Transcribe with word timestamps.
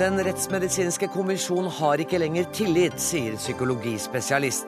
Den 0.00 0.16
rettsmedisinske 0.24 1.10
kommisjon 1.12 1.66
har 1.76 2.00
ikke 2.00 2.18
lenger 2.22 2.46
tillit, 2.56 2.96
sier 2.96 3.34
psykologispesialist. 3.36 4.66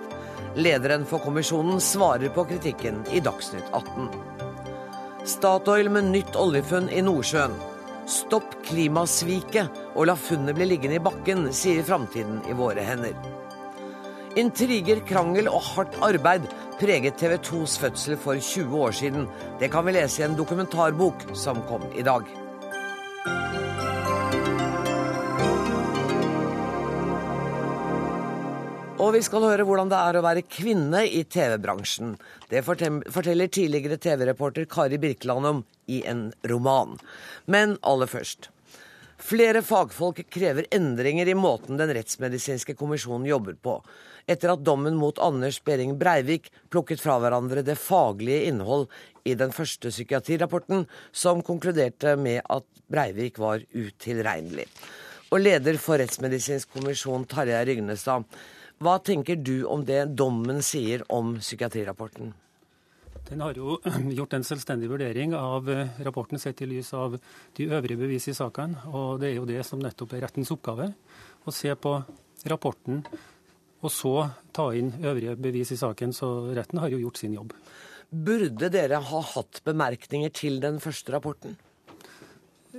Lederen 0.60 1.06
for 1.08 1.24
kommisjonen 1.24 1.80
svarer 1.80 2.28
på 2.34 2.44
kritikken 2.50 2.98
i 3.16 3.22
Dagsnytt 3.24 3.70
18. 3.72 4.10
Statoil 5.24 5.88
med 5.94 6.10
nytt 6.12 6.36
oljefunn 6.36 6.90
i 6.92 7.00
Nordsjøen. 7.06 7.54
Stopp 8.12 8.58
klimasviket 8.68 9.80
og 9.94 10.10
la 10.10 10.18
funnet 10.20 10.58
bli 10.58 10.68
liggende 10.74 11.00
i 11.00 11.06
bakken, 11.08 11.48
sier 11.56 11.80
Framtiden 11.86 12.42
i 12.50 12.58
våre 12.58 12.84
hender. 12.84 13.16
Intriger, 14.32 15.02
krangel 15.04 15.48
og 15.50 15.60
hardt 15.60 15.96
arbeid 16.00 16.46
preget 16.80 17.18
TV 17.20 17.34
2s 17.44 17.74
fødsel 17.82 18.16
for 18.16 18.38
20 18.40 18.78
år 18.80 18.94
siden. 18.96 19.26
Det 19.60 19.68
kan 19.70 19.84
vi 19.84 19.92
lese 19.92 20.22
i 20.22 20.24
en 20.24 20.36
dokumentarbok 20.38 21.26
som 21.36 21.60
kom 21.68 21.84
i 21.92 22.04
dag. 22.06 22.24
Og 29.02 29.12
vi 29.18 29.20
skal 29.26 29.44
høre 29.44 29.66
hvordan 29.68 29.92
det 29.92 30.00
er 30.00 30.16
å 30.16 30.24
være 30.24 30.46
kvinne 30.48 31.04
i 31.04 31.24
TV-bransjen. 31.28 32.16
Det 32.48 32.64
forteller 32.64 33.52
tidligere 33.52 34.00
TV-reporter 34.00 34.64
Kari 34.70 34.96
Birkeland 35.02 35.48
om 35.50 35.62
i 35.92 36.00
en 36.08 36.30
roman. 36.48 36.96
Men 37.44 37.76
aller 37.82 38.08
først. 38.08 38.48
Flere 39.22 39.60
fagfolk 39.62 40.18
krever 40.34 40.66
endringer 40.74 41.28
i 41.30 41.34
måten 41.38 41.78
Den 41.78 41.92
rettsmedisinske 41.94 42.74
kommisjonen 42.74 43.28
jobber 43.28 43.54
på, 43.54 43.76
etter 44.26 44.50
at 44.50 44.64
dommen 44.66 44.96
mot 44.98 45.18
Anders 45.22 45.60
Behring 45.62 45.94
Breivik 46.00 46.48
plukket 46.74 47.02
fra 47.02 47.20
hverandre 47.22 47.62
det 47.62 47.78
faglige 47.78 48.48
innhold 48.50 48.88
i 49.22 49.36
den 49.38 49.54
første 49.54 49.92
psykiatrirapporten, 49.94 50.88
som 51.12 51.42
konkluderte 51.46 52.16
med 52.18 52.42
at 52.50 52.66
Breivik 52.90 53.38
var 53.38 53.62
utilregnelig. 53.70 54.66
Og 55.30 55.44
leder 55.46 55.78
for 55.80 56.02
Rettsmedisinsk 56.02 56.74
kommisjon, 56.74 57.28
Tarjei 57.30 57.62
Rygnestad, 57.70 58.26
hva 58.82 58.98
tenker 58.98 59.38
du 59.38 59.62
om 59.70 59.86
det 59.86 60.08
dommen 60.18 60.58
sier 60.66 61.06
om 61.14 61.36
psykiatrirapporten? 61.38 62.34
Den 63.28 63.40
har 63.44 63.58
jo 63.58 63.78
gjort 64.18 64.36
en 64.36 64.46
selvstendig 64.46 64.90
vurdering 64.90 65.36
av 65.38 65.70
eh, 65.70 65.98
rapporten 66.06 66.40
sett 66.42 66.62
i 66.62 66.68
lys 66.70 66.92
av 66.96 67.18
de 67.56 67.68
øvrige 67.70 68.00
bevis 68.00 68.28
i 68.28 68.36
saken. 68.36 68.76
Og 68.92 69.20
det 69.22 69.30
er 69.30 69.36
jo 69.38 69.48
det 69.48 69.62
som 69.68 69.82
nettopp 69.82 70.16
er 70.16 70.26
rettens 70.26 70.52
oppgave. 70.54 70.90
Å 71.44 71.54
se 71.54 71.74
på 71.74 71.96
rapporten 72.50 73.02
og 73.82 73.90
så 73.90 74.14
ta 74.54 74.68
inn 74.78 74.92
øvrige 75.02 75.34
bevis 75.42 75.72
i 75.74 75.80
saken. 75.80 76.14
Så 76.14 76.28
retten 76.54 76.80
har 76.82 76.92
jo 76.92 77.00
gjort 77.02 77.22
sin 77.22 77.34
jobb. 77.34 77.54
Burde 78.12 78.68
dere 78.70 79.00
ha 79.02 79.20
hatt 79.34 79.62
bemerkninger 79.66 80.32
til 80.36 80.60
den 80.62 80.78
første 80.82 81.14
rapporten? 81.14 81.56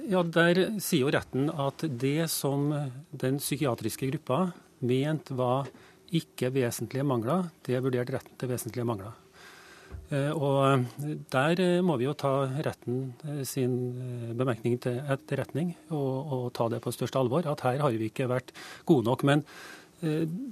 Ja, 0.09 0.23
Der 0.23 0.79
sier 0.81 1.07
jo 1.07 1.13
retten 1.13 1.49
at 1.49 1.83
det 1.85 2.29
som 2.31 2.69
den 3.11 3.39
psykiatriske 3.41 4.09
gruppa 4.11 4.45
ment 4.81 5.29
var 5.29 5.69
ikke 6.13 6.53
vesentlige 6.53 7.05
mangler. 7.05 7.49
Det 7.65 7.81
vurderte 7.81 8.15
retten 8.15 8.37
til 8.37 8.53
vesentlige 8.53 8.87
mangler. 8.87 9.22
Eh, 10.13 10.31
og 10.31 10.85
Der 11.33 11.61
eh, 11.61 11.81
må 11.85 11.97
vi 11.97 12.05
jo 12.05 12.15
ta 12.17 12.45
retten 12.65 13.13
eh, 13.25 13.43
sin 13.47 13.75
bemerkning 14.37 14.77
til 14.83 14.99
etterretning 15.01 15.73
og, 15.89 16.33
og 16.35 16.43
ta 16.57 16.69
det 16.69 16.83
på 16.83 16.93
største 16.93 17.21
alvor. 17.21 17.47
At 17.49 17.65
her 17.65 17.81
har 17.81 17.95
vi 17.97 18.11
ikke 18.11 18.29
vært 18.31 18.53
gode 18.85 19.09
nok. 19.09 19.25
Men 19.27 19.47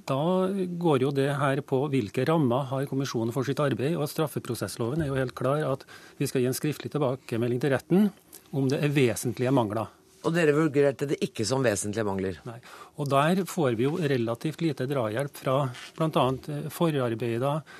da 0.08 0.48
går 0.80 1.02
jo 1.04 1.10
det 1.12 1.28
her 1.36 1.60
på 1.68 1.82
hvilke 1.92 2.24
rammer 2.24 2.70
har 2.70 2.86
kommisjonen 2.88 3.36
for 3.36 3.44
sitt 3.44 3.60
arbeid. 3.60 3.98
og 4.00 4.08
Straffeprosessloven 4.08 5.04
er 5.04 5.10
jo 5.10 5.18
helt 5.20 5.36
klar 5.36 5.66
at 5.68 5.84
vi 6.22 6.30
skal 6.30 6.46
gi 6.46 6.48
en 6.48 6.56
skriftlig 6.56 6.94
tilbakemelding 6.94 7.60
til 7.60 7.74
retten 7.76 8.08
om 8.56 8.70
det 8.72 8.80
er 8.80 8.96
vesentlige 8.96 9.52
mangler. 9.52 9.92
Og 10.22 10.36
dere 10.36 10.54
vurderte 10.54 11.08
det 11.10 11.18
ikke 11.26 11.46
som 11.48 11.64
vesentlige 11.66 12.06
mangler? 12.06 12.38
Nei. 12.46 12.60
Og 13.02 13.10
der 13.10 13.42
får 13.50 13.78
vi 13.80 13.88
jo 13.88 13.96
relativt 13.98 14.62
lite 14.62 14.86
drahjelp 14.90 15.40
fra 15.42 15.56
bl.a. 15.98 16.26
Eh, 16.54 16.68
forarbeider, 16.74 17.64
eh, 17.64 17.80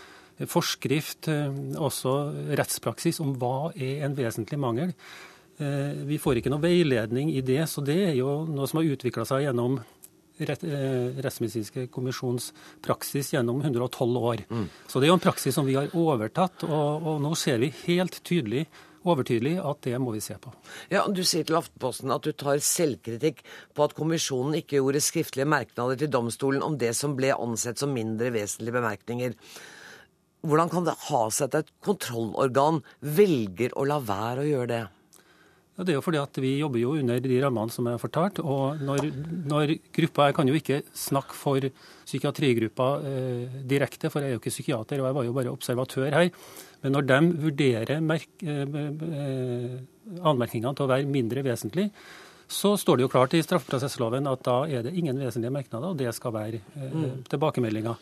forskrift, 0.50 1.28
eh, 1.32 1.50
også 1.78 2.16
rettspraksis 2.58 3.22
om 3.24 3.36
hva 3.40 3.72
er 3.76 4.06
en 4.08 4.18
vesentlig 4.18 4.60
mangel. 4.62 4.96
Vi 5.62 6.18
får 6.18 6.40
ikke 6.40 6.50
noe 6.50 6.64
veiledning 6.64 7.28
i 7.36 7.42
det, 7.46 7.68
så 7.70 7.84
det 7.86 7.94
er 8.08 8.16
jo 8.18 8.48
noe 8.50 8.66
som 8.66 8.80
har 8.80 8.88
utvikla 8.96 9.28
seg 9.30 9.44
gjennom 9.44 9.76
Rettsmedisinske 10.42 11.84
kommisjons 11.94 12.48
praksis 12.82 13.30
gjennom 13.36 13.60
112 13.62 14.18
år. 14.18 14.42
Mm. 14.50 14.64
Så 14.90 14.98
det 14.98 15.06
er 15.06 15.12
jo 15.12 15.18
en 15.20 15.22
praksis 15.22 15.54
som 15.54 15.68
vi 15.68 15.76
har 15.78 15.92
overtatt, 15.94 16.66
og, 16.66 17.06
og 17.06 17.22
nå 17.22 17.36
ser 17.38 17.62
vi 17.62 17.70
helt 17.84 18.18
tydelig 18.26 18.66
overtydelig 19.08 19.56
at 19.66 19.82
det 19.86 19.98
må 20.02 20.14
vi 20.16 20.22
se 20.24 20.38
på. 20.42 20.52
Ja, 20.92 21.06
Du 21.08 21.24
sier 21.26 21.46
til 21.48 21.58
Aftenposten 21.58 22.14
at 22.14 22.26
du 22.26 22.32
tar 22.38 22.62
selvkritikk 22.62 23.42
på 23.76 23.86
at 23.86 23.96
kommisjonen 23.98 24.60
ikke 24.62 24.80
gjorde 24.80 25.04
skriftlige 25.04 25.50
merknader 25.50 25.98
til 25.98 26.12
domstolen 26.14 26.64
om 26.66 26.78
det 26.78 26.94
som 26.98 27.16
ble 27.18 27.34
ansett 27.34 27.82
som 27.82 27.94
mindre 27.94 28.32
vesentlige 28.34 28.78
bemerkninger. 28.78 29.38
Hvordan 30.42 30.72
kan 30.72 30.88
det 30.88 30.98
ha 31.10 31.22
seg 31.30 31.52
at 31.52 31.60
et 31.62 31.76
kontrollorgan 31.86 32.82
velger 33.02 33.76
å 33.78 33.86
la 33.86 34.00
være 34.02 34.44
å 34.44 34.50
gjøre 34.50 34.72
det? 34.72 34.82
Ja, 35.78 35.86
det 35.86 35.94
er 35.94 35.98
jo 35.98 36.04
fordi 36.04 36.20
at 36.20 36.38
Vi 36.44 36.50
jobber 36.60 36.82
jo 36.82 36.96
under 37.00 37.20
de 37.24 37.38
rammene 37.42 37.72
som 37.74 37.88
er 37.88 38.02
fortalt. 38.02 38.40
og 38.40 38.82
når, 38.82 39.08
når 39.48 39.78
gruppa, 39.94 40.28
Jeg 40.28 40.36
kan 40.36 40.48
jo 40.48 40.58
ikke 40.58 40.82
snakke 40.94 41.34
for 41.34 41.70
psykiatrigruppa 42.06 42.90
eh, 43.08 43.62
direkte, 43.66 44.10
for 44.10 44.22
jeg 44.22 44.30
er 44.30 44.36
jo 44.36 44.42
ikke 44.42 44.54
psykiater 44.54 45.00
og 45.00 45.08
jeg 45.08 45.16
var 45.16 45.26
jo 45.26 45.34
bare 45.34 45.54
observatør 45.54 46.12
her. 46.12 46.30
Men 46.84 46.92
når 46.92 47.08
de 47.08 47.20
vurderer 47.46 48.02
merk, 48.02 48.28
eh, 48.44 48.66
eh, 48.66 49.80
anmerkningene 50.22 50.76
til 50.76 50.86
å 50.86 50.92
være 50.92 51.08
mindre 51.08 51.46
vesentlig, 51.46 51.90
så 52.52 52.74
står 52.78 52.98
det 52.98 53.06
jo 53.06 53.12
klart 53.12 53.34
i 53.34 53.40
straffeprosessloven 53.44 54.26
at 54.28 54.42
da 54.44 54.56
er 54.68 54.84
det 54.84 54.92
ingen 55.00 55.16
vesentlige 55.22 55.54
merknader, 55.56 55.94
og 55.94 56.00
det 56.00 56.12
skal 56.16 56.34
være 56.36 56.60
eh, 56.60 56.92
mm. 56.92 57.24
tilbakemeldinga. 57.32 57.94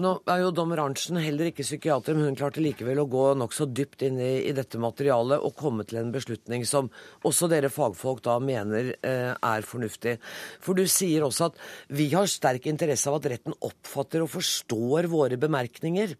Nå 0.00 0.12
er 0.32 0.40
jo 0.40 0.52
dommer 0.56 0.80
Arntzen 0.80 1.20
heller 1.20 1.50
ikke 1.50 1.66
psykiater, 1.66 2.16
men 2.16 2.30
hun 2.30 2.38
klarte 2.38 2.62
likevel 2.64 3.02
å 3.02 3.08
gå 3.10 3.26
nokså 3.36 3.68
dypt 3.68 4.06
inn 4.08 4.16
i, 4.16 4.30
i, 4.48 4.54
dette 4.56 4.80
materialet 4.80 5.44
og 5.44 5.52
komme 5.60 5.84
til 5.88 6.00
en 6.00 6.14
beslutning 6.14 6.64
som 6.68 6.88
også 7.28 7.50
dere 7.52 7.72
fagfolk 7.72 8.24
da 8.24 8.38
mener 8.40 8.94
eh, 8.96 9.34
er 9.36 9.68
fornuftig. 9.68 10.16
For 10.64 10.78
du 10.78 10.88
sier 10.88 11.28
også 11.28 11.50
at 11.50 11.60
vi 11.92 12.08
har 12.16 12.32
sterk 12.32 12.70
interesse 12.72 13.12
av 13.12 13.20
at 13.20 13.28
retten 13.34 13.60
oppfatter 13.60 14.24
og 14.24 14.32
forstår 14.38 15.12
våre 15.12 15.36
bemerkninger. 15.40 16.16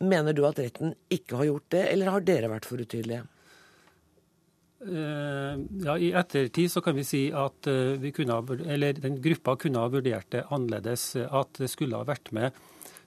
Mener 0.00 0.36
du 0.36 0.46
at 0.48 0.64
retten 0.64 0.96
ikke 1.12 1.42
har 1.42 1.52
gjort 1.52 1.72
det, 1.76 1.88
eller 1.92 2.14
har 2.16 2.24
dere 2.24 2.54
vært 2.56 2.68
for 2.68 2.80
utydelige? 2.80 3.26
Eh, 4.84 5.58
ja, 5.84 5.98
I 5.98 6.12
ettertid 6.12 6.72
så 6.72 6.82
kan 6.84 6.96
vi 6.96 7.04
si 7.06 7.22
at 7.32 7.66
eh, 7.70 7.96
vi 8.00 8.12
kunne, 8.12 8.40
den 9.00 9.20
gruppa 9.24 9.56
kunne 9.56 9.82
ha 9.82 9.92
vurdert 9.92 10.30
det 10.34 10.46
annerledes. 10.52 11.14
At 11.16 11.56
det 11.62 11.70
skulle 11.72 11.96
ha 11.96 12.06
vært 12.06 12.32
med 12.36 12.50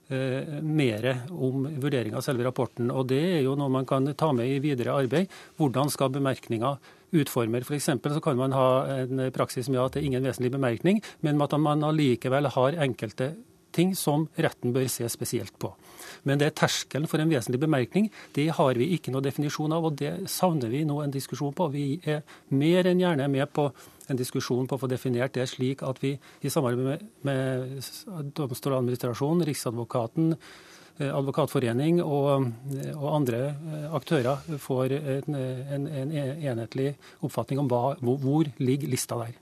eh, 0.09 0.57
mer 0.65 1.09
om 1.29 1.67
vurdering 1.81 2.17
av 2.17 2.25
selve 2.25 2.47
rapporten. 2.47 2.89
og 2.89 3.07
Det 3.11 3.21
er 3.37 3.43
jo 3.45 3.57
noe 3.59 3.69
man 3.69 3.89
kan 3.89 4.09
ta 4.17 4.31
med 4.33 4.49
i 4.49 4.61
videre 4.63 4.97
arbeid. 4.97 5.29
Hvordan 5.61 5.93
skal 5.93 6.15
bemerkninga 6.15 6.77
utformer. 7.09 7.63
For 7.65 7.77
så 7.81 8.21
kan 8.21 8.37
man 8.37 8.53
ha 8.53 8.85
en 9.01 9.29
praksis 9.33 9.69
med 9.69 9.81
at 9.81 9.93
det 9.93 10.03
er 10.03 10.09
ingen 10.11 10.25
vesentlig 10.25 10.51
bemerkning, 10.53 10.99
men 11.25 11.41
at 11.41 11.55
man 11.57 11.85
allikevel 11.85 12.51
har 12.53 12.77
enkelte 12.85 13.33
ting 13.79 13.95
som 13.97 14.27
retten 14.35 14.75
bør 14.75 14.89
se 14.91 15.07
spesielt 15.11 15.55
på. 15.59 15.71
Men 16.27 16.39
det 16.39 16.49
er 16.49 16.57
terskelen 16.63 17.07
for 17.09 17.21
en 17.21 17.31
vesentlig 17.31 17.61
bemerkning. 17.63 18.09
Det 18.35 18.49
har 18.57 18.79
vi 18.79 18.91
ikke 18.95 19.13
noe 19.13 19.23
definisjon 19.23 19.75
av, 19.75 19.87
og 19.87 19.99
det 19.99 20.29
savner 20.31 20.71
vi 20.71 20.83
nå 20.87 20.99
en 21.03 21.13
diskusjon 21.13 21.55
på. 21.55 21.69
Vi 21.73 21.85
er 22.03 22.23
mer 22.55 22.89
enn 22.89 23.01
gjerne 23.03 23.29
med 23.31 23.47
på 23.55 23.69
en 24.09 24.19
diskusjon 24.19 24.67
på 24.67 24.77
å 24.77 24.81
få 24.81 24.89
definert 24.89 25.35
det 25.37 25.45
slik 25.51 25.83
at 25.85 26.01
vi 26.01 26.15
i 26.17 26.51
samarbeid 26.51 26.87
med, 26.87 27.05
med 27.27 28.31
Domstoladministrasjonen, 28.37 29.45
Riksadvokaten, 29.47 30.33
eh, 30.97 31.11
Advokatforening 31.13 32.01
og, 32.03 32.49
og, 32.95 33.07
andre 33.13 33.43
eh, 33.51 33.85
aktører 33.99 34.57
får 34.61 34.97
en, 34.97 35.37
en, 35.37 35.87
en 35.93 36.15
enhetlig 36.17 36.95
oppfatning 37.25 37.61
om 37.61 37.69
hva, 37.69 37.83
hvor, 38.01 38.49
ligger 38.57 38.91
lista 38.91 39.19
der. 39.21 39.37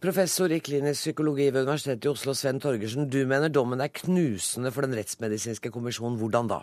Professor 0.00 0.48
i 0.48 0.62
klinisk 0.64 1.02
psykologi 1.02 1.50
ved 1.52 1.66
Universitetet 1.66 2.06
i 2.06 2.08
Oslo, 2.08 2.32
Sven 2.32 2.56
Torgersen. 2.60 3.10
Du 3.12 3.18
mener 3.28 3.52
dommen 3.52 3.82
er 3.84 3.90
knusende 3.92 4.70
for 4.72 4.86
Den 4.86 4.96
rettsmedisinske 4.96 5.68
kommisjonen. 5.74 6.16
Hvordan 6.16 6.48
da? 6.48 6.62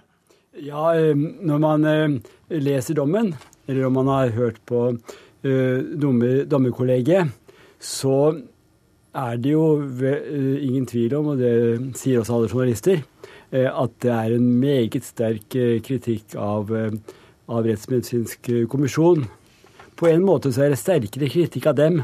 Ja, 0.57 0.95
eh, 0.97 1.13
Når 1.13 1.59
man 1.61 1.85
eh, 1.85 2.17
leser 2.49 2.97
dommen, 2.97 3.35
eller 3.67 3.85
om 3.85 3.93
man 3.93 4.07
har 4.07 4.33
hørt 4.33 4.57
på 4.65 4.97
eh, 5.43 5.77
dommer, 6.01 6.45
dommerkollegiet, 6.49 7.29
så 7.77 8.41
er 9.13 9.37
det 9.37 9.53
jo 9.53 9.85
ingen 9.85 10.89
tvil 10.89 11.13
om, 11.15 11.27
og 11.27 11.37
det 11.37 11.93
sier 11.95 12.19
også 12.19 12.33
alle 12.33 12.49
journalister, 12.49 13.05
at 13.51 13.91
det 14.01 14.11
er 14.11 14.33
en 14.33 14.49
meget 14.59 15.05
sterk 15.05 15.53
kritikk 15.85 16.35
av, 16.35 16.69
av 17.49 17.65
Rettsmedisinsk 17.65 18.49
kommisjon. 18.69 19.25
På 19.97 20.09
en 20.09 20.25
måte 20.25 20.51
så 20.53 20.65
er 20.65 20.73
det 20.73 20.81
sterkere 20.81 21.29
kritikk 21.29 21.69
av 21.69 21.77
dem 21.77 22.03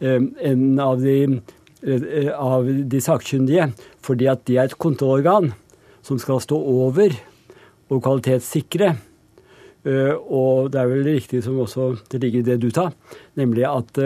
en 0.00 0.78
av 0.80 1.00
de, 1.00 1.40
eh, 1.84 2.30
av 2.32 2.66
de 2.66 3.00
sakkyndige, 3.00 3.70
fordi 4.00 4.28
at 4.30 4.44
de 4.48 4.56
er 4.56 4.68
et 4.68 4.78
kontrollorgan 4.78 5.52
som 6.02 6.18
skal 6.18 6.40
stå 6.40 6.56
over 6.56 7.16
og 7.90 8.02
kvalitetssikre 8.02 8.96
Uh, 9.80 10.12
og 10.28 10.66
det 10.68 10.76
er 10.76 10.88
vel 10.90 11.06
riktig 11.06 11.38
som 11.40 11.56
også 11.62 11.94
det 12.12 12.18
ligger 12.20 12.42
i 12.42 12.48
det 12.50 12.58
du 12.60 12.66
tar, 12.68 12.90
nemlig 13.40 13.64
at 13.64 13.96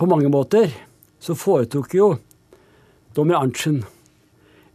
på 0.00 0.08
mange 0.08 0.30
måter 0.32 0.72
så 1.20 1.36
foretok 1.36 1.92
jo 1.92 2.06
dommer 3.12 3.36
Arntzen 3.36 3.82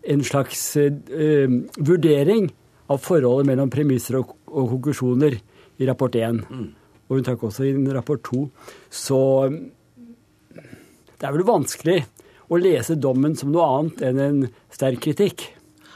en 0.05 0.21
slags 0.21 0.77
vurdering 0.77 2.51
av 2.93 3.01
forholdet 3.01 3.49
mellom 3.49 3.73
premisser 3.73 4.19
og 4.21 4.35
konklusjoner 4.53 5.39
i 5.81 5.89
rapport 5.89 6.15
1. 6.15 6.43
Mm. 6.45 6.69
Og 7.13 7.19
hun 7.19 7.25
trakk 7.27 7.43
også 7.45 7.67
inn 7.69 7.85
rapport 7.93 8.23
2. 8.25 8.47
Så 8.89 9.19
det 10.57 11.27
er 11.29 11.35
vel 11.35 11.45
vanskelig 11.45 11.99
å 12.49 12.57
lese 12.57 12.97
dommen 12.97 13.35
som 13.37 13.51
noe 13.53 13.67
annet 13.69 14.01
enn 14.07 14.21
en 14.23 14.39
sterk 14.73 15.03
kritikk. 15.05 15.45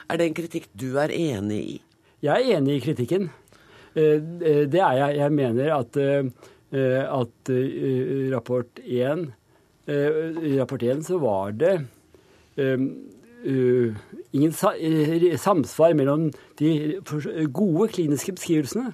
Er 0.05 0.21
det 0.21 0.27
en 0.29 0.35
kritikk 0.37 0.67
du 0.77 0.91
er 1.01 1.09
enig 1.09 1.57
i? 1.57 1.79
Jeg 2.21 2.45
er 2.45 2.59
enig 2.59 2.77
i 2.77 2.83
kritikken. 2.85 3.25
Eh, 3.97 4.21
eh, 4.21 4.61
det 4.69 4.77
er 4.77 4.93
jeg. 5.01 5.17
Jeg 5.17 5.33
mener 5.33 5.73
at, 5.73 5.97
eh, 5.97 7.03
at 7.09 7.51
rapport 8.35 8.79
1 8.85 9.33
I 9.87 10.57
rapport 10.59 10.83
1 10.83 11.03
så 11.07 11.17
var 11.17 11.51
det 11.55 11.87
ingen 14.33 14.51
samsvar 14.51 15.93
mellom 15.95 16.25
de 16.59 16.99
gode 17.47 17.87
kliniske 17.95 18.35
beskrivelsene 18.35 18.91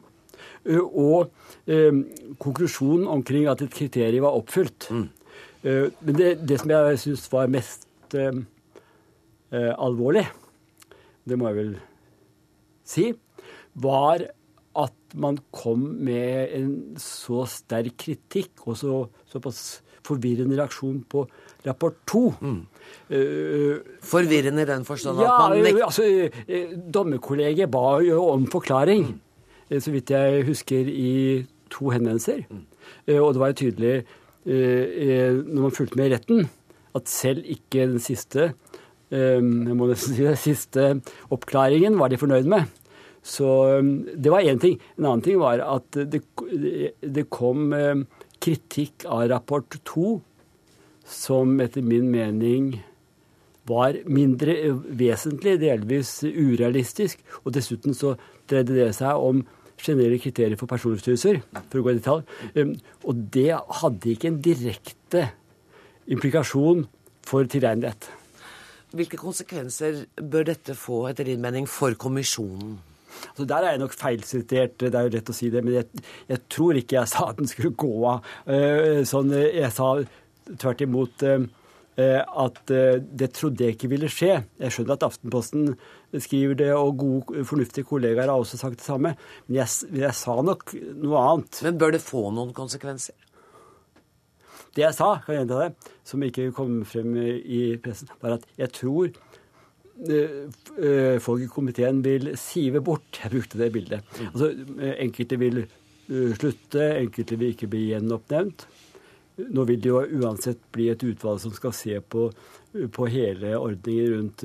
og 0.63 1.31
konklusjonen 2.39 3.07
omkring 3.11 3.49
at 3.51 3.61
et 3.65 3.73
kriterium 3.73 4.23
var 4.27 4.37
oppfylt. 4.39 4.87
Mm. 4.91 5.09
Men 5.63 6.15
det, 6.17 6.29
det, 6.47 6.59
som 6.61 6.71
jeg 6.71 6.99
syns 7.01 7.25
var 7.31 7.51
mest 7.51 7.87
alvorlig, 9.51 10.25
det 11.27 11.39
må 11.39 11.51
jeg 11.51 11.59
vel 11.59 11.73
si, 12.87 13.09
var 13.83 14.25
at 14.73 15.15
man 15.15 15.37
kom 15.53 15.85
med 16.03 16.53
en 16.57 16.69
så 17.01 17.45
sterk 17.49 17.97
kritikk 18.05 18.65
og 18.65 18.77
så, 18.79 18.99
såpass 19.29 19.83
forvirrende 20.03 20.57
reaksjon 20.57 21.03
på 21.09 21.23
rapport 21.63 21.95
to. 22.09 22.23
Mm. 22.41 22.61
Uh, 23.13 23.99
forvirrende 24.03 24.65
i 24.65 24.69
den 24.69 24.83
forstand 24.87 25.21
ja, 25.23 25.29
at 25.31 25.53
man 25.53 25.63
nekter 25.63 25.85
altså, 25.87 26.07
Dommerkollegiet 26.93 27.71
ba 27.71 28.01
jo 28.03 28.19
om 28.33 28.47
forklaring, 28.51 29.07
mm. 29.13 29.21
Så 29.81 29.93
vidt 29.93 30.11
jeg 30.13 30.43
husker, 30.47 30.89
i 30.89 31.45
to 31.73 31.89
henvendelser. 31.93 32.43
Uh, 33.07 33.21
og 33.21 33.33
det 33.33 33.41
var 33.41 33.53
jo 33.53 33.61
tydelig 33.65 33.95
når 34.43 35.61
man 35.63 35.71
fulgte 35.71 35.95
med 35.95 36.09
i 36.09 36.15
retten, 36.17 36.49
at 36.99 37.07
selv 37.07 37.45
ikke 37.47 37.85
den 37.87 38.01
siste 38.03 38.49
jeg 39.07 39.75
må 39.77 39.87
nesten 39.87 40.11
si 40.17 40.25
det, 40.25 40.33
siste 40.41 40.87
oppklaringen 41.31 41.95
var 41.95 42.11
de 42.11 42.19
fornøyd 42.19 42.49
med. 42.51 42.67
Så 43.23 43.47
det 44.19 44.33
var 44.33 44.43
én 44.43 44.59
ting. 44.59 44.75
En 44.97 45.05
annen 45.05 45.23
ting 45.23 45.39
var 45.39 45.63
at 45.63 45.95
det, 45.95 46.25
det 46.99 47.23
kom 47.31 47.71
kritikk 48.43 49.07
av 49.07 49.29
rapport 49.31 49.79
to 49.87 50.17
som 51.07 51.59
etter 51.63 51.85
min 51.85 52.09
mening 52.11 52.73
var 53.67 53.95
mindre 54.11 54.55
vesentlig, 54.99 55.57
delvis 55.61 56.17
urealistisk. 56.23 57.21
Og 57.43 57.53
dessuten 57.55 57.95
så 57.95 58.15
dreide 58.49 58.75
det 58.75 58.91
seg 58.97 59.19
om 59.19 59.43
generelle 59.83 60.19
kriterier 60.21 60.59
for 60.59 60.71
personlighetsstyrelser, 60.71 61.41
for 61.69 61.81
å 61.81 61.85
gå 61.85 61.93
i 61.93 61.99
detalj. 61.99 62.75
Og 63.03 63.23
det 63.35 63.49
hadde 63.81 64.13
ikke 64.13 64.31
en 64.31 64.41
direkte 64.43 65.27
implikasjon 66.11 66.85
for 67.27 67.47
tilregnelighet. 67.49 68.09
Hvilke 68.93 69.17
konsekvenser 69.17 70.03
bør 70.21 70.49
dette 70.51 70.75
få, 70.77 71.07
etter 71.09 71.27
din 71.27 71.41
mening, 71.41 71.65
for 71.69 71.95
kommisjonen? 71.97 72.75
Altså 73.29 73.45
Der 73.49 73.65
er 73.65 73.71
jeg 73.73 73.81
nok 73.81 73.95
feilsitert, 73.97 74.77
det 74.79 74.93
er 74.93 75.07
jo 75.07 75.13
lett 75.15 75.31
å 75.31 75.35
si 75.35 75.49
det. 75.53 75.63
Men 75.65 75.79
jeg, 75.79 76.03
jeg 76.29 76.43
tror 76.51 76.77
ikke 76.77 76.99
jeg 76.99 77.11
sa 77.11 77.29
at 77.31 77.39
den 77.39 77.49
skulle 77.49 77.73
gå 77.77 77.91
av. 78.09 78.29
Uh, 78.47 79.01
sånn, 79.07 79.33
jeg 79.33 79.71
sa 79.73 79.95
tvert 80.61 80.83
imot 80.85 81.25
uh, 81.25 81.45
at 81.93 82.71
uh, 82.73 82.95
det 82.97 83.27
trodde 83.37 83.61
jeg 83.61 83.75
ikke 83.75 83.89
ville 83.91 84.07
skje. 84.09 84.39
Jeg 84.57 84.73
skjønner 84.73 84.95
at 84.97 85.03
Aftenposten 85.05 85.75
skriver 86.17 86.57
det, 86.57 86.71
og 86.73 86.95
gode, 86.97 87.43
fornuftige 87.45 87.85
kollegaer 87.85 88.31
har 88.31 88.39
også 88.39 88.57
sagt 88.57 88.79
det 88.81 88.87
samme. 88.87 89.13
Men 89.45 89.59
jeg, 89.59 89.93
jeg 90.01 90.17
sa 90.17 90.39
nok 90.41 90.73
noe 91.03 91.21
annet. 91.21 91.61
Men 91.67 91.77
bør 91.81 91.93
det 91.93 92.01
få 92.01 92.27
noen 92.33 92.55
konsekvenser? 92.57 93.13
Det 94.73 94.81
jeg 94.81 94.97
sa, 94.97 95.11
kan 95.21 95.35
jeg 95.35 95.43
gjenta 95.43 95.61
det, 95.61 95.91
som 96.07 96.23
ikke 96.25 96.49
kom 96.57 96.81
frem 96.89 97.13
i 97.21 97.61
pressen, 97.81 98.09
var 98.23 98.39
at 98.39 98.47
jeg 98.57 98.73
tror 98.73 99.11
eh, 99.11 100.39
eh, 100.79 101.17
folk 101.21 101.43
i 101.45 101.49
komiteen 101.51 102.01
vil 102.05 102.31
sive 102.41 102.81
bort. 102.85 103.21
Jeg 103.21 103.35
brukte 103.35 103.61
det 103.61 103.69
bildet. 103.75 104.07
Mm. 104.17 104.31
Altså, 104.31 104.49
eh, 104.79 104.95
enkelte 105.05 105.39
vil 105.41 105.63
slutte, 106.35 106.81
enkelte 106.99 107.37
vil 107.39 107.53
ikke 107.53 107.69
bli 107.71 107.85
gjenoppnevnt. 107.93 108.65
Nå 109.33 109.65
vil 109.65 109.81
det 109.81 109.89
jo 109.89 110.03
uansett 110.21 110.59
bli 110.75 110.91
et 110.91 111.03
utvalg 111.03 111.41
som 111.41 111.53
skal 111.55 111.73
se 111.73 111.97
på, 112.01 112.27
på 112.93 113.09
hele 113.09 113.55
ordningen 113.57 114.13
rundt, 114.13 114.43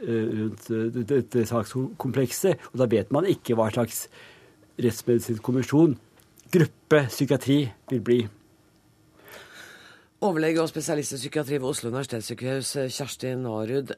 rundt 0.00 0.68
dette 1.12 1.44
sakskomplekset. 1.50 2.68
Og 2.72 2.80
da 2.80 2.88
vet 2.88 3.12
man 3.12 3.28
ikke 3.28 3.58
hva 3.58 3.68
slags 3.74 4.06
rettsmedisinsk 4.80 5.44
kommisjon 5.44 5.98
gruppe 6.52 7.04
psykiatri 7.08 7.60
vil 7.90 8.02
bli. 8.04 8.18
Overlege 10.24 10.62
og 10.62 10.70
spesialist 10.70 11.14
i 11.14 11.20
psykiatri 11.20 11.60
ved 11.60 11.68
Oslo 11.68 11.92
universitetssykehus, 11.92 12.74
eh, 12.76 12.90
Kjersti 12.90 13.34
Narud. 13.38 13.92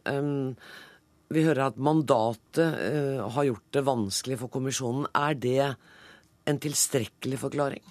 Vi 1.30 1.44
hører 1.46 1.68
at 1.68 1.78
mandatet 1.78 2.74
eh, 2.74 3.22
har 3.22 3.46
gjort 3.46 3.72
det 3.72 3.86
vanskelig 3.86 4.40
for 4.40 4.52
kommisjonen. 4.52 5.06
Er 5.14 5.34
det 5.34 5.76
en 6.50 6.58
tilstrekkelig 6.58 7.38
forklaring? 7.38 7.84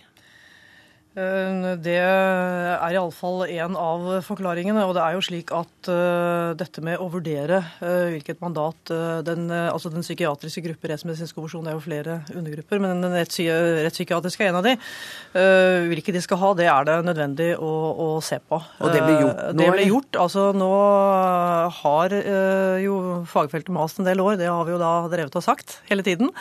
Eh, 1.17 1.69
det 1.81 1.95
er 1.97 2.93
iallfall 2.93 3.41
en 3.47 3.77
av 3.79 4.07
forklaringene. 4.25 4.85
Og 4.85 4.93
det 4.97 5.03
er 5.03 5.17
jo 5.17 5.23
slik 5.25 5.53
at 5.55 5.89
uh, 5.89 6.51
dette 6.57 6.83
med 6.85 7.01
å 7.01 7.09
vurdere 7.11 7.61
uh, 7.81 8.09
hvilket 8.13 8.41
mandat 8.43 8.91
den, 9.25 9.49
altså 9.49 9.91
den 9.91 10.05
psykiatriske 10.05 10.61
gruppe 10.65 10.89
rettsmedisinsk 10.91 11.37
kommisjon, 11.37 11.65
det 11.65 11.73
er 11.73 11.77
jo 11.77 11.83
flere 11.83 12.17
undergrupper, 12.33 12.81
men 12.81 13.03
den 13.03 13.15
rettspsykiatriske 13.17 14.45
er 14.45 14.51
en 14.51 14.59
av 14.59 14.65
de, 14.65 14.73
hvilke 15.89 16.13
de 16.15 16.21
skal 16.23 16.39
ha, 16.41 16.49
det 16.57 16.67
er 16.71 16.87
det 16.87 16.95
nødvendig 17.05 17.49
å, 17.61 17.71
å 18.05 18.07
se 18.25 18.39
på. 18.41 18.59
Og 18.79 18.93
det 18.93 19.03
blir 19.03 19.21
gjort 19.23 19.41
nå? 19.53 19.61
Det 19.61 19.69
blir 19.75 19.91
gjort. 19.91 20.19
Altså 20.23 20.47
nå 20.57 20.71
har 21.79 22.15
jo 22.83 22.97
fagfeltet 23.29 23.73
mast 23.75 24.01
en 24.01 24.07
del 24.07 24.23
år, 24.23 24.39
det 24.41 24.49
har 24.49 24.65
vi 24.67 24.75
jo 24.75 24.81
da 24.81 24.93
drevet 25.11 25.39
og 25.39 25.45
sagt 25.45 25.79
hele 25.89 26.05
tiden. 26.05 26.33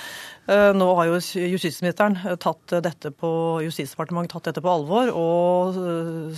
Nå 0.49 0.87
har 0.97 1.11
jo 1.11 1.19
justisministeren 1.21 2.17
tatt 2.41 2.79
dette 2.81 3.13
på 3.13 3.31
Justisdepartementet 3.67 4.33
tatt 4.33 4.49
dette 4.49 4.58
på 4.65 4.73
alvor 4.73 5.11
og 5.17 5.79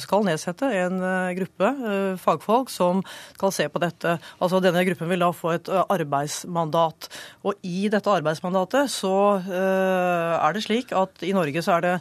skal 0.01 0.25
nedsette 0.27 0.71
en 0.83 1.01
gruppe 1.39 1.71
fagfolk 2.23 2.73
som 2.73 3.05
skal 3.35 3.55
se 3.55 3.69
på 3.73 3.83
dette. 3.83 4.17
Altså 4.41 4.63
Denne 4.63 4.85
gruppen 4.89 5.11
vil 5.11 5.25
da 5.25 5.31
få 5.35 5.55
et 5.57 5.71
arbeidsmandat. 5.71 7.11
Og 7.45 7.67
i 7.67 7.89
dette 7.93 8.13
arbeidsmandatet 8.13 8.91
så 8.93 9.15
er 9.45 10.57
det 10.57 10.65
slik 10.67 10.95
at 10.97 11.25
i 11.27 11.35
Norge 11.37 11.65
så 11.65 11.79
er 11.79 11.87
det 11.87 11.95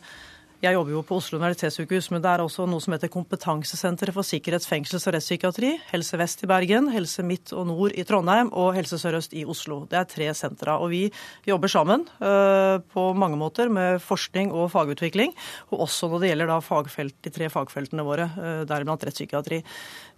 jeg 0.59 0.75
jobber 0.75 0.91
jo 0.91 1.01
på 1.07 1.17
Oslo 1.21 1.37
universitetssykehus, 1.39 2.09
men 2.11 2.19
det 2.19 2.33
er 2.33 2.41
også 2.43 2.65
noe 2.67 2.83
som 2.83 2.91
heter 2.91 3.07
Kompetansesenteret 3.13 4.11
for 4.11 4.27
sikkerhets-, 4.27 4.67
fengsels- 4.67 5.05
og 5.07 5.13
rettspsykiatri. 5.15 5.69
Helse 5.93 6.19
Vest 6.19 6.43
i 6.43 6.49
Bergen, 6.51 6.89
Helse 6.91 7.23
Midt 7.23 7.53
og 7.55 7.69
Nord 7.69 7.95
i 7.95 8.03
Trondheim 8.03 8.51
og 8.51 8.73
Helse 8.75 8.99
Sør-Øst 8.99 9.37
i 9.39 9.45
Oslo. 9.47 9.85
Det 9.87 9.95
er 10.01 10.09
tre 10.11 10.27
sentra. 10.35 10.75
Og 10.83 10.91
vi 10.91 11.05
jobber 11.47 11.71
sammen 11.71 12.03
uh, 12.19 12.75
på 12.91 13.05
mange 13.15 13.39
måter 13.39 13.71
med 13.71 14.01
forskning 14.03 14.51
og 14.51 14.67
fagutvikling. 14.75 15.31
Og 15.71 15.85
også 15.87 16.11
når 16.11 16.25
det 16.25 16.33
gjelder 16.33 16.51
da 16.51 16.59
fagfelt, 16.67 17.15
de 17.23 17.33
tre 17.39 17.47
fagfeltene 17.55 18.03
våre, 18.03 18.27
uh, 18.35 18.67
deriblant 18.67 19.07
rettspsykiatri. 19.07 19.63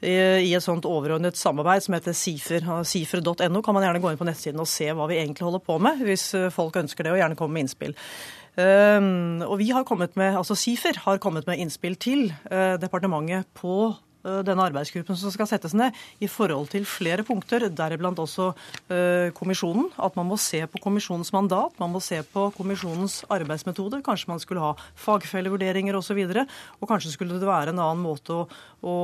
I, 0.01 0.17
I 0.49 0.55
et 0.57 0.65
sånt 0.65 0.89
overordnet 0.89 1.37
samarbeid 1.37 1.85
som 1.85 1.99
heter 1.99 2.17
SIFER. 2.17 2.65
SIFER.no 2.81 3.61
kan 3.61 3.77
man 3.77 3.85
gjerne 3.85 4.01
gå 4.01 4.09
inn 4.09 4.21
på 4.25 4.31
nettsiden 4.33 4.65
og 4.65 4.73
se 4.73 4.89
hva 4.89 5.05
vi 5.05 5.21
egentlig 5.21 5.45
holder 5.45 5.61
på 5.69 5.77
med, 5.77 6.01
hvis 6.09 6.31
uh, 6.33 6.49
folk 6.49 6.81
ønsker 6.81 7.05
det, 7.05 7.13
og 7.13 7.21
gjerne 7.21 7.37
komme 7.37 7.59
med 7.59 7.69
innspill. 7.69 7.99
Um, 8.59 9.41
og 9.47 9.57
vi 9.61 9.69
har 9.71 9.85
kommet 9.87 10.17
med, 10.19 10.35
altså 10.35 10.57
SIFER 10.59 11.05
har 11.05 11.21
kommet 11.23 11.47
med 11.47 11.61
innspill 11.61 11.95
til 11.95 12.33
uh, 12.51 12.75
departementet 12.81 13.47
på 13.55 13.93
Eh, 13.93 14.10
denne 14.21 14.65
arbeidsgruppen 14.69 15.17
som 15.17 15.33
skal 15.33 15.49
settes 15.49 15.73
ned, 15.77 15.95
i 16.21 16.29
forhold 16.29 16.69
til 16.73 16.85
flere 16.87 17.25
punkter, 17.25 17.67
deriblant 17.73 18.19
også 18.21 18.51
uh, 18.53 19.29
kommisjonen. 19.37 19.89
At 20.01 20.17
man 20.19 20.29
må 20.29 20.37
se 20.41 20.61
på 20.69 20.81
kommisjonens 20.83 21.31
mandat, 21.35 21.77
man 21.81 21.93
må 21.93 22.01
se 22.03 22.21
på 22.33 22.47
kommisjonens 22.57 23.21
arbeidsmetoder. 23.31 24.03
Kanskje 24.05 24.31
man 24.31 24.41
skulle 24.43 24.63
ha 24.63 24.73
fagfellevurderinger 25.05 25.97
osv. 25.97 26.21
Og, 26.21 26.35
så 26.35 26.45
og 26.81 26.91
kanskje 26.91 27.13
skulle 27.15 27.39
det 27.41 27.49
være 27.49 27.73
en 27.73 27.81
annen 27.81 28.03
måte 28.03 28.35
å, 28.35 28.45
å 28.85 28.95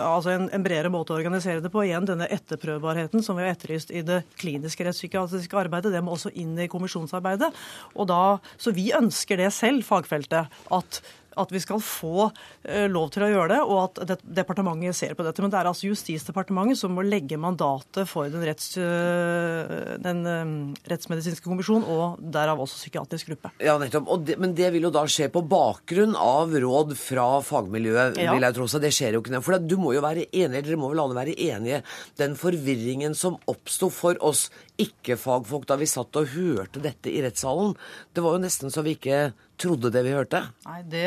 altså 0.00 0.34
en, 0.34 0.48
en, 0.52 0.64
bredere 0.64 0.92
måte 0.92 1.14
å 1.14 1.18
organisere 1.20 1.62
det 1.64 1.72
på. 1.72 1.84
Igjen 1.86 2.08
denne 2.08 2.28
etterprøvbarheten 2.32 3.24
som 3.24 3.38
vi 3.38 3.46
har 3.46 3.56
etterlyst 3.56 3.92
i 3.92 4.04
det 4.06 4.22
kliniske 4.40 4.86
rettspsykiatriske 4.86 5.58
arbeidet. 5.64 5.92
Det 5.94 6.04
må 6.04 6.16
også 6.16 6.32
inn 6.38 6.54
i 6.60 6.70
kommisjonsarbeidet. 6.72 7.52
Og 7.96 8.08
da, 8.10 8.22
så 8.56 8.74
vi 8.76 8.90
ønsker 8.96 9.40
det 9.40 9.52
selv, 9.54 9.84
fagfeltet, 9.88 10.62
at 10.72 11.02
at 11.38 11.52
vi 11.52 11.60
skal 11.62 11.80
få 11.82 12.28
eh, 12.64 12.88
lov 12.90 13.10
til 13.14 13.24
å 13.26 13.30
gjøre 13.30 13.48
det, 13.54 13.60
og 13.64 14.00
at 14.00 14.22
departementet 14.22 14.96
ser 14.96 15.14
på 15.18 15.24
dette. 15.26 15.42
Men 15.44 15.52
det 15.52 15.60
er 15.60 15.70
altså 15.70 15.88
Justisdepartementet 15.90 16.80
som 16.80 16.94
må 16.96 17.04
legge 17.06 17.38
mandatet 17.40 18.08
for 18.10 18.30
den, 18.32 18.44
retts, 18.46 18.72
øh, 18.80 19.96
den 20.02 20.22
øh, 20.26 20.52
rettsmedisinske 20.90 21.46
kommisjon, 21.46 21.84
og 21.88 22.20
derav 22.34 22.60
også 22.62 22.80
psykiatrisk 22.82 23.32
gruppe. 23.32 23.52
Ja, 23.62 23.76
nettopp. 23.80 24.10
Det, 24.26 24.38
men 24.42 24.54
det 24.58 24.72
vil 24.74 24.88
jo 24.88 24.92
da 24.94 25.04
skje 25.10 25.30
på 25.32 25.44
bakgrunn 25.48 26.16
av 26.18 26.52
råd 26.52 26.96
fra 26.98 27.28
fagmiljøet, 27.44 28.18
Ja. 28.22 28.34
vil 28.34 28.46
jeg 28.46 28.58
tro. 28.58 28.68
Så 28.70 28.80
det 28.82 28.92
skjer 28.94 29.16
jo 29.16 29.22
ikke. 29.24 29.42
For 29.42 29.58
du 29.58 29.76
må 29.80 29.94
jo 29.96 30.04
være 30.04 30.26
enig, 30.30 30.52
eller 30.58 30.68
dere 30.68 30.80
må 30.80 30.92
vel 30.92 31.02
alle 31.04 31.18
være 31.18 31.36
enige, 31.38 31.82
den 32.20 32.36
forvirringen 32.38 33.14
som 33.18 33.38
oppsto 33.50 33.90
for 33.90 34.18
oss 34.20 34.48
ikke-fagfolk 34.80 35.66
da 35.68 35.76
vi 35.76 35.86
satt 35.90 36.16
og 36.16 36.30
hørte 36.32 36.80
dette 36.82 37.10
i 37.12 37.20
rettssalen, 37.22 37.74
det 38.16 38.22
var 38.24 38.36
jo 38.38 38.42
nesten 38.44 38.72
så 38.72 38.82
vi 38.86 38.94
ikke 38.96 39.32
trodde 39.60 39.90
det 39.94 40.00
vi 40.06 40.14
hørte. 40.16 40.40
Nei, 40.66 40.80
det 40.90 41.04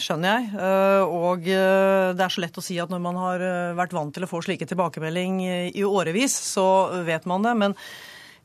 skjønner 0.00 0.38
jeg. 0.38 0.52
Eh, 0.56 1.02
Og 1.18 1.48
eh, 1.50 2.12
det 2.16 2.24
er 2.24 2.32
så 2.32 2.40
lett 2.44 2.56
å 2.60 2.64
si 2.64 2.78
at 2.80 2.88
når 2.92 3.02
man 3.04 3.18
har 3.20 3.42
eh, 3.44 3.74
vært 3.78 3.92
vant 3.96 4.14
til 4.14 4.24
å 4.24 4.30
få 4.30 4.40
slike 4.46 4.68
tilbakemelding 4.70 5.42
i- 5.74 5.84
årevis, 5.84 6.32
så 6.54 7.02
vet 7.04 7.26
man 7.28 7.42
det. 7.44 7.56
Men 7.58 7.74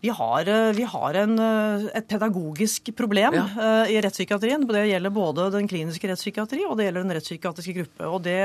vi 0.04 0.12
har, 0.12 0.44
vi 0.76 0.84
har 0.84 1.16
en, 1.22 1.38
et 1.96 2.08
pedagogisk 2.12 2.90
problem 3.00 3.38
Ja. 3.38 3.46
i 3.88 4.02
rettspsykiatrien. 4.04 4.66
Det 4.68 4.82
gjelder 4.90 5.14
både 5.16 5.46
den 5.54 5.70
kliniske 5.72 6.10
rettspsykiatri 6.12 6.66
og 6.68 6.76
det 6.76 6.90
gjelder 6.90 7.06
den 7.06 7.16
rettspsykiatriske 7.16 7.76
gruppe. 7.78 8.10
Og 8.12 8.20
det, 8.26 8.36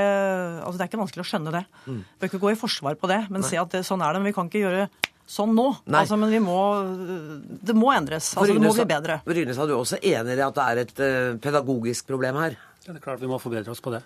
altså 0.62 0.76
det 0.78 0.85
er 0.87 0.90
ikke 0.92 1.00
vanskelig 1.02 1.25
å 1.26 1.30
skjønne 1.33 1.57
det. 1.57 1.64
Mm. 1.88 1.99
Vi 2.04 2.21
bør 2.23 2.30
ikke 2.30 2.42
gå 2.45 2.52
i 2.54 2.61
forsvar 2.61 2.95
på 3.00 3.11
det, 3.11 3.25
men 3.35 3.42
se 3.42 3.59
at 3.59 3.75
det, 3.75 3.83
sånn 3.88 4.04
er 4.07 4.14
det. 4.14 4.23
Men 4.23 4.30
vi 4.30 4.37
kan 4.38 4.47
ikke 4.52 4.62
gjøre 4.68 4.87
sånn 5.29 5.53
nå. 5.57 5.67
Nei. 5.87 6.01
Altså, 6.03 6.17
men 6.21 6.33
vi 6.33 6.41
må, 6.41 6.59
det 7.69 7.77
må 7.77 7.93
endres. 7.93 8.33
Altså, 8.37 8.57
det 8.57 8.65
må 8.65 8.73
bli 8.75 8.89
bedre. 8.89 9.21
Rynes, 9.29 9.61
er 9.61 9.69
du 9.71 9.77
også 9.77 10.01
enig 10.01 10.39
i 10.41 10.45
at 10.49 10.57
det 10.59 10.67
er 10.67 10.83
et 10.87 11.05
eh, 11.05 11.31
pedagogisk 11.45 12.09
problem 12.09 12.41
her? 12.41 12.57
Ja, 12.87 12.93
det 12.95 13.01
er 13.03 13.05
klart 13.05 13.21
Vi 13.21 13.29
må 13.31 13.39
forbedre 13.43 13.75
oss 13.75 13.85
på 13.85 13.93
det. 13.93 14.03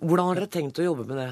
Hvordan 0.00 0.30
har 0.30 0.38
dere 0.40 0.50
tenkt 0.54 0.78
å 0.80 0.86
jobbe 0.92 1.08
med 1.10 1.18
det? 1.18 1.30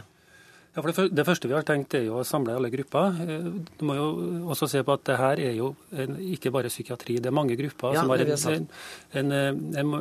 Ja, 0.76 0.82
for 0.84 0.92
det, 0.92 1.04
det 1.16 1.24
første 1.26 1.48
vi 1.48 1.54
har 1.56 1.64
tenkt 1.66 1.94
er 1.96 2.02
jo 2.04 2.18
å 2.20 2.24
samle 2.28 2.52
alle 2.58 2.68
grupper. 2.70 3.14
Eh, 3.24 3.46
Du 3.78 3.84
må 3.88 3.94
jo 3.96 4.08
også 4.52 4.68
se 4.70 4.82
på 4.86 4.94
at 4.98 5.06
det 5.08 5.16
her 5.18 5.40
er 5.48 5.54
jo 5.56 5.70
en, 5.94 6.18
ikke 6.34 6.52
bare 6.54 6.70
psykiatri. 6.70 7.16
Det 7.22 7.30
er 7.30 7.34
mange 7.38 7.56
grupper 7.58 7.94
Ja, 7.96 8.02
som 8.02 8.12
har 8.12 8.22
en, 8.26 8.34
har 8.34 8.58
en, 8.58 9.32
en, 9.38 9.70
en, 9.82 9.94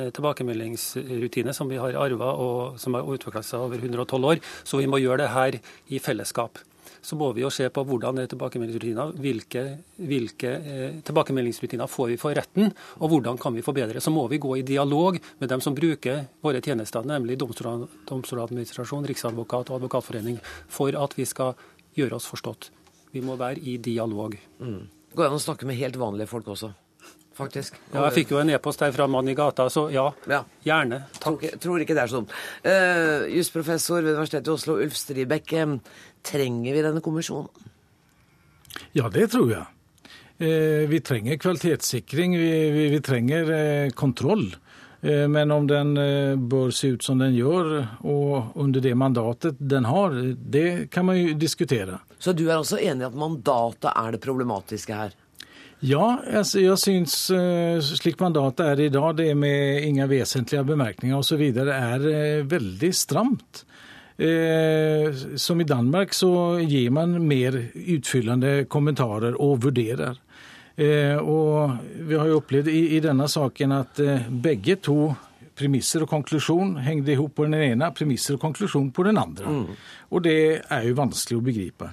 en 0.00 0.10
tilbakemeldingsrutine 0.16 1.54
som 1.56 1.68
vi 1.70 1.78
har 1.80 1.96
arva 2.00 2.32
og 2.40 2.80
som 2.82 2.96
har 2.98 3.08
utvikla 3.08 3.44
seg 3.46 3.68
over 3.68 3.78
112 3.84 4.28
år. 4.32 4.42
Så 4.64 4.80
vi 4.82 4.88
må 4.90 5.00
gjøre 5.00 5.22
det 5.26 5.30
her 5.36 5.60
i 5.92 6.00
fellesskap. 6.02 6.58
Så 7.08 7.16
må 7.16 7.30
vi 7.32 7.40
jo 7.40 7.48
se 7.52 7.64
på 7.72 7.84
hvordan 7.88 8.18
er 8.20 8.28
tilbakemeldingsrutiner, 8.28 9.14
hvilke, 9.24 9.62
hvilke 9.96 10.50
eh, 10.58 10.98
tilbakemeldingsrutiner 11.08 11.88
får 11.88 12.10
vi 12.10 12.18
for 12.20 12.36
retten, 12.36 12.68
og 13.00 13.14
hvordan 13.14 13.38
kan 13.40 13.56
vi 13.56 13.64
forbedre. 13.64 14.02
Så 14.04 14.12
må 14.12 14.26
vi 14.28 14.40
gå 14.42 14.58
i 14.58 14.64
dialog 14.68 15.16
med 15.40 15.48
dem 15.48 15.62
som 15.64 15.76
bruker 15.78 16.26
våre 16.44 16.60
tjenester, 16.60 17.06
nemlig 17.08 17.38
Domstoladministrasjonen, 17.40 18.04
domstoladministrasjon, 18.10 19.08
riksadvokat 19.08 19.72
og 19.72 19.78
advokatforening, 19.78 20.36
for 20.68 20.92
at 21.00 21.16
vi 21.16 21.24
skal 21.28 21.56
gjøre 21.96 22.18
oss 22.20 22.28
forstått. 22.28 22.68
Vi 23.14 23.24
må 23.24 23.38
være 23.40 23.64
i 23.64 23.78
dialog. 23.80 24.36
Går 24.60 25.24
det 25.24 25.30
an 25.30 25.38
å 25.38 25.40
snakke 25.40 25.66
med 25.68 25.80
helt 25.80 25.96
vanlige 25.96 26.28
folk 26.28 26.52
også? 26.52 26.74
Faktisk. 27.38 27.76
Ja, 27.92 28.02
jeg 28.08 28.16
fikk 28.16 28.32
jo 28.34 28.40
en 28.40 28.50
e-post 28.50 28.80
her 28.82 28.90
fra 28.94 29.06
en 29.06 29.12
mann 29.14 29.28
i 29.30 29.34
gata, 29.38 29.68
så 29.70 29.84
ja, 29.94 30.08
Ja. 30.26 30.40
gjerne. 30.66 31.04
Tror 31.22 31.38
tror 31.62 31.84
ikke 31.84 31.94
det 31.94 32.02
er 32.02 32.10
sånn. 32.10 32.26
Uh, 32.66 33.28
Jusprofessor 33.30 34.02
ved 34.02 34.16
Universitetet 34.16 34.50
i 34.50 34.54
Oslo, 34.56 34.74
Ulf 34.82 34.96
Stribekk. 34.98 35.54
Trenger 36.22 36.74
vi 36.74 36.84
denne 36.84 37.02
kommisjonen? 37.04 37.68
Ja, 38.92 39.08
det 39.12 39.30
tror 39.32 39.50
jeg. 39.52 39.66
Eh, 40.38 40.88
vi 40.88 41.00
trenger 41.00 41.36
kvalitetssikring, 41.36 42.38
vi, 42.38 42.70
vi, 42.70 42.88
vi 42.88 43.00
trenger 43.00 43.50
eh, 43.50 43.90
kontroll. 43.90 44.56
Eh, 45.00 45.28
men 45.28 45.50
om 45.50 45.66
den 45.66 45.94
bør 46.48 46.70
se 46.70 46.92
ut 46.94 47.02
som 47.02 47.18
den 47.18 47.34
gjør, 47.34 47.72
og 48.06 48.54
under 48.54 48.84
det 48.84 48.94
mandatet 48.94 49.58
den 49.58 49.88
har, 49.90 50.14
det 50.38 50.90
kan 50.94 51.08
man 51.10 51.18
jo 51.18 51.34
diskutere. 51.34 51.98
Så 52.18 52.32
du 52.38 52.46
er 52.46 52.60
også 52.60 52.78
enig 52.78 53.02
i 53.02 53.10
at 53.10 53.18
mandatet 53.18 53.90
er 53.90 54.14
det 54.14 54.22
problematiske 54.22 55.00
her? 55.00 55.16
Ja, 55.82 56.18
altså, 56.26 56.58
jeg 56.58 56.78
syns 56.82 57.12
slik 57.98 58.18
mandatet 58.18 58.64
er 58.66 58.80
i 58.82 58.90
dag, 58.90 59.12
det 59.18 59.30
med 59.38 59.84
ingen 59.86 60.10
vesentlige 60.10 60.64
bemerkninger 60.66 61.18
osv., 61.18 61.44
er 61.54 62.08
veldig 62.50 62.90
stramt. 62.94 63.62
Eh, 64.18 65.14
som 65.36 65.60
i 65.60 65.64
Danmark 65.64 66.14
så 66.14 66.58
gir 66.58 66.90
man 66.90 67.14
mer 67.22 67.54
utfyllende 67.74 68.64
kommentarer 68.66 69.36
og 69.38 69.62
vurderer. 69.62 70.18
Eh, 70.74 71.14
og 71.18 71.78
vi 72.06 72.18
har 72.18 72.26
jo 72.26 72.40
opplevd 72.40 72.70
i, 72.72 72.80
i 72.96 73.00
denne 73.02 73.28
saken 73.30 73.76
at 73.76 74.02
eh, 74.02 74.26
begge 74.30 74.80
to 74.82 75.12
premisser 75.58 76.02
og 76.02 76.10
konklusjon 76.10 76.76
hengte 76.82 77.14
ihop 77.14 77.36
på 77.38 77.46
den 77.46 77.58
ene, 77.58 77.92
premisser 77.94 78.34
og 78.34 78.42
konklusjon 78.42 78.90
på 78.94 79.06
den 79.06 79.18
andre. 79.18 79.46
Og 80.10 80.22
det 80.26 80.38
er 80.66 80.86
jo 80.86 80.98
vanskelig 80.98 81.38
å 81.38 81.46
begripe. 81.46 81.92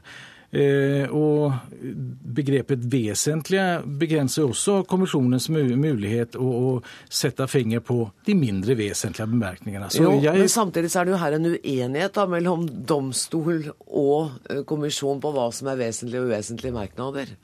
Eh, 0.55 1.11
og 1.11 1.51
begrepet 2.35 2.85
vesentlige 2.87 3.81
begrenser 3.99 4.45
også 4.47 4.77
kommisjonens 4.87 5.49
mulighet 5.51 6.37
å, 6.39 6.45
å 6.47 7.09
sette 7.11 7.47
finger 7.51 7.83
på 7.83 7.97
de 8.27 8.37
mindre 8.39 8.77
vesentlige 8.79 9.27
bemerkningene. 9.33 9.89
Så 9.91 10.05
jo, 10.05 10.13
jeg, 10.23 10.45
Men 10.45 10.53
samtidig 10.53 10.93
så 10.93 11.01
er 11.01 11.09
det 11.09 11.15
jo 11.15 11.19
her 11.19 11.35
en 11.35 11.49
uenighet 11.49 12.15
da, 12.15 12.27
mellom 12.31 12.63
domstol 12.87 13.67
og 13.85 14.37
eh, 14.47 14.63
kommisjon 14.69 15.19
på 15.23 15.33
hva 15.35 15.49
som 15.55 15.73
er 15.73 15.81
vesentlige 15.81 16.23
og 16.23 16.31
uvesentlige 16.31 16.77
merknader. 16.77 17.35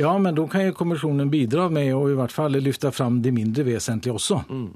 Ja, 0.00 0.12
men 0.18 0.34
da 0.34 0.44
kan 0.48 0.66
jo 0.66 0.74
kommisjonen 0.76 1.30
bidra 1.30 1.68
med 1.72 1.92
å 1.94 2.02
i 2.10 2.16
hvert 2.18 2.34
fall 2.34 2.58
løfte 2.62 2.92
fram 2.94 3.20
de 3.24 3.32
mindre 3.34 3.64
vesentlige 3.66 4.16
også. 4.16 4.40
Mm. 4.50 4.68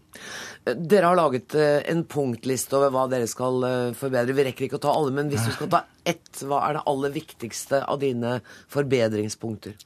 Dere 0.91 1.11
har 1.11 1.19
laget 1.19 1.57
eh, 1.59 1.83
en 1.93 2.05
punktliste 2.09 2.79
over 2.79 2.93
hva 2.95 3.05
dere 3.13 3.29
skal 3.31 3.69
eh, 3.69 3.93
forbedre. 3.99 4.37
Vi 4.37 4.47
rekker 4.49 4.69
ikke 4.69 4.81
å 4.81 4.85
ta 4.87 4.95
alle, 4.95 5.15
men 5.17 5.31
hvis 5.33 5.47
du 5.49 5.53
skal 5.57 5.71
ta 5.73 5.85
ett, 6.05 6.43
hva 6.45 6.63
er 6.69 6.79
det 6.79 6.87
aller 6.91 7.15
viktigste 7.15 7.85
av 7.85 8.01
dine 8.03 8.39
forbedringspunkter? 8.73 9.77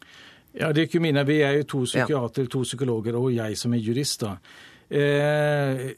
Ja, 0.58 0.72
det 0.72 0.80
er 0.80 0.88
ikke 0.88 1.02
mine. 1.04 1.26
Vi 1.28 1.42
er 1.44 1.60
jo 1.60 1.68
to 1.74 1.82
psykiatere, 1.86 2.48
to 2.50 2.64
psykologer 2.64 3.18
og 3.18 3.30
jeg 3.34 3.58
som 3.60 3.74
er 3.76 3.84
jurist. 3.84 4.24
da. 4.24 4.36
Eh, 4.88 5.92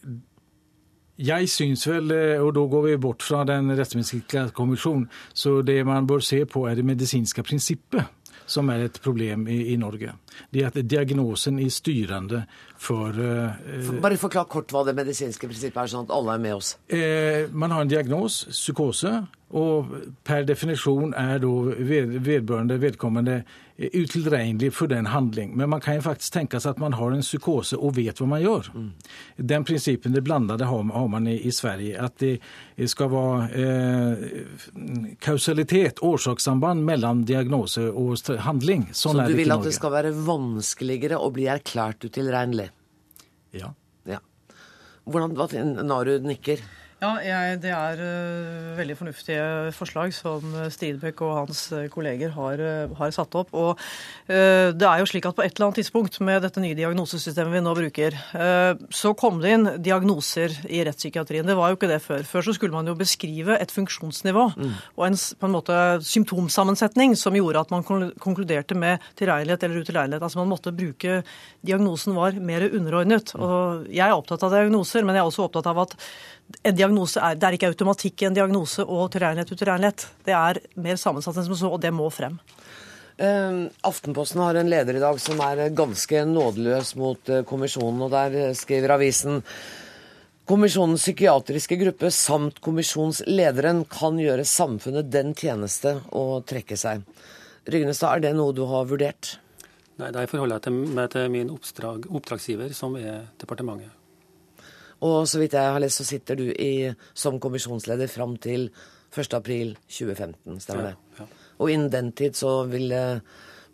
jeg 1.20 1.48
syns 1.52 1.84
vel, 1.88 2.10
eh, 2.10 2.40
og 2.40 2.54
da 2.56 2.64
går 2.64 2.86
vi 2.86 2.96
bort 2.96 3.22
fra 3.22 3.44
den 3.44 3.68
rettsmedisinske 3.76 4.50
kommisjonen, 4.56 5.08
så 5.34 5.60
det 5.62 5.84
man 5.86 6.06
bør 6.06 6.22
se 6.24 6.44
på 6.48 6.64
er 6.68 6.74
det 6.74 6.84
medisinske 6.84 7.42
prinsippet 7.44 8.08
som 8.50 8.71
er 8.73 8.87
et 8.88 9.00
problem 9.02 9.47
i, 9.49 9.61
i 9.73 9.76
Norge. 9.80 10.14
Det 10.50 10.64
er 10.64 10.71
at 10.73 10.78
diagnosen 10.90 11.61
er 11.62 11.71
styrende 11.73 12.45
for 12.80 13.14
eh, 13.14 13.90
Bare 14.02 14.19
forklar 14.21 14.49
kort 14.50 14.73
hva 14.75 14.85
det 14.88 14.97
medisinske 14.99 15.50
prinsippet 15.50 15.85
er, 15.85 15.92
sånn 15.92 16.09
at 16.09 16.14
alle 16.16 16.37
er 16.37 16.42
med 16.42 16.57
oss. 16.59 16.75
Eh, 16.90 17.47
man 17.52 17.75
har 17.75 17.85
en 17.85 17.92
diagnos, 17.92 18.42
psykose, 18.50 19.21
og 19.50 19.90
per 20.23 20.45
definisjon 20.47 21.11
er 21.19 21.40
da 21.42 21.50
vedbørende 21.83 22.76
vedkommende 22.78 23.40
eh, 23.40 23.90
utilregnelig 23.99 24.71
for 24.76 24.90
den 24.90 25.09
handling. 25.11 25.57
Men 25.59 25.73
man 25.73 25.83
kan 25.83 25.99
jo 25.99 26.04
faktisk 26.04 26.37
tenke 26.37 26.61
seg 26.62 26.76
at 26.76 26.83
man 26.83 26.95
har 26.95 27.11
en 27.16 27.25
psykose 27.25 27.78
og 27.78 27.97
vet 27.97 28.23
hva 28.23 28.28
man 28.30 28.45
gjør. 28.45 28.71
Den 29.37 29.66
prinsippen 29.66 30.14
det 30.14 30.23
blandede 30.23 30.71
har, 30.71 30.87
man 30.87 31.26
i, 31.26 31.35
i 31.42 31.50
Sverige. 31.50 31.99
At 31.99 32.23
det 32.23 32.38
skal 32.95 33.11
være 33.11 33.49
eh, 33.59 35.14
kausalitet, 35.19 35.99
årsakssamband 35.99 36.87
mellom 36.87 37.25
diagnose 37.26 37.88
og 37.90 38.23
handling. 38.47 38.87
Sånn 38.95 39.19
Så 39.19 39.30
du 39.33 39.38
vil 39.40 39.50
at 39.50 39.66
det 39.66 39.75
skal 39.75 39.97
være 39.99 40.14
vanskeligere 40.14 41.19
å 41.19 41.33
bli 41.35 41.50
erklært 41.50 42.07
utilregnelig? 42.07 42.71
Ja. 43.59 43.75
Ja. 44.07 44.23
Hvordan, 45.11 45.35
hva, 45.35 45.50
Naru 45.83 46.21
nikker. 46.23 46.62
Ja, 47.00 47.14
jeg, 47.25 47.61
Det 47.62 47.71
er 47.73 48.00
uh, 48.04 48.76
veldig 48.76 48.95
fornuftige 48.99 49.45
forslag 49.73 50.12
som 50.12 50.52
Stridbekk 50.69 51.23
og 51.25 51.30
hans 51.38 51.62
uh, 51.73 51.87
kolleger 51.88 52.35
har, 52.35 52.61
uh, 52.61 52.92
har 52.99 53.14
satt 53.16 53.37
opp. 53.40 53.54
Og 53.57 53.71
uh, 54.28 54.69
det 54.76 54.85
er 54.85 55.00
jo 55.00 55.07
slik 55.09 55.25
at 55.30 55.38
På 55.38 55.45
et 55.47 55.54
eller 55.54 55.71
annet 55.71 55.80
tidspunkt 55.80 56.19
med 56.21 56.45
dette 56.45 56.61
nye 56.61 56.76
diagnosesystemet 56.76 57.57
vi 57.57 57.62
nå 57.64 57.73
bruker, 57.76 58.16
så 58.92 59.12
kom 59.16 59.38
det 59.40 59.52
inn 59.54 59.69
diagnoser 59.83 60.52
i 60.69 60.83
rettspsykiatrien. 60.85 61.47
Det 61.49 61.57
var 61.57 61.71
jo 61.71 61.78
ikke 61.78 61.88
det 61.88 62.00
før. 62.04 62.25
Før 62.26 62.45
så 62.45 62.54
skulle 62.57 62.76
man 62.76 62.88
jo 62.88 62.97
beskrive 62.99 63.57
et 63.57 63.73
funksjonsnivå 63.73 64.45
og 64.50 65.04
en 65.07 65.16
på 65.16 65.49
en 65.49 65.54
måte 65.54 65.76
symptomsammensetning 66.07 67.14
som 67.19 67.37
gjorde 67.37 67.62
at 67.64 67.73
man 67.73 67.87
konkluderte 68.21 68.76
med 68.78 69.00
tilregnelighet 69.19 69.64
eller 69.66 69.85
utilregnelighet. 69.85 70.26
Altså 70.26 70.42
man 70.42 70.52
måtte 70.52 70.75
bruke 70.75 71.23
Diagnosen 71.66 72.16
var 72.16 72.37
mer 72.40 72.66
underordnet. 72.69 73.35
Og 73.37 73.88
jeg 73.88 74.04
er 74.07 74.16
opptatt 74.16 74.45
av 74.47 74.54
diagnoser, 74.54 75.04
men 75.04 75.16
jeg 75.16 75.25
er 75.25 75.30
også 75.33 75.47
opptatt 75.49 75.69
av 75.71 75.83
at 75.87 75.97
en 76.62 76.76
diagnose 76.76 77.21
er, 77.21 77.37
Det 77.37 77.47
er 77.47 77.57
ikke 77.57 77.71
automatikk 77.73 78.23
i 78.23 78.28
en 78.30 78.37
diagnose 78.37 78.85
og 78.85 79.11
tilregnelighet 79.14 79.52
utilregnelighet. 79.54 80.07
Det 80.26 80.37
er 80.37 80.61
mer 80.76 80.97
sammensatt 81.00 81.37
enn 81.37 81.49
som 81.50 81.59
så, 81.59 81.71
og 81.71 81.80
det 81.83 81.92
må 81.95 82.09
frem. 82.12 82.38
Eh, 83.21 83.66
Aftenposten 83.87 84.40
har 84.40 84.57
en 84.57 84.71
leder 84.71 84.97
i 84.97 85.02
dag 85.02 85.21
som 85.21 85.40
er 85.45 85.69
ganske 85.76 86.25
nådeløs 86.25 86.95
mot 86.97 87.28
eh, 87.28 87.45
kommisjonen, 87.45 88.02
og 88.07 88.14
der 88.14 88.54
skriver 88.59 88.97
avisen 88.97 89.42
Kommisjonens 90.50 91.04
psykiatriske 91.04 91.76
gruppe 91.78 92.09
samt 92.11 92.57
kommisjonslederen 92.64 93.85
kan 93.87 94.16
gjøre 94.19 94.42
samfunnet 94.42 95.07
den 95.07 95.30
tjeneste 95.38 95.92
å 96.11 96.40
trekke 96.42 96.75
seg. 96.80 97.04
Rygnestad, 97.71 98.16
er 98.16 98.25
det 98.25 98.33
noe 98.35 98.57
du 98.57 98.64
har 98.66 98.88
vurdert? 98.90 99.37
Nei, 100.00 100.11
Der 100.11 100.26
forholder 100.26 100.59
jeg 100.59 100.90
meg 100.97 101.12
til 101.12 101.30
min 101.30 101.54
oppdrag, 101.54 102.11
oppdragsgiver, 102.11 102.75
som 102.75 102.97
er 102.99 103.28
departementet. 103.38 104.00
Og 105.07 105.28
så 105.28 105.40
vidt 105.40 105.57
jeg 105.57 105.75
har 105.75 105.80
lest, 105.83 106.02
så 106.02 106.09
sitter 106.09 106.37
du 106.37 106.49
i, 106.52 106.90
som 107.14 107.40
kommisjonsleder 107.40 108.11
fram 108.12 108.37
til 108.40 108.69
1.4.2015, 109.14 110.61
stemmer 110.62 110.90
det? 110.90 110.97
Ja, 111.19 111.25
ja. 111.25 111.47
Og 111.61 111.73
innen 111.73 111.90
den 111.92 112.12
tid 112.16 112.37
så 112.38 112.62
vil 112.71 112.92
eh, 112.95 113.21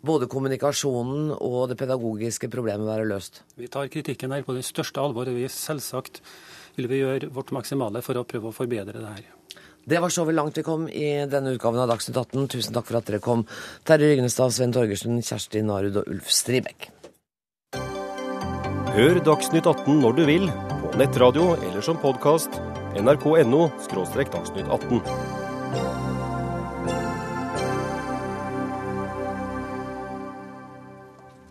både 0.07 0.27
kommunikasjonen 0.31 1.31
og 1.35 1.69
det 1.71 1.77
pedagogiske 1.79 2.49
problemet 2.51 2.87
være 2.89 3.07
løst? 3.07 3.43
Vi 3.55 3.69
tar 3.71 3.91
kritikken 3.91 4.33
her 4.35 4.43
på 4.47 4.55
det 4.57 4.65
største 4.67 5.03
alvor. 5.03 5.29
vi 5.29 5.47
Selvsagt 5.51 6.21
vil 6.77 6.89
vi 6.91 7.01
gjøre 7.01 7.31
vårt 7.33 7.53
maksimale 7.55 8.03
for 8.05 8.19
å 8.19 8.25
prøve 8.27 8.51
å 8.51 8.55
forbedre 8.55 8.99
det 8.99 9.13
her. 9.15 9.33
Det 9.87 10.01
var 10.03 10.11
så 10.11 10.25
vel 10.27 10.35
langt 10.35 10.57
vi 10.59 10.65
kom 10.67 10.89
i 10.91 11.23
denne 11.31 11.53
utgaven 11.55 11.79
av 11.79 11.87
Dagsnytt 11.93 12.17
18. 12.19 12.49
Tusen 12.51 12.75
takk 12.75 12.89
for 12.89 12.99
at 12.99 13.07
dere 13.07 13.23
kom. 13.23 13.45
Terje 13.87 14.09
Rygnestad, 14.11 14.51
Svein 14.51 14.75
Torgersen, 14.75 15.21
Kjersti 15.23 15.63
Narud 15.63 16.01
og 16.01 16.11
Ulf 16.11 16.27
Stribekk. 16.27 16.89
Hør 18.97 19.21
Dagsnytt 19.23 19.69
18 19.69 20.01
når 20.03 20.17
du 20.17 20.25
vil, 20.27 20.49
nettradio 20.97 21.55
eller 21.61 21.81
som 21.81 21.97
podkast. 21.97 22.49
nrk.no– 22.95 23.69
dagsnytt 24.33 24.67
18. 24.67 25.01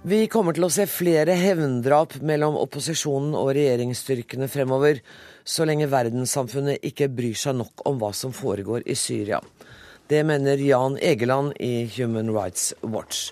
Vi 0.03 0.27
kommer 0.31 0.55
til 0.55 0.67
å 0.67 0.71
se 0.71 0.89
flere 0.91 1.35
hevndrap 1.39 2.19
mellom 2.27 2.59
opposisjonen 2.59 3.35
og 3.39 3.53
regjeringsstyrkene 3.55 4.51
fremover, 4.51 4.99
så 5.47 5.67
lenge 5.67 5.87
verdenssamfunnet 5.91 6.83
ikke 6.87 7.11
bryr 7.11 7.39
seg 7.39 7.59
nok 7.61 7.87
om 7.87 8.03
hva 8.03 8.11
som 8.15 8.35
foregår 8.35 8.83
i 8.87 8.99
Syria. 8.99 9.39
Det 10.11 10.25
mener 10.27 10.59
Jan 10.63 10.99
Egeland 10.99 11.55
i 11.63 11.87
Human 11.97 12.35
Rights 12.35 12.73
Watch. 12.83 13.31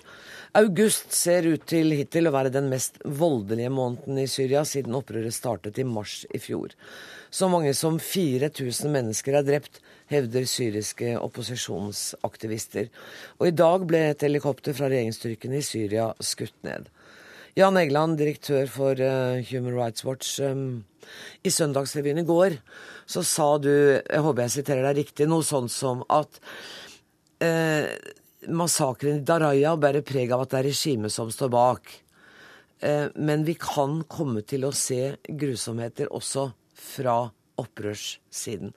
August 0.55 1.11
ser 1.11 1.43
ut 1.51 1.65
til 1.67 1.91
hittil 1.91 2.29
å 2.29 2.31
være 2.31 2.53
den 2.53 2.69
mest 2.71 3.01
voldelige 3.03 3.73
måneden 3.75 4.21
i 4.21 4.27
Syria 4.31 4.61
siden 4.63 4.95
opprøret 4.95 5.35
startet 5.35 5.81
i 5.81 5.83
mars 5.83 6.21
i 6.31 6.39
fjor. 6.39 6.71
Så 7.27 7.49
mange 7.51 7.73
som 7.75 7.97
4000 7.99 8.87
mennesker 8.93 9.35
er 9.35 9.43
drept, 9.43 9.81
hevder 10.07 10.47
syriske 10.47 11.17
opposisjonsaktivister. 11.19 12.87
Og 13.41 13.49
i 13.49 13.55
dag 13.57 13.83
ble 13.89 14.05
et 14.13 14.23
helikopter 14.23 14.77
fra 14.77 14.87
regjeringsstyrkene 14.87 15.59
i 15.59 15.67
Syria 15.73 16.07
skutt 16.23 16.55
ned. 16.63 16.87
Jan 17.59 17.75
Egeland, 17.79 18.15
direktør 18.19 18.71
for 18.71 18.99
uh, 18.99 19.43
Human 19.51 19.75
Rights 19.75 20.07
Watch. 20.07 20.37
Um, 20.39 20.85
I 21.43 21.51
Søndagsrevyen 21.51 22.23
i 22.23 22.27
går 22.27 22.61
så 23.03 23.27
sa 23.27 23.57
du, 23.59 23.73
jeg 23.99 24.23
håper 24.23 24.47
jeg 24.47 24.55
siterer 24.61 24.87
deg 24.87 25.03
riktig, 25.03 25.27
noe 25.27 25.43
sånt 25.43 25.75
som 25.75 26.07
at 26.07 26.39
uh, 27.43 27.91
massakren 28.49 29.21
i 29.21 29.25
Daraya 29.25 29.75
bærer 29.79 30.05
preg 30.05 30.33
av 30.33 30.45
at 30.45 30.53
det 30.53 30.59
er 30.59 30.69
regimet 30.69 31.13
som 31.13 31.31
står 31.33 31.51
bak. 31.53 31.93
Uh, 32.83 33.07
men 33.15 33.45
vi 33.47 33.55
kan 33.59 34.01
komme 34.11 34.43
til 34.47 34.67
å 34.67 34.73
se 34.75 35.15
grusomheter 35.25 36.11
også 36.13 36.49
fra 36.75 37.23
opprørssiden. 37.61 38.73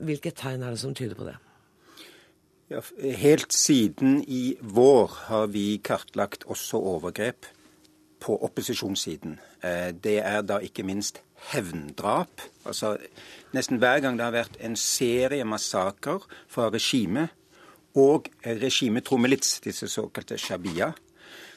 Hvilke 0.00 0.32
tegn 0.32 0.64
er 0.64 0.74
det 0.74 0.82
som 0.82 0.96
tyder 0.96 1.18
på 1.18 1.28
det? 1.28 1.36
Ja, 2.70 2.80
helt 3.18 3.52
siden 3.52 4.20
i 4.30 4.54
vår 4.62 5.10
har 5.26 5.48
vi 5.50 5.80
kartlagt 5.82 6.46
også 6.46 6.78
overgrep 6.78 7.48
på 8.22 8.36
opposisjonssiden. 8.46 9.40
Eh, 9.64 9.90
det 9.90 10.20
er 10.22 10.44
da 10.46 10.60
ikke 10.62 10.84
minst 10.86 11.18
hevndrap. 11.50 12.44
Altså, 12.64 12.94
nesten 13.56 13.80
hver 13.82 14.04
gang 14.04 14.18
det 14.18 14.26
har 14.28 14.36
vært 14.36 14.60
en 14.62 14.76
serie 14.78 15.44
massakrer 15.48 16.22
fra 16.48 16.68
regimet 16.70 17.34
og 17.98 18.28
regimetromelits, 18.44 19.58
disse 19.64 19.88
såkalte 19.90 20.38
Shabia, 20.38 20.92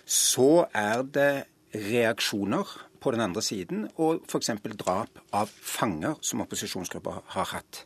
så 0.05 0.65
er 0.73 1.03
det 1.03 1.31
reaksjoner 1.73 2.67
på 3.03 3.11
den 3.11 3.23
andre 3.23 3.41
siden, 3.43 3.87
og 3.99 4.23
f.eks. 4.29 4.53
drap 4.79 5.19
av 5.35 5.51
fanger 5.51 6.19
som 6.23 6.43
opposisjonsgrupper 6.45 7.23
har 7.35 7.49
hatt. 7.51 7.83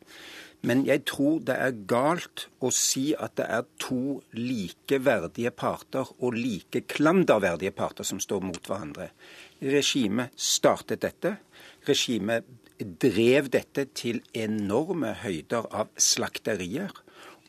Men 0.66 0.84
jeg 0.88 1.04
tror 1.06 1.42
det 1.46 1.56
er 1.62 1.82
galt 1.89 2.48
å 2.66 2.72
si 2.74 3.12
at 3.13 3.36
det 3.38 3.46
er 3.46 3.66
to 3.82 4.20
likeverdige 4.34 5.51
parter 5.54 6.10
og 6.18 6.38
like 6.38 6.82
klanderverdige 6.89 7.75
parter 7.77 8.08
som 8.08 8.20
står 8.22 8.42
mot 8.46 8.62
hverandre. 8.66 9.12
Regimet 9.62 10.34
startet 10.34 11.06
dette. 11.06 11.36
Regimet 11.88 12.48
drev 12.77 13.51
dette 13.53 13.88
til 13.98 14.24
enorme 14.38 15.14
høyder 15.22 15.70
av 15.74 15.94
slakterier. 16.01 16.92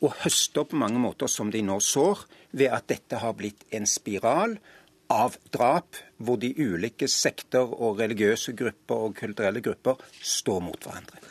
Og 0.05 0.15
høster 0.23 0.67
på 0.67 0.79
mange 0.79 1.01
måter, 1.01 1.27
som 1.27 1.51
de 1.51 1.61
nå 1.65 1.79
sår, 1.83 2.25
ved 2.55 2.71
at 2.73 2.87
dette 2.91 3.19
har 3.19 3.35
blitt 3.37 3.65
en 3.75 3.87
spiral 3.89 4.57
av 5.09 5.35
drap, 5.53 5.97
hvor 6.21 6.37
de 6.39 6.53
ulike 6.53 7.09
sekter 7.09 7.65
og 7.65 7.99
religiøse 7.99 8.53
grupper 8.57 9.07
og 9.07 9.17
kulturelle 9.17 9.63
grupper 9.65 9.99
står 10.21 10.61
mot 10.63 10.85
hverandre. 10.85 11.21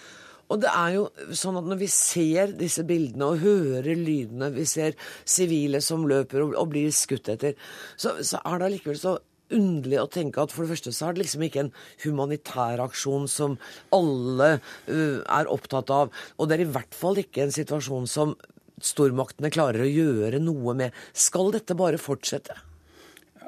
Og 0.49 0.63
det 0.63 0.71
er 0.73 0.95
jo 0.97 1.05
sånn 1.37 1.59
at 1.61 1.67
når 1.69 1.81
vi 1.83 1.89
ser 1.93 2.55
disse 2.57 2.83
bildene 2.89 3.27
og 3.29 3.43
hører 3.43 3.89
lydene, 3.93 4.49
vi 4.55 4.65
ser 4.69 4.97
sivile 5.29 5.83
som 5.85 6.07
løper 6.09 6.47
og, 6.49 6.69
blir 6.73 6.93
skutt 6.95 7.29
etter, 7.35 7.57
så, 8.01 8.17
så 8.25 8.41
er 8.41 8.57
det 8.57 8.71
allikevel 8.71 9.01
så 9.01 9.19
underlig 9.55 10.01
å 10.01 10.09
tenke 10.13 10.43
at 10.43 10.53
for 10.53 10.65
det 10.65 10.75
første 10.75 10.93
så 10.93 11.09
er 11.09 11.17
det 11.17 11.23
liksom 11.23 11.45
ikke 11.47 11.63
en 11.65 11.75
humanitær 12.05 12.83
aksjon 12.85 13.29
som 13.33 13.57
alle 13.97 14.51
uh, 14.89 15.21
er 15.25 15.53
opptatt 15.53 15.93
av. 15.93 16.13
Og 16.37 16.49
det 16.49 16.59
er 16.59 16.65
i 16.67 16.73
hvert 16.75 16.97
fall 16.97 17.21
ikke 17.21 17.47
en 17.47 17.55
situasjon 17.55 18.09
som 18.11 18.37
stormaktene 18.85 19.51
klarer 19.55 19.85
å 19.85 19.91
gjøre 19.91 20.41
noe 20.43 20.75
med. 20.79 20.97
Skal 21.13 21.53
dette 21.55 21.77
bare 21.79 22.01
fortsette? 22.01 22.57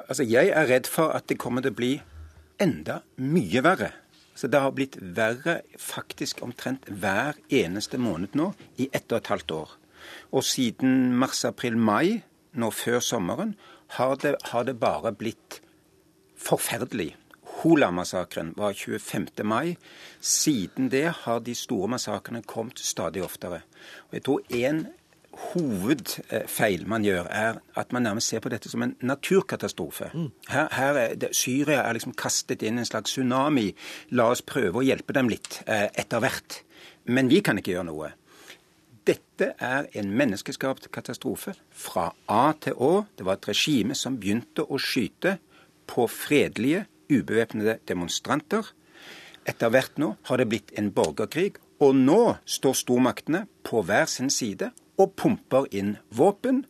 Altså, 0.07 0.23
Jeg 0.23 0.51
er 0.51 0.67
redd 0.67 0.87
for 0.87 1.13
at 1.15 1.27
det 1.27 1.39
kommer 1.39 1.61
til 1.61 1.73
å 1.73 1.79
bli 1.79 1.91
enda 2.61 3.01
mye 3.17 3.63
verre. 3.63 3.91
Så 4.35 4.47
det 4.47 4.61
har 4.63 4.73
blitt 4.73 4.97
verre 4.97 5.61
faktisk 5.77 6.41
omtrent 6.41 6.87
hver 6.87 7.37
eneste 7.51 7.99
måned 8.01 8.35
nå 8.37 8.53
i 8.81 8.89
ett 8.91 9.11
og 9.11 9.19
et 9.19 9.31
halvt 9.33 9.55
år. 9.55 9.73
Og 10.33 10.43
siden 10.47 11.13
mars, 11.19 11.43
april, 11.45 11.77
mai, 11.77 12.23
nå 12.57 12.71
før 12.73 12.99
sommeren, 13.03 13.55
har 13.97 14.15
det, 14.23 14.37
har 14.51 14.63
det 14.65 14.79
bare 14.79 15.11
blitt 15.11 15.59
forferdelig. 16.39 17.11
Hola-massakren 17.61 18.53
var 18.57 18.73
25. 18.73 19.27
mai. 19.43 19.75
Siden 20.19 20.89
det 20.89 21.07
har 21.25 21.43
de 21.45 21.53
store 21.55 21.91
massakrene 21.91 22.41
kommet 22.47 22.79
stadig 22.79 23.21
oftere. 23.21 23.61
Og 24.09 24.17
jeg 24.17 24.25
tror 24.25 24.55
en 24.63 24.85
hovedfeil 25.31 26.87
man 26.89 27.05
gjør, 27.05 27.27
er 27.29 27.59
at 27.79 27.93
man 27.95 28.03
nærmest 28.03 28.31
ser 28.31 28.41
på 28.43 28.51
dette 28.51 28.69
som 28.69 28.83
en 28.83 28.95
naturkatastrofe. 29.01 30.09
Her, 30.49 30.67
her 30.75 30.99
er 30.99 31.15
det, 31.15 31.31
Syria 31.35 31.81
er 31.85 31.95
liksom 31.97 32.15
kastet 32.17 32.63
inn 32.67 32.81
en 32.81 32.87
slags 32.87 33.13
tsunami. 33.13 33.71
La 34.11 34.29
oss 34.31 34.43
prøve 34.45 34.81
å 34.81 34.85
hjelpe 34.85 35.15
dem 35.15 35.31
litt 35.31 35.61
eh, 35.67 35.87
etter 35.95 36.23
hvert. 36.23 36.61
Men 37.05 37.31
vi 37.31 37.41
kan 37.45 37.59
ikke 37.59 37.73
gjøre 37.75 37.87
noe. 37.89 38.11
Dette 39.07 39.53
er 39.57 39.87
en 39.97 40.11
menneskeskapt 40.13 40.91
katastrofe 40.93 41.55
fra 41.73 42.11
A 42.29 42.51
til 42.61 42.77
Å. 42.77 42.91
Det 43.17 43.25
var 43.25 43.39
et 43.39 43.49
regime 43.49 43.97
som 43.97 44.19
begynte 44.21 44.67
å 44.67 44.77
skyte 44.77 45.39
på 45.89 46.05
fredelige, 46.11 46.85
ubevæpnede 47.11 47.79
demonstranter. 47.89 48.69
Etter 49.49 49.73
hvert 49.73 49.97
nå 49.99 50.13
har 50.29 50.37
det 50.37 50.47
blitt 50.51 50.71
en 50.77 50.91
borgerkrig, 50.93 51.57
og 51.81 51.97
nå 51.97 52.35
står 52.45 52.77
stormaktene 52.77 53.47
på 53.65 53.81
hver 53.87 54.05
sin 54.05 54.29
side 54.29 54.69
og 54.99 55.15
pumper 55.19 55.67
inn 55.71 55.97
våpen. 56.15 56.65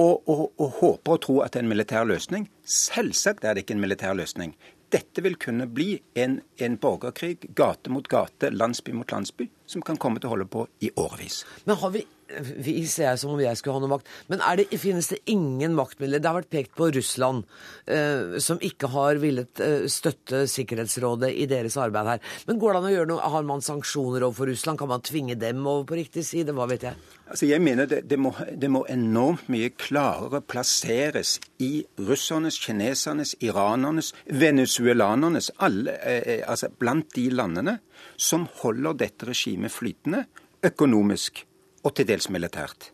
Og, 0.00 0.22
og, 0.30 0.46
og, 0.56 0.68
håper 0.78 1.12
og 1.12 1.22
tror 1.26 1.40
at 1.44 1.52
det 1.52 1.60
er 1.60 1.64
en 1.66 1.72
militær 1.74 2.06
løsning. 2.08 2.46
Selvsagt 2.64 3.44
er 3.44 3.54
det 3.54 3.66
ikke 3.66 3.74
en 3.76 3.82
militær 3.82 4.14
løsning. 4.16 4.54
Dette 4.90 5.22
vil 5.22 5.36
kunne 5.38 5.66
bli 5.70 5.98
en, 6.18 6.38
en 6.58 6.78
borgerkrig, 6.80 7.50
gate 7.58 7.92
mot 7.92 8.08
gate, 8.10 8.48
landsby 8.54 8.94
mot 8.96 9.12
landsby, 9.12 9.50
som 9.68 9.84
kan 9.86 10.00
komme 10.00 10.22
til 10.22 10.30
å 10.30 10.32
holde 10.32 10.48
på 10.50 10.64
i 10.82 10.90
årevis. 10.98 11.42
Men 11.68 11.78
har 11.82 11.92
vi 11.94 12.06
vi 12.38 12.86
ser 12.88 13.08
jeg 13.10 13.20
som 13.22 13.34
om 13.34 13.40
jeg 13.42 13.58
skulle 13.58 13.76
ha 13.76 13.82
noe 13.82 13.92
makt. 13.94 14.10
Men 14.30 14.42
det, 14.58 14.68
finnes 14.80 15.10
det 15.12 15.20
ingen 15.30 15.74
maktmidler? 15.78 16.22
Det 16.22 16.30
har 16.30 16.38
vært 16.40 16.52
pekt 16.52 16.74
på 16.78 16.90
Russland, 16.94 17.46
eh, 17.90 18.38
som 18.42 18.60
ikke 18.64 18.90
har 18.94 19.20
villet 19.22 19.62
eh, 19.64 19.86
støtte 19.90 20.44
Sikkerhetsrådet 20.50 21.32
i 21.34 21.48
deres 21.50 21.78
arbeid 21.80 22.14
her. 22.14 22.24
Men 22.48 22.60
går 22.62 22.72
det 22.72 22.80
an 22.80 22.88
å 22.90 22.94
gjøre 22.94 23.10
noe? 23.12 23.32
Har 23.34 23.46
man 23.48 23.64
sanksjoner 23.64 24.26
overfor 24.26 24.50
Russland? 24.52 24.80
Kan 24.80 24.92
man 24.92 25.04
tvinge 25.06 25.38
dem 25.40 25.66
over 25.66 25.88
på 25.90 25.98
riktig 26.00 26.24
side? 26.28 26.54
Hva 26.56 26.68
vet 26.70 26.86
jeg? 26.88 26.98
Altså 27.30 27.46
jeg 27.46 27.62
mener 27.62 27.86
det, 27.86 28.02
det, 28.10 28.18
må, 28.18 28.32
det 28.58 28.70
må 28.72 28.82
enormt 28.90 29.46
mye 29.52 29.70
klarere 29.78 30.40
plasseres 30.42 31.36
i 31.62 31.84
russernes, 32.00 32.58
kinesernes, 32.58 33.36
iranernes, 33.44 34.10
venezuelanernes, 34.26 35.52
alle, 35.62 35.94
eh, 36.02 36.22
eh 36.38 36.42
altså 36.50 36.72
blant 36.78 37.14
de 37.14 37.28
landene 37.30 37.78
som 38.16 38.48
holder 38.62 38.98
dette 39.04 39.28
regimet 39.28 39.72
flytende 39.72 40.24
økonomisk 40.66 41.44
og 41.82 41.94
til 41.96 42.08
dels 42.08 42.28
militært. 42.32 42.90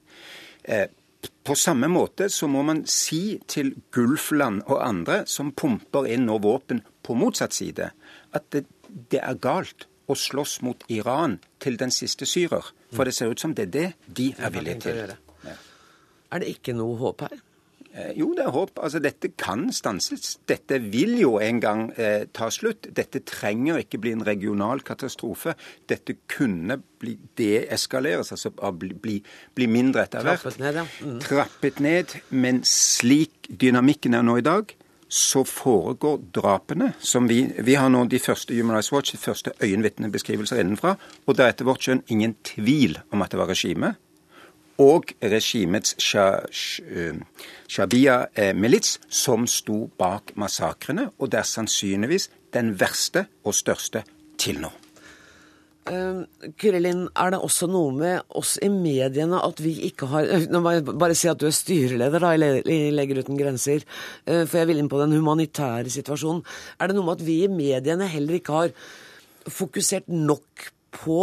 Eh, 0.64 0.86
på 1.46 1.54
samme 1.58 1.88
måte 1.90 2.28
så 2.30 2.48
må 2.50 2.62
man 2.66 2.84
si 2.90 3.38
til 3.50 3.74
Gulfland 3.94 4.62
og 4.66 4.82
andre 4.82 5.22
som 5.30 5.52
pumper 5.52 6.06
inn 6.10 6.26
nå 6.28 6.38
våpen 6.42 6.82
på 7.06 7.16
motsatt 7.18 7.54
side, 7.54 7.90
at 8.34 8.48
det, 8.54 8.66
det 9.10 9.22
er 9.22 9.38
galt 9.42 9.88
å 10.06 10.14
slåss 10.14 10.60
mot 10.62 10.84
Iran 10.92 11.38
til 11.62 11.78
den 11.80 11.90
siste 11.94 12.26
syrer. 12.26 12.70
For 12.94 13.06
det 13.06 13.14
ser 13.16 13.32
ut 13.32 13.42
som 13.42 13.54
det 13.54 13.68
er 13.68 13.72
det 13.76 13.88
de 14.06 14.28
er 14.38 14.54
villige 14.54 14.80
til. 14.86 15.16
Er 16.26 16.42
det 16.42 16.50
ikke 16.50 16.74
noe 16.76 16.98
håp 17.00 17.26
her? 17.26 17.38
Eh, 17.96 18.12
jo, 18.18 18.34
det 18.36 18.44
er 18.44 18.52
håp. 18.52 18.76
Altså, 18.82 19.00
Dette 19.00 19.30
kan 19.40 19.70
stanses. 19.72 20.36
Dette 20.48 20.78
vil 20.92 21.16
jo 21.20 21.36
en 21.40 21.60
gang 21.62 21.86
eh, 21.96 22.26
ta 22.36 22.50
slutt. 22.52 22.90
Dette 22.96 23.22
trenger 23.24 23.80
ikke 23.80 24.00
bli 24.02 24.12
en 24.12 24.24
regional 24.26 24.82
katastrofe. 24.84 25.56
Dette 25.88 26.18
kunne 26.28 26.78
bli 27.00 27.16
deeskaleres, 27.38 28.34
altså 28.36 28.52
bli, 28.76 28.92
bli, 29.00 29.20
bli 29.56 29.68
mindre 29.70 30.04
etter 30.04 30.26
hvert. 30.26 30.44
Trappet 30.44 30.60
ned, 30.60 30.80
ja. 30.82 30.86
Mm. 31.00 31.20
Trappet 31.24 31.80
ned. 31.84 32.18
Men 32.28 32.60
slik 32.68 33.48
dynamikken 33.48 34.16
er 34.18 34.26
nå 34.26 34.36
i 34.40 34.44
dag, 34.44 34.76
så 35.08 35.44
foregår 35.46 36.18
drapene 36.34 36.88
som 36.98 37.28
vi 37.30 37.44
Vi 37.62 37.76
har 37.78 37.88
nå 37.88 38.04
de 38.10 38.18
første 38.18 38.54
Human 38.54 38.74
Rights 38.74 38.90
Watch, 38.92 39.12
de 39.12 39.22
første 39.22 39.52
øyenvitnebeskrivelser 39.62 40.60
innenfra. 40.60 40.96
Og 41.26 41.36
det 41.36 41.44
er 41.44 41.54
etter 41.54 41.68
vårt 41.68 41.86
skjønn 41.86 42.02
ingen 42.10 42.34
tvil 42.44 42.98
om 43.14 43.22
at 43.22 43.30
det 43.32 43.40
var 43.40 43.48
regimet. 43.48 43.96
Og 44.82 45.12
regimets 45.22 45.96
Shabia-milits 47.68 48.98
som 49.08 49.46
sto 49.48 49.86
bak 49.98 50.34
massakrene. 50.36 51.10
Og 51.18 51.32
det 51.32 51.40
er 51.40 51.48
sannsynligvis 51.48 52.30
den 52.52 52.74
verste 52.80 53.26
og 53.44 53.54
største 53.56 54.04
til 54.40 54.60
nå. 54.64 54.72
Kurelin, 55.86 57.04
er 57.14 57.30
det 57.30 57.38
også 57.46 57.68
noe 57.70 57.92
med 57.94 58.32
oss 58.34 58.56
i 58.58 58.68
mediene 58.72 59.38
at 59.38 59.60
vi 59.62 59.76
ikke 59.86 60.08
har 60.10 60.26
Nå 60.50 60.58
må 60.64 60.72
jeg 60.74 60.84
bare 60.88 61.14
si 61.14 61.28
at 61.30 61.38
du 61.38 61.46
er 61.46 61.54
styreleder 61.54 62.24
da, 62.24 62.32
i 62.34 62.78
Leger 62.90 63.22
uten 63.22 63.38
grenser, 63.38 63.84
uh, 64.26 64.42
for 64.48 64.58
jeg 64.58 64.70
vil 64.72 64.82
inn 64.82 64.90
på 64.90 64.98
den 64.98 65.14
humanitære 65.14 65.92
situasjonen. 65.94 66.42
Er 66.80 66.90
det 66.90 66.98
noe 66.98 67.06
med 67.06 67.20
at 67.20 67.26
vi 67.28 67.38
i 67.44 67.52
mediene 67.52 68.08
heller 68.10 68.40
ikke 68.40 68.56
har 68.56 68.74
fokusert 69.46 70.10
nok 70.10 70.66
på 70.96 71.20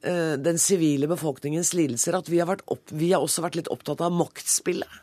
den 0.00 0.60
sivile 0.62 1.08
befolkningens 1.10 1.72
lidelser? 1.74 2.14
At 2.14 2.28
vi 2.30 2.38
har, 2.38 2.60
opp, 2.70 2.92
vi 2.94 3.08
har 3.10 3.24
også 3.24 3.42
vært 3.42 3.56
litt 3.58 3.70
opptatt 3.74 4.04
av 4.06 4.14
maktspillet? 4.14 5.00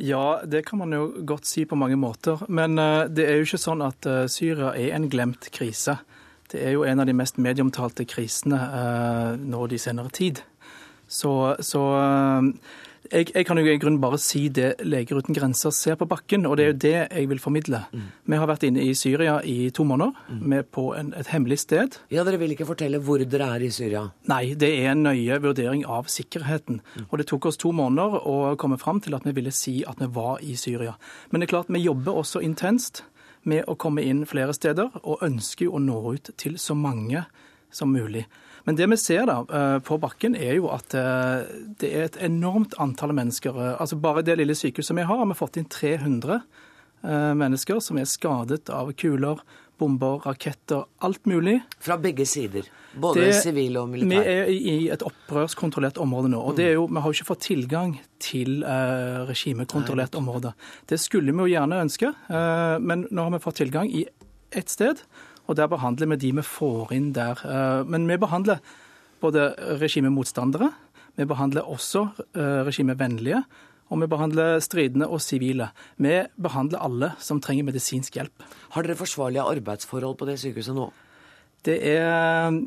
Ja, 0.00 0.40
det 0.48 0.62
kan 0.68 0.80
man 0.80 0.94
jo 0.96 1.10
godt 1.28 1.44
si 1.50 1.66
på 1.68 1.76
mange 1.76 1.98
måter. 2.00 2.40
Men 2.48 2.80
det 3.12 3.26
er 3.26 3.36
jo 3.36 3.44
ikke 3.44 3.60
sånn 3.60 3.84
at 3.84 4.08
Syria 4.32 4.70
er 4.72 4.94
en 4.96 5.10
glemt 5.12 5.50
krise. 5.52 5.98
Det 6.50 6.62
er 6.66 6.74
jo 6.74 6.84
en 6.84 6.98
av 6.98 7.06
de 7.06 7.14
mest 7.14 7.38
medieomtalte 7.38 8.04
krisene 8.10 8.58
eh, 8.58 9.34
nå 9.38 9.66
de 9.70 9.78
senere 9.78 10.10
tid. 10.14 10.40
Så, 11.06 11.32
så 11.62 11.82
eh, 11.98 12.48
jeg, 13.08 13.30
jeg, 13.32 13.46
kan 13.48 13.58
jo 13.58 13.64
i 13.64 13.78
grunnen 13.80 14.00
bare 14.02 14.18
si 14.20 14.44
det 14.52 14.74
Leger 14.84 15.18
uten 15.18 15.34
grenser 15.34 15.72
ser 15.74 15.96
på 15.98 16.06
bakken, 16.10 16.44
og 16.46 16.56
det 16.58 16.64
er 16.64 16.70
jo 16.70 16.78
det 16.84 16.92
jeg 16.98 17.28
vil 17.30 17.40
formidle. 17.42 17.82
Mm. 17.92 18.06
Vi 18.32 18.40
har 18.40 18.50
vært 18.50 18.66
inne 18.68 18.84
i 18.84 18.94
Syria 18.98 19.38
i 19.46 19.70
to 19.74 19.86
måneder, 19.88 20.12
mm. 20.28 20.42
med 20.52 20.68
på 20.74 20.90
en, 20.98 21.12
et 21.18 21.30
hemmelig 21.32 21.62
sted. 21.64 21.96
Ja, 22.12 22.24
Dere 22.26 22.40
vil 22.42 22.54
ikke 22.54 22.68
fortelle 22.68 23.00
hvor 23.02 23.22
dere 23.22 23.48
er 23.56 23.64
i 23.66 23.72
Syria? 23.74 24.04
Nei, 24.30 24.54
det 24.58 24.70
er 24.82 24.92
en 24.92 25.04
nøye 25.08 25.40
vurdering 25.42 25.86
av 25.88 26.10
sikkerheten. 26.12 26.82
Mm. 26.94 27.08
Og 27.08 27.20
det 27.20 27.28
tok 27.30 27.50
oss 27.50 27.60
to 27.60 27.72
måneder 27.76 28.20
å 28.20 28.36
komme 28.60 28.78
fram 28.80 29.00
til 29.02 29.16
at 29.16 29.26
vi 29.26 29.34
ville 29.40 29.54
si 29.54 29.80
at 29.88 30.02
vi 30.02 30.10
var 30.14 30.44
i 30.44 30.56
Syria. 30.60 30.94
Men 31.30 31.40
det 31.40 31.48
er 31.48 31.54
klart, 31.56 31.72
vi 31.72 31.82
jobber 31.82 32.20
også 32.20 32.44
intenst 32.44 33.04
med 33.48 33.64
å 33.70 33.78
komme 33.80 34.04
inn 34.04 34.26
flere 34.28 34.52
steder, 34.56 35.00
og 35.00 35.24
ønsker 35.24 35.66
jo 35.66 35.78
å 35.78 35.82
nå 35.82 36.00
ut 36.14 36.32
til 36.40 36.60
så 36.60 36.76
mange 36.76 37.24
som 37.72 37.92
mulig. 37.92 38.26
Men 38.70 38.76
det 38.78 38.86
vi 38.86 38.96
ser 39.02 39.24
da 39.26 39.40
eh, 39.50 39.76
på 39.82 39.96
bakken, 39.98 40.36
er 40.38 40.52
jo 40.60 40.68
at 40.70 40.94
eh, 40.94 41.40
det 41.82 41.88
er 41.90 42.04
et 42.06 42.18
enormt 42.22 42.76
antall 42.78 43.10
mennesker. 43.18 43.56
Eh, 43.58 43.72
altså 43.82 43.96
Bare 43.98 44.22
det 44.22 44.36
lille 44.38 44.54
sykehuset 44.54 44.94
vi 44.94 45.06
har, 45.08 45.18
har 45.18 45.26
vi 45.26 45.34
fått 45.34 45.58
inn 45.58 45.66
300 45.66 46.38
mennesker 47.00 47.78
som 47.80 47.96
er 47.96 48.04
skadet 48.04 48.68
av 48.76 48.90
kuler, 49.00 49.38
bomber, 49.80 50.20
raketter, 50.22 50.84
alt 51.02 51.24
mulig. 51.26 51.56
Fra 51.82 51.96
begge 51.98 52.26
sider? 52.28 52.68
Både 52.92 53.32
sivile 53.40 53.82
og 53.82 53.90
militære? 53.90 54.20
Vi 54.20 54.60
er 54.60 54.74
i 54.84 54.88
et 54.94 55.02
opprørskontrollert 55.02 55.98
område 55.98 56.30
nå. 56.30 56.44
og 56.44 56.60
det 56.60 56.68
er 56.68 56.76
jo, 56.76 56.86
Vi 56.86 57.00
har 57.00 57.10
jo 57.10 57.18
ikke 57.18 57.30
fått 57.32 57.46
tilgang 57.48 57.96
til 58.22 58.62
eh, 58.62 59.24
regimekontrollert 59.32 60.14
område. 60.20 60.54
Det 60.86 61.00
skulle 61.00 61.32
vi 61.32 61.48
jo 61.48 61.50
gjerne 61.56 61.82
ønske, 61.88 62.12
eh, 62.12 62.76
men 62.78 63.08
nå 63.10 63.26
har 63.26 63.34
vi 63.34 63.42
fått 63.48 63.62
tilgang 63.64 63.90
i 63.90 64.06
ett 64.52 64.68
sted. 64.68 65.02
Og 65.50 65.58
der 65.58 65.70
behandler 65.70 66.12
vi 66.12 66.20
de 66.22 66.30
vi 66.38 66.46
får 66.46 66.94
inn 66.94 67.10
der. 67.16 67.42
Eh, 67.42 67.82
men 67.90 68.06
vi 68.06 68.20
behandler 68.20 68.62
både 69.20 69.50
regimemotstandere, 69.82 70.70
vi 71.18 71.26
behandler 71.28 71.66
også 71.68 72.06
eh, 72.38 72.62
regimevennlige 72.64 73.42
og 73.90 73.98
vi 73.98 74.08
behandler 74.10 74.60
stridende 74.62 75.08
og 75.10 75.22
sivile. 75.22 75.70
Vi 75.98 76.20
behandler 76.40 76.82
alle 76.86 77.12
som 77.18 77.40
trenger 77.42 77.66
medisinsk 77.66 78.14
hjelp. 78.20 78.44
Har 78.74 78.86
dere 78.86 78.98
forsvarlige 78.98 79.46
arbeidsforhold 79.56 80.16
på 80.18 80.28
det 80.28 80.38
sykehuset 80.42 80.76
nå? 80.76 80.86
Det 81.66 81.76
er 81.90 82.60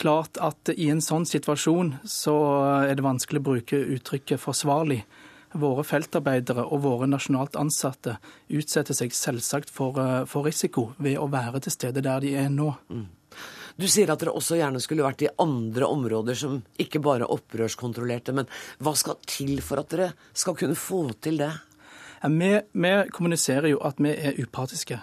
klart 0.00 0.40
at 0.40 0.72
i 0.72 0.88
en 0.90 1.02
sånn 1.04 1.26
situasjon 1.28 1.98
så 2.08 2.36
er 2.88 2.96
det 2.96 3.04
vanskelig 3.04 3.42
å 3.42 3.48
bruke 3.50 3.76
uttrykket 3.96 4.40
'forsvarlig'. 4.40 5.04
Våre 5.58 5.82
feltarbeidere 5.82 6.62
og 6.62 6.84
våre 6.84 7.08
nasjonalt 7.10 7.56
ansatte 7.58 8.18
utsetter 8.48 8.94
seg 8.94 9.14
selvsagt 9.16 9.72
for, 9.74 9.96
for 10.30 10.46
risiko 10.46 10.92
ved 11.02 11.18
å 11.18 11.26
være 11.30 11.64
til 11.64 11.74
stede 11.74 12.04
der 12.06 12.22
de 12.22 12.36
er 12.38 12.52
nå. 12.54 12.68
Mm. 12.88 13.08
Du 13.80 13.86
sier 13.88 14.10
at 14.12 14.20
dere 14.20 14.34
også 14.36 14.58
gjerne 14.58 14.80
skulle 14.82 15.06
vært 15.06 15.24
i 15.24 15.30
andre 15.40 15.86
områder 15.88 16.36
som 16.36 16.58
ikke 16.80 17.00
bare 17.02 17.28
opprørskontrollerte. 17.32 18.34
Men 18.36 18.50
hva 18.82 18.92
skal 18.98 19.18
til 19.24 19.60
for 19.64 19.80
at 19.80 19.92
dere 19.92 20.10
skal 20.36 20.56
kunne 20.58 20.78
få 20.78 21.06
til 21.22 21.40
det? 21.40 21.52
Vi, 22.20 22.50
vi 22.76 22.92
kommuniserer 23.14 23.70
jo 23.72 23.80
at 23.86 24.02
vi 24.02 24.12
er 24.12 24.36
upartiske, 24.36 24.98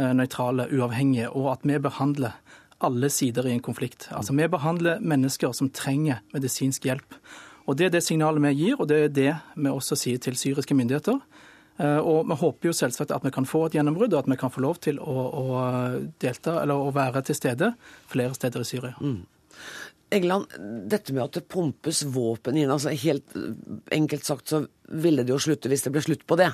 eh, 0.00 0.12
nøytrale, 0.16 0.70
uavhengige, 0.72 1.28
og 1.36 1.50
at 1.52 1.66
vi 1.68 1.76
behandler 1.84 2.38
alle 2.80 3.10
sider 3.12 3.46
i 3.46 3.52
en 3.52 3.64
konflikt. 3.64 4.08
Altså 4.14 4.32
Vi 4.32 4.48
behandler 4.48 5.02
mennesker 5.04 5.52
som 5.52 5.68
trenger 5.68 6.22
medisinsk 6.32 6.88
hjelp. 6.88 7.18
Og 7.68 7.76
Det 7.76 7.86
er 7.86 7.92
det 7.92 8.04
signalet 8.04 8.42
vi 8.46 8.54
gir, 8.62 8.78
og 8.80 8.88
det 8.88 8.98
er 9.04 9.08
det 9.12 9.32
vi 9.56 9.68
også 9.68 9.96
sier 10.00 10.20
til 10.24 10.36
syriske 10.40 10.74
myndigheter. 10.74 11.18
Eh, 11.78 11.98
og 11.98 12.28
Vi 12.28 12.38
håper 12.40 12.70
jo 12.70 12.76
selvsagt 12.76 13.12
at 13.12 13.24
vi 13.24 13.30
kan 13.34 13.46
få 13.46 13.66
et 13.66 13.76
gjennombrudd, 13.76 14.14
og 14.14 14.24
at 14.24 14.30
vi 14.32 14.38
kan 14.40 14.50
få 14.50 14.64
lov 14.64 14.80
til 14.80 14.98
å, 14.98 15.16
å 15.28 15.44
delta 16.20 16.62
eller 16.62 16.74
å 16.74 16.94
være 16.94 17.22
til 17.28 17.36
stede 17.36 17.74
flere 18.08 18.34
steder 18.34 18.64
i 18.64 18.68
Syria. 18.68 18.94
Mm. 19.00 19.26
England, 20.10 20.54
dette 20.88 21.12
med 21.12 21.26
at 21.26 21.36
det 21.36 21.48
pumpes 21.52 22.00
våpen 22.08 22.56
inn, 22.56 22.70
altså 22.72 22.94
helt 22.96 23.36
enkelt 23.92 24.24
sagt 24.24 24.48
så 24.48 24.62
ville 24.88 25.20
det 25.20 25.34
jo 25.34 25.42
slutte 25.42 25.68
hvis 25.68 25.84
det 25.84 25.92
ble 25.92 26.00
slutt 26.00 26.24
på 26.24 26.38
det? 26.40 26.48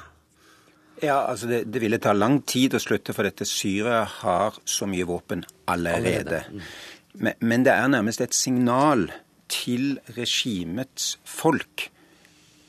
Ja, 1.02 1.20
altså 1.30 1.46
det, 1.46 1.64
det 1.70 1.82
ville 1.82 2.00
ta 2.02 2.12
lang 2.14 2.40
tid 2.42 2.74
å 2.74 2.82
slutte, 2.82 3.14
for 3.14 3.26
dette 3.26 3.46
Syria 3.46 4.02
har 4.22 4.58
så 4.66 4.88
mye 4.90 5.06
våpen 5.06 5.44
allerede. 5.70 6.42
allerede. 6.42 6.42
Mm. 6.50 6.66
Men, 7.14 7.38
men 7.46 7.66
det 7.66 7.74
er 7.74 7.92
nærmest 7.94 8.24
et 8.24 8.34
signal 8.34 9.06
til 9.48 9.98
regimets 10.16 11.14
folk 11.24 11.88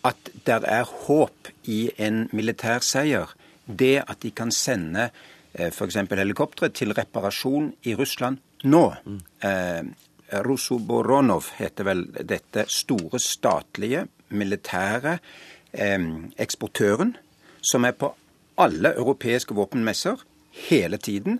at 0.06 0.32
det 0.46 0.62
er 0.70 0.86
håp 1.06 1.50
i 1.72 1.88
en 1.98 2.26
militær 2.36 2.84
seier. 2.86 3.32
Det 3.66 4.04
at 4.06 4.22
de 4.22 4.32
kan 4.36 4.52
sende 4.54 5.10
eh, 5.54 5.72
f.eks. 5.72 5.98
helikoptre 6.12 6.70
til 6.70 6.94
reparasjon 6.94 7.72
i 7.84 7.96
Russland 7.98 8.38
nå. 8.70 8.86
Mm. 9.06 9.22
Eh, 9.50 9.84
Rosoboronov 10.46 11.52
heter 11.60 11.86
vel 11.86 12.06
dette 12.26 12.66
store 12.70 13.20
statlige 13.22 14.06
militære 14.30 15.18
eh, 15.74 16.06
eksportøren, 16.42 17.16
som 17.62 17.86
er 17.86 17.98
på 17.98 18.14
alle 18.62 18.94
europeiske 18.96 19.56
våpenmesser 19.58 20.22
hele 20.70 20.98
tiden. 20.98 21.40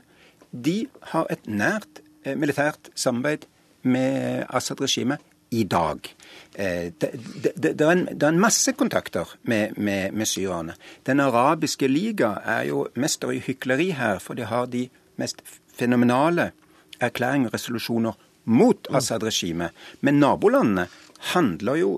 De 0.52 0.86
har 1.13 1.30
et 1.30 1.45
nært 1.45 2.02
eh, 2.26 2.34
militært 2.38 2.89
samarbeid 2.98 3.45
med 3.86 4.45
Assad-regimet 4.50 5.24
i 5.56 5.63
dag. 5.63 6.10
Eh, 6.54 6.91
det, 6.98 7.12
det, 7.43 7.54
det, 7.56 7.82
er 7.82 7.91
en, 7.91 8.06
det, 8.12 8.24
er 8.24 8.34
en, 8.34 8.41
masse 8.41 8.74
kontakter 8.78 9.36
med, 9.43 9.78
med, 9.78 10.12
med 10.12 10.28
syrerne. 10.30 10.76
Den 11.06 11.21
arabiske 11.24 11.88
liga 11.88 12.36
er 12.43 12.65
jo 12.71 12.88
mester 12.95 13.32
i 13.32 13.41
hykleri 13.43 13.91
her, 13.95 14.19
for 14.19 14.38
de 14.38 14.48
har 14.50 14.69
de 14.71 14.88
mest 15.21 15.43
fenomenale 15.76 16.52
erklæringer 17.00 17.52
og 17.52 17.58
resolusjoner 17.58 18.17
mot 18.45 18.89
mm. 18.89 18.95
Assad-regimet. 18.98 19.76
Men 20.02 20.19
nabolandene 20.19 20.88
handler 21.34 21.82
jo 21.82 21.91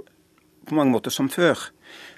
på 0.68 0.76
mange 0.76 0.92
måter 0.92 1.14
som 1.14 1.30
før. 1.30 1.70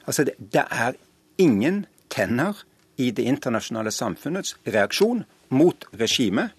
Altså, 0.07 0.25
det, 0.25 0.65
er 0.65 0.97
ingen 1.37 1.85
tenner 2.09 2.63
i 2.97 3.11
det 3.15 3.23
internasjonale 3.29 3.91
samfunnets 3.93 4.55
reaksjon 4.67 5.23
mot 5.49 5.85
regimet. 5.99 6.55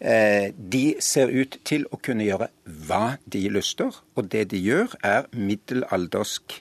Eh, 0.00 0.48
de 0.56 0.96
ser 1.04 1.28
ut 1.28 1.58
til 1.68 1.84
å 1.92 1.98
kunne 2.00 2.24
gjøre 2.24 2.48
hva 2.88 3.18
de 3.28 3.44
lyster, 3.52 3.92
og 4.16 4.30
det 4.32 4.46
de 4.54 4.60
gjør, 4.60 4.94
er 5.04 5.28
middelaldersk 5.36 6.56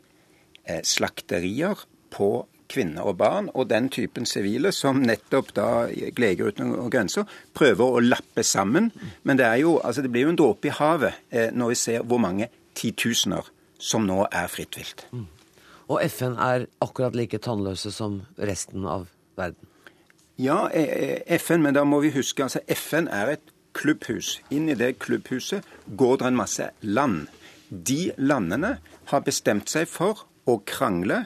eh, 0.67 0.81
slakterier 0.83 1.85
på 2.11 2.47
kvinner 2.69 3.07
og 3.09 3.15
barn, 3.21 3.47
og 3.55 3.69
den 3.71 3.87
typen 3.89 4.27
sivile 4.29 4.73
som 4.75 4.99
nettopp 5.01 5.53
da 5.57 5.69
gleger 6.15 6.51
uten 6.51 6.75
grenser 6.91 7.25
prøver 7.57 7.95
å 7.95 8.03
lappe 8.03 8.43
sammen. 8.45 8.91
Men 9.23 9.39
det, 9.39 9.47
jo, 9.63 9.77
altså 9.79 10.03
det 10.05 10.11
blir 10.13 10.27
jo 10.27 10.33
en 10.35 10.41
dråpe 10.43 10.69
i 10.69 10.75
havet 10.75 11.23
eh, 11.31 11.49
når 11.55 11.73
vi 11.73 11.79
ser 11.79 12.05
hvor 12.05 12.21
mange 12.21 12.51
titusener 12.77 13.47
som 13.79 14.05
nå 14.05 14.25
er 14.27 14.51
fritt 14.51 14.77
vilt. 14.77 15.07
Mm. 15.15 15.27
Og 15.89 16.03
FN 16.11 16.35
er 16.37 16.67
akkurat 16.83 17.15
like 17.17 17.39
tannløse 17.41 17.91
som 17.95 18.21
resten 18.37 18.85
av 18.85 19.07
verden? 19.39 19.68
Ja, 20.39 20.69
eh, 20.69 20.83
eh, 20.83 21.37
FN, 21.37 21.61
men 21.61 21.75
da 21.75 21.83
må 21.83 21.99
vi 21.99 22.13
huske 22.15 22.45
altså 22.45 22.61
FN 22.71 23.09
er 23.11 23.33
et 23.33 23.49
klubbhus. 23.75 24.37
Inn 24.55 24.69
i 24.71 24.75
det 24.79 24.93
klubbhuset 25.03 25.65
går 25.99 26.21
det 26.21 26.29
en 26.29 26.37
masse 26.39 26.69
land. 26.81 27.25
De 27.69 28.13
landene 28.15 28.77
har 29.11 29.25
bestemt 29.25 29.67
seg 29.67 29.89
for 29.91 30.21
å 30.47 30.61
krangle 30.63 31.25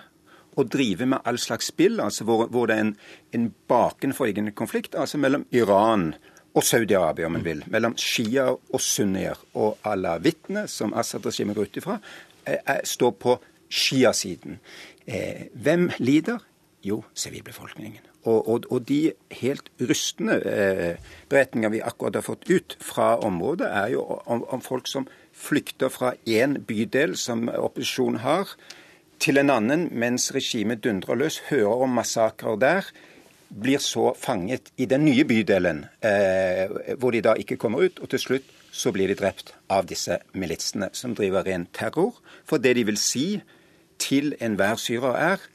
og 0.58 0.72
drive 0.74 1.06
med 1.06 1.22
all 1.30 1.38
slags 1.38 1.70
spill, 1.70 2.02
altså 2.02 2.26
hvor, 2.26 2.48
hvor 2.50 2.66
det 2.70 2.76
er 2.76 2.88
en, 2.88 2.96
en 3.38 3.46
bakenforliggende 3.70 4.54
konflikt 4.58 4.98
altså 4.98 5.22
mellom 5.22 5.46
Iran 5.54 6.16
og 6.54 6.66
Saudi-Arabia, 6.66 7.30
om 7.30 7.38
en 7.38 7.46
vil. 7.46 7.62
Mellom 7.70 7.94
shia 7.98 8.48
og 8.50 8.82
sunnier. 8.82 9.38
Og 9.54 9.78
alawittene, 9.90 10.66
som 10.70 10.94
Assad-regimet 10.98 11.58
går 11.58 11.70
ut 11.70 11.80
ifra, 11.82 12.00
eh, 12.46 12.82
står 12.84 13.14
på 13.22 13.38
shia-siden. 13.70 14.58
Eh, 15.06 15.54
hvem 15.54 15.92
lider? 16.00 16.42
Jo, 16.82 17.04
sivilbefolkningen. 17.14 18.13
Og, 18.24 18.48
og, 18.48 18.66
og, 18.72 18.86
de 18.88 19.12
helt 19.42 19.68
rystende 19.84 20.38
eh, 20.48 21.00
beretninger 21.30 21.74
vi 21.74 21.82
akkurat 21.84 22.16
har 22.16 22.24
fått 22.24 22.48
ut 22.48 22.78
fra 22.80 23.18
området, 23.20 23.68
er 23.68 23.90
jo 23.98 24.06
om, 24.26 24.46
om 24.48 24.64
folk 24.64 24.88
som 24.88 25.10
flykter 25.36 25.92
fra 25.92 26.14
én 26.24 26.56
bydel 26.64 27.18
som 27.20 27.50
opposisjonen 27.52 28.22
har, 28.24 28.56
til 29.20 29.40
en 29.40 29.52
annen, 29.52 29.88
mens 29.92 30.32
regimet 30.36 30.84
dundrer 30.84 31.20
løs, 31.20 31.42
hører 31.50 31.84
om 31.86 31.98
massakrer 32.00 32.60
der, 32.60 32.88
blir 33.54 33.80
så 33.84 34.14
fanget 34.18 34.72
i 34.78 34.88
den 34.90 35.06
nye 35.06 35.24
bydelen, 35.28 35.86
eh, 36.02 36.96
hvor 36.98 37.12
de 37.12 37.22
da 37.22 37.36
ikke 37.38 37.58
kommer 37.58 37.86
ut. 37.86 38.00
Og 38.00 38.10
til 38.10 38.20
slutt 38.20 38.50
så 38.74 38.92
blir 38.92 39.12
de 39.12 39.18
drept 39.20 39.54
av 39.70 39.86
disse 39.86 40.18
militsene, 40.34 40.90
som 40.94 41.14
driver 41.16 41.46
ren 41.46 41.68
terror. 41.74 42.18
For 42.46 42.58
det 42.58 42.76
de 42.80 42.86
vil 42.88 42.98
si 42.98 43.28
til 44.02 44.34
enhver 44.42 44.80
syrer 44.82 45.20
er 45.20 45.46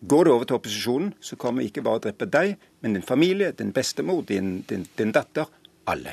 Går 0.00 0.24
det 0.24 0.32
over 0.32 0.48
til 0.48 0.56
opposisjonen, 0.56 1.12
så 1.20 1.36
kommer 1.36 1.60
vi 1.60 1.68
ikke 1.68 1.84
bare 1.84 2.00
å 2.00 2.04
drepe 2.06 2.28
deg, 2.30 2.56
men 2.80 2.96
din 2.96 3.04
familie, 3.04 3.52
din 3.52 3.72
bestemor, 3.76 4.22
din, 4.28 4.60
din, 4.68 4.86
din 4.96 5.12
datter. 5.12 5.48
Alle. 5.88 6.12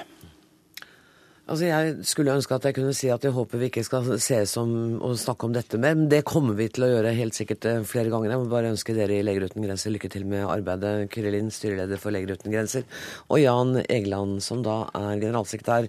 Altså, 1.47 1.63
Jeg 1.65 2.05
skulle 2.07 2.33
ønske 2.35 2.55
at 2.55 2.65
jeg 2.67 2.75
kunne 2.75 2.93
si 2.95 3.07
at 3.13 3.23
jeg 3.23 3.31
håper 3.31 3.61
vi 3.61 3.69
ikke 3.69 3.83
skal 3.87 4.07
ses 4.19 4.57
om 4.59 4.97
og 4.99 5.13
snakke 5.19 5.47
om 5.47 5.53
dette 5.55 5.79
mer, 5.79 5.95
men 5.95 6.09
det 6.11 6.25
kommer 6.27 6.57
vi 6.57 6.67
til 6.67 6.83
å 6.83 6.89
gjøre 6.91 7.13
helt 7.15 7.37
sikkert 7.37 7.67
eh, 7.69 7.85
flere 7.87 8.11
ganger. 8.11 8.33
Jeg 8.33 8.41
må 8.41 8.49
bare 8.51 8.71
ønske 8.73 8.95
dere 8.97 9.15
i 9.15 9.23
Leger 9.23 9.45
uten 9.47 9.63
grenser 9.63 9.93
lykke 9.93 10.11
til 10.11 10.25
med 10.27 10.43
arbeidet. 10.43 11.07
Kyrre 11.13 11.31
Lind, 11.31 11.53
styreleder 11.55 12.01
for 12.01 12.11
Leger 12.11 12.35
uten 12.35 12.51
grenser, 12.51 12.83
og 13.31 13.39
Jan 13.39 13.79
Egeland, 13.85 14.41
som 14.43 14.65
da 14.65 14.81
er 14.91 15.21
generalsekretær 15.23 15.87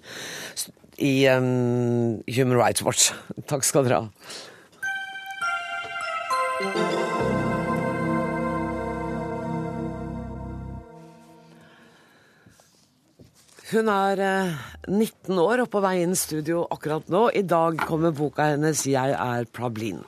i 1.02 1.14
um, 1.34 2.22
Human 2.30 2.58
Rights 2.58 2.86
Watch. 2.86 3.10
Takk 3.50 3.66
skal 3.66 3.88
dere 3.88 4.04
ha. 4.04 4.30
Hun 13.68 13.88
er 13.92 14.20
19 14.88 15.28
eh, 15.28 15.40
år 15.42 15.60
og 15.60 15.66
på 15.68 15.80
vei 15.84 15.98
inn 16.00 16.14
studio 16.16 16.62
akkurat 16.72 17.10
nå. 17.12 17.26
I 17.36 17.42
dag 17.44 17.76
kommer 17.84 18.14
boka 18.16 18.46
hennes 18.54 18.86
'Jeg 18.86 19.12
er 19.12 19.44
Prablin'. 19.44 20.06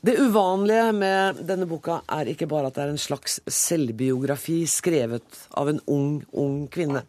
Det 0.00 0.16
uvanlige 0.16 0.94
med 0.94 1.42
denne 1.44 1.66
boka 1.68 2.00
er 2.08 2.30
ikke 2.32 2.48
bare 2.48 2.68
at 2.68 2.74
det 2.74 2.84
er 2.84 2.94
en 2.94 3.04
slags 3.04 3.40
selvbiografi 3.44 4.64
skrevet 4.64 5.48
av 5.52 5.68
en 5.68 5.80
ung, 5.86 6.24
ung 6.32 6.66
kvinne. 6.68 7.02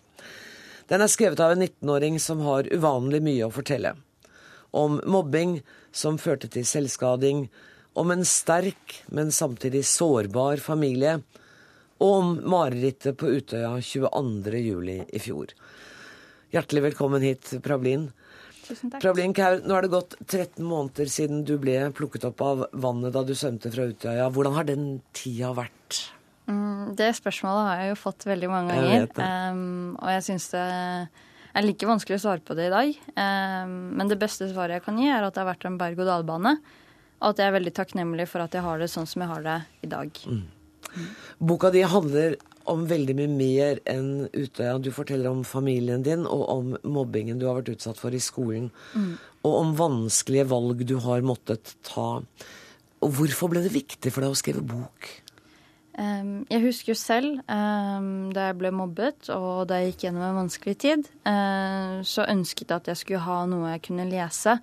Den 0.89 1.01
er 1.01 1.07
skrevet 1.07 1.39
av 1.39 1.51
en 1.51 1.63
19-åring 1.63 2.19
som 2.19 2.41
har 2.41 2.67
uvanlig 2.67 3.21
mye 3.23 3.47
å 3.47 3.53
fortelle. 3.53 3.95
Om 4.73 4.99
mobbing 5.05 5.61
som 5.93 6.17
førte 6.17 6.49
til 6.49 6.65
selvskading, 6.65 7.47
om 7.95 8.11
en 8.11 8.25
sterk, 8.25 9.05
men 9.07 9.31
samtidig 9.31 9.85
sårbar 9.85 10.57
familie, 10.57 11.21
og 11.99 12.13
om 12.15 12.33
marerittet 12.47 13.17
på 13.19 13.29
Utøya 13.35 13.73
22.07. 13.83 15.05
i 15.11 15.19
fjor. 15.21 15.51
Hjertelig 16.53 16.85
velkommen 16.89 17.21
hit, 17.21 17.51
Prablin. 17.65 18.07
Tusen 18.65 18.91
takk. 18.93 19.01
Prablin 19.03 19.33
Kaur, 19.37 19.59
nå 19.65 19.75
er 19.75 19.85
det 19.85 19.91
gått 19.93 20.15
13 20.27 20.63
måneder 20.65 21.09
siden 21.09 21.43
du 21.45 21.55
ble 21.61 21.75
plukket 21.97 22.27
opp 22.29 22.41
av 22.45 22.63
vannet 22.71 23.13
da 23.15 23.23
du 23.25 23.33
svømte 23.37 23.71
fra 23.73 23.87
Utøya. 23.89 24.29
Hvordan 24.33 24.55
har 24.57 24.67
den 24.69 24.87
tida 25.17 25.51
vært? 25.57 26.03
Mm, 26.49 26.95
det 26.97 27.11
spørsmålet 27.17 27.67
har 27.67 27.81
jeg 27.83 27.91
jo 27.91 27.97
fått 28.01 28.25
veldig 28.29 28.49
mange 28.49 28.77
Jeg 28.77 28.85
ganger. 28.85 29.09
det. 29.17 29.31
Um, 29.53 29.97
og 29.99 30.13
jeg 30.15 30.25
syns 30.29 30.47
det 30.53 30.65
er 31.59 31.65
like 31.65 31.89
vanskelig 31.89 32.19
å 32.19 32.23
svare 32.23 32.45
på 32.45 32.57
det 32.57 32.69
i 32.69 32.73
dag. 32.73 32.93
Um, 33.17 33.73
men 33.97 34.09
det 34.09 34.19
beste 34.21 34.47
svaret 34.53 34.79
jeg 34.79 34.85
kan 34.87 35.01
gi, 35.01 35.09
er 35.09 35.25
at 35.25 35.35
det 35.35 35.43
har 35.43 35.51
vært 35.51 35.67
en 35.69 35.77
berg-og-dal-bane. 35.81 36.55
Og 37.19 37.33
at 37.33 37.41
jeg 37.41 37.51
er 37.51 37.57
veldig 37.57 37.75
takknemlig 37.75 38.29
for 38.31 38.45
at 38.45 38.55
jeg 38.55 38.63
har 38.63 38.79
det 38.79 38.87
sånn 38.93 39.09
som 39.09 39.25
jeg 39.25 39.33
har 39.33 39.45
det 39.45 39.59
i 39.83 39.91
dag. 39.91 40.21
Boka 41.39 41.71
di 41.73 41.83
handler 41.87 42.37
om 42.69 42.85
veldig 42.89 43.15
mye 43.17 43.31
mer 43.31 43.79
enn 43.89 44.27
Utøya. 44.35 44.77
Du 44.77 44.91
forteller 44.93 45.31
om 45.31 45.45
familien 45.47 46.03
din 46.05 46.25
og 46.27 46.43
om 46.53 46.75
mobbingen 46.83 47.39
du 47.39 47.47
har 47.49 47.59
vært 47.61 47.73
utsatt 47.75 47.99
for 47.99 48.13
i 48.13 48.21
skolen. 48.21 48.69
Og 49.47 49.55
om 49.55 49.73
vanskelige 49.79 50.49
valg 50.51 50.83
du 50.87 50.97
har 51.05 51.25
måttet 51.25 51.73
ta. 51.87 52.19
Og 52.99 53.15
hvorfor 53.15 53.51
ble 53.51 53.63
det 53.63 53.73
viktig 53.73 54.11
for 54.11 54.25
deg 54.25 54.35
å 54.35 54.37
skrive 54.37 54.63
bok? 54.65 55.09
Um, 55.99 56.45
jeg 56.47 56.63
husker 56.63 56.93
jo 56.93 56.95
selv 56.95 57.41
um, 57.51 58.29
da 58.31 58.45
jeg 58.49 58.57
ble 58.61 58.69
mobbet 58.71 59.27
og 59.35 59.65
da 59.67 59.81
jeg 59.81 59.91
gikk 59.91 60.05
gjennom 60.05 60.23
en 60.29 60.37
vanskelig 60.45 60.77
tid, 60.79 61.09
uh, 61.27 61.99
så 62.07 62.27
ønsket 62.29 62.69
jeg 62.69 62.75
at 62.77 62.87
jeg 62.93 63.01
skulle 63.01 63.25
ha 63.25 63.41
noe 63.51 63.73
jeg 63.73 63.83
kunne 63.89 64.07
lese. 64.07 64.55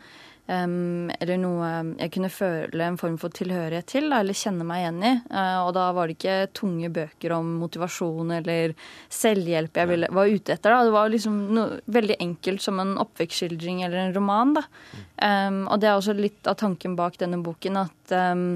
Um, 0.46 1.08
eller 1.18 1.40
noe 1.42 1.68
jeg 1.98 2.12
kunne 2.14 2.28
føle 2.30 2.84
en 2.86 2.98
form 3.00 3.16
for 3.18 3.34
tilhørighet 3.34 3.88
til, 3.90 4.04
da, 4.12 4.20
eller 4.22 4.36
kjenne 4.38 4.66
meg 4.66 4.84
igjen 4.84 5.00
i. 5.02 5.10
Uh, 5.32 5.58
og 5.64 5.72
da 5.74 5.88
var 5.96 6.06
det 6.06 6.14
ikke 6.20 6.36
tunge 6.54 6.90
bøker 6.94 7.34
om 7.34 7.48
motivasjon 7.64 8.30
eller 8.36 8.76
selvhjelp 9.10 9.80
jeg 9.80 9.90
ville, 9.90 10.10
var 10.14 10.30
ute 10.30 10.54
etter. 10.54 10.70
Da. 10.70 10.84
Det 10.86 10.94
var 10.94 11.10
liksom 11.10 11.40
noe 11.56 11.80
veldig 11.90 12.18
enkelt 12.22 12.62
som 12.62 12.78
en 12.82 12.94
oppvekstskildring 13.02 13.82
eller 13.88 14.04
en 14.04 14.14
roman. 14.14 14.54
Da. 14.60 14.64
Um, 15.18 15.64
og 15.66 15.82
det 15.82 15.90
er 15.90 15.98
også 15.98 16.14
litt 16.14 16.46
av 16.46 16.60
tanken 16.62 16.94
bak 16.98 17.18
denne 17.18 17.42
boken 17.42 17.82
at 17.82 18.14
um, 18.14 18.46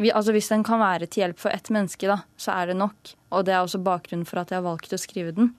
vi, 0.00 0.08
altså 0.16 0.32
Hvis 0.32 0.48
den 0.48 0.62
kan 0.64 0.80
være 0.80 1.10
til 1.10 1.26
hjelp 1.26 1.42
for 1.42 1.52
ett 1.52 1.68
menneske, 1.74 2.06
da, 2.08 2.22
så 2.40 2.54
er 2.54 2.70
det 2.70 2.78
nok. 2.80 3.10
Og 3.36 3.44
det 3.44 3.52
er 3.52 3.60
også 3.60 3.82
bakgrunnen 3.84 4.24
for 4.28 4.40
at 4.40 4.54
jeg 4.54 4.62
har 4.62 4.64
valgt 4.64 4.94
å 4.96 5.00
skrive 5.00 5.34
den. 5.36 5.50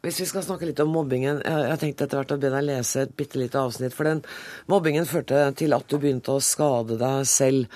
Hvis 0.00 0.22
vi 0.22 0.26
skal 0.30 0.44
snakke 0.46 0.64
litt 0.64 0.80
om 0.80 0.88
mobbingen. 0.94 1.42
Jeg 1.44 1.64
har 1.68 1.80
tenkt 1.80 2.00
etter 2.00 2.16
hvert 2.16 2.32
å 2.32 2.38
be 2.40 2.48
deg 2.48 2.64
lese 2.64 3.02
et 3.04 3.12
bitte 3.16 3.36
lite 3.36 3.60
avsnitt. 3.60 3.92
For 3.92 4.08
den 4.08 4.22
mobbingen 4.72 5.04
førte 5.08 5.42
til 5.60 5.76
at 5.76 5.84
du 5.92 5.98
begynte 6.00 6.32
å 6.32 6.40
skade 6.40 6.96
deg 7.00 7.28
selv. 7.28 7.68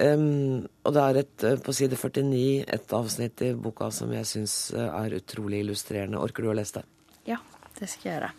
Um, 0.00 0.64
og 0.86 0.96
det 0.96 1.04
er 1.04 1.20
et, 1.20 1.36
eh, 1.44 1.60
på 1.60 1.74
side 1.76 1.98
49 2.00 2.64
et 2.64 2.96
avsnitt 2.96 3.44
i 3.44 3.52
boka 3.52 3.90
som 3.92 4.12
jeg 4.16 4.24
syns 4.24 4.56
er 4.72 5.18
utrolig 5.20 5.60
illustrerende. 5.66 6.22
Orker 6.22 6.46
du 6.46 6.54
å 6.54 6.56
lese 6.56 6.80
det? 6.80 6.86
Ja, 7.34 7.42
det 7.76 7.90
skal 7.92 8.08
jeg 8.08 8.16
gjøre. 8.16 8.32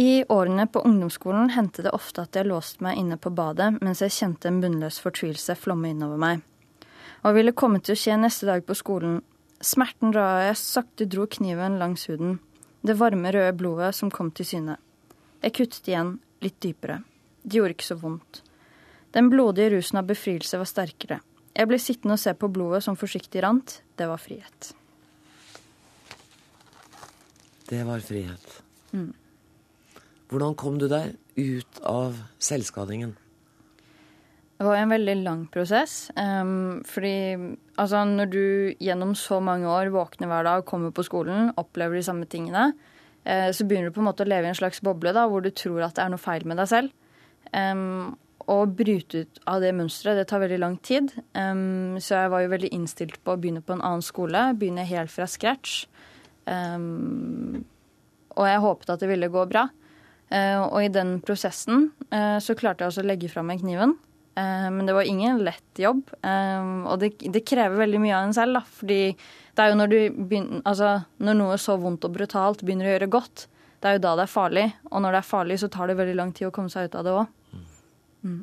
I 0.00 0.24
årene 0.32 0.66
på 0.72 0.80
ungdomsskolen 0.86 1.50
hendte 1.50 1.82
det 1.82 1.92
ofte 1.92 2.22
at 2.22 2.36
jeg 2.38 2.48
låste 2.48 2.84
meg 2.84 2.96
inne 2.96 3.18
på 3.20 3.32
badet 3.34 3.74
mens 3.82 4.00
jeg 4.00 4.14
kjente 4.14 4.48
en 4.48 4.60
bunnløs 4.62 5.00
fortvilelse 5.02 5.58
flomme 5.58 5.90
innover 5.90 6.20
meg. 6.20 6.46
Hva 7.20 7.34
ville 7.36 7.52
komme 7.52 7.82
til 7.84 7.92
å 7.92 8.00
skje 8.00 8.16
neste 8.16 8.48
dag 8.48 8.64
på 8.64 8.76
skolen? 8.78 9.18
Smerten 9.60 10.14
da 10.16 10.26
jeg 10.46 10.56
sakte 10.56 11.06
dro 11.10 11.26
kniven 11.28 11.76
langs 11.80 12.06
huden. 12.08 12.38
Det 12.80 12.96
varme, 12.96 13.28
røde 13.32 13.52
blodet 13.60 13.92
som 13.94 14.12
kom 14.12 14.30
til 14.32 14.48
syne. 14.48 14.78
Jeg 15.44 15.56
kuttet 15.56 15.88
igjen, 15.90 16.14
litt 16.40 16.56
dypere. 16.64 17.02
Det 17.42 17.60
gjorde 17.60 17.76
ikke 17.76 17.90
så 17.90 17.96
vondt. 18.00 18.40
Den 19.12 19.28
blodige 19.32 19.74
rusen 19.74 20.00
av 20.00 20.08
befrielse 20.08 20.56
var 20.60 20.68
sterkere. 20.68 21.20
Jeg 21.52 21.68
ble 21.68 21.80
sittende 21.82 22.16
og 22.16 22.22
se 22.22 22.32
på 22.38 22.48
blodet 22.52 22.84
som 22.86 22.96
forsiktig 22.96 23.42
rant. 23.44 23.80
Det 23.98 24.08
var 24.08 24.20
frihet. 24.22 24.70
Det 27.68 27.82
var 27.86 28.00
frihet. 28.02 28.46
Mm. 28.96 29.10
Hvordan 30.30 30.56
kom 30.56 30.78
du 30.78 30.86
deg 30.90 31.16
ut 31.36 31.82
av 31.86 32.16
selvskadingen? 32.40 33.16
Det 34.60 34.66
var 34.68 34.76
en 34.76 34.90
veldig 34.92 35.14
lang 35.24 35.46
prosess. 35.48 36.10
Um, 36.20 36.82
fordi 36.84 37.32
altså, 37.80 38.02
når 38.04 38.26
du 38.28 38.42
gjennom 38.76 39.14
så 39.16 39.38
mange 39.40 39.64
år 39.64 39.88
våkner 39.94 40.28
hver 40.28 40.44
dag, 40.44 40.66
kommer 40.68 40.92
på 40.92 41.04
skolen, 41.06 41.48
opplever 41.56 41.96
de 41.96 42.02
samme 42.04 42.28
tingene, 42.28 42.66
uh, 43.24 43.48
så 43.56 43.64
begynner 43.64 43.88
du 43.88 43.94
på 43.96 44.02
en 44.02 44.10
måte 44.10 44.26
å 44.26 44.28
leve 44.28 44.44
i 44.44 44.52
en 44.52 44.58
slags 44.58 44.82
boble 44.84 45.14
da, 45.16 45.24
hvor 45.32 45.40
du 45.40 45.48
tror 45.48 45.86
at 45.86 45.96
det 45.96 46.04
er 46.04 46.12
noe 46.12 46.20
feil 46.20 46.44
med 46.44 46.60
deg 46.60 46.68
selv. 46.68 46.92
Um, 47.56 48.18
å 48.52 48.58
bryte 48.68 49.22
ut 49.24 49.40
av 49.48 49.64
det 49.64 49.70
mønsteret, 49.78 50.20
det 50.20 50.26
tar 50.28 50.44
veldig 50.44 50.60
lang 50.60 50.76
tid. 50.84 51.08
Um, 51.32 51.96
så 51.96 52.20
jeg 52.20 52.34
var 52.34 52.44
jo 52.44 52.52
veldig 52.52 52.72
innstilt 52.76 53.16
på 53.24 53.32
å 53.32 53.40
begynne 53.40 53.64
på 53.64 53.78
en 53.78 53.80
annen 53.80 54.04
skole, 54.04 54.44
begynne 54.60 54.84
helt 54.84 55.14
fra 55.14 55.24
scratch. 55.30 55.86
Og 56.50 58.46
jeg 58.48 58.62
håpet 58.66 58.92
at 58.92 59.00
det 59.00 59.08
ville 59.08 59.32
gå 59.32 59.48
bra. 59.48 59.64
Uh, 60.28 60.68
og 60.68 60.78
i 60.84 60.92
den 60.92 61.16
prosessen 61.24 61.88
uh, 62.12 62.36
så 62.42 62.54
klarte 62.58 62.84
jeg 62.84 62.92
også 62.92 63.02
å 63.06 63.08
legge 63.08 63.32
fra 63.32 63.42
meg 63.46 63.64
kniven. 63.64 63.96
Eh, 64.38 64.68
men 64.70 64.86
det 64.86 64.96
var 64.96 65.08
ingen 65.08 65.42
lett 65.46 65.78
jobb. 65.82 66.02
og 66.22 66.98
det, 67.00 67.14
det, 67.20 67.44
krever 67.46 67.80
veldig 67.82 68.02
mye 68.02 68.16
av 68.16 68.28
en 68.28 68.36
selv. 68.36 68.60
Da, 68.60 68.64
fordi 68.80 69.00
det 69.10 69.64
er 69.64 69.72
jo 69.72 69.80
når, 69.80 69.96
begynner, 70.18 70.62
altså, 70.64 70.92
når 71.18 71.40
noe 71.40 71.58
så 71.60 71.78
vondt 71.80 72.06
og 72.06 72.14
brutalt 72.14 72.62
begynner 72.62 72.90
å 72.90 72.94
gjøre 72.94 73.10
godt, 73.16 73.48
det 73.80 73.88
er 73.88 73.96
jo 73.96 74.04
da 74.04 74.14
det 74.18 74.26
er 74.26 74.34
farlig. 74.34 74.68
Og 74.90 75.02
når 75.02 75.16
det 75.16 75.22
er 75.22 75.30
farlig, 75.32 75.58
så 75.62 75.70
tar 75.72 75.90
det 75.90 75.98
veldig 76.00 76.16
lang 76.18 76.32
tid 76.36 76.50
å 76.50 76.54
komme 76.54 76.72
seg 76.72 76.90
ut 76.90 76.96
av 77.00 77.06
det 77.06 77.16
òg. 77.16 77.36
Mm. 78.20 78.40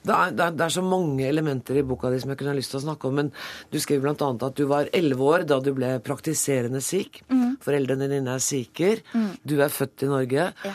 Det 0.00 0.14
er, 0.16 0.30
det, 0.32 0.44
er, 0.44 0.54
det 0.56 0.64
er, 0.64 0.72
så 0.72 0.82
mange 0.84 1.26
elementer 1.28 1.76
i 1.76 1.82
boka 1.84 2.08
di 2.08 2.20
som 2.22 2.30
jeg 2.32 2.40
kunne 2.40 2.54
ha 2.54 2.56
lyst 2.56 2.72
til 2.72 2.80
å 2.80 2.84
snakke 2.86 3.08
om. 3.10 3.18
Men 3.18 3.32
du 3.68 3.76
skriver 3.82 4.06
bl.a. 4.06 4.30
at 4.46 4.56
du 4.56 4.64
var 4.70 4.88
elleve 4.96 5.26
år 5.26 5.44
da 5.48 5.58
du 5.60 5.74
ble 5.76 5.92
praktiserende 6.04 6.80
sikh. 6.84 7.20
Mm. 7.28 7.58
Foreldrene 7.60 8.08
dine 8.08 8.38
er 8.38 8.44
sikher. 8.44 9.02
Mm. 9.12 9.34
Du 9.44 9.58
er 9.60 9.74
født 9.74 10.06
i 10.06 10.10
Norge. 10.10 10.48
Ja. 10.64 10.74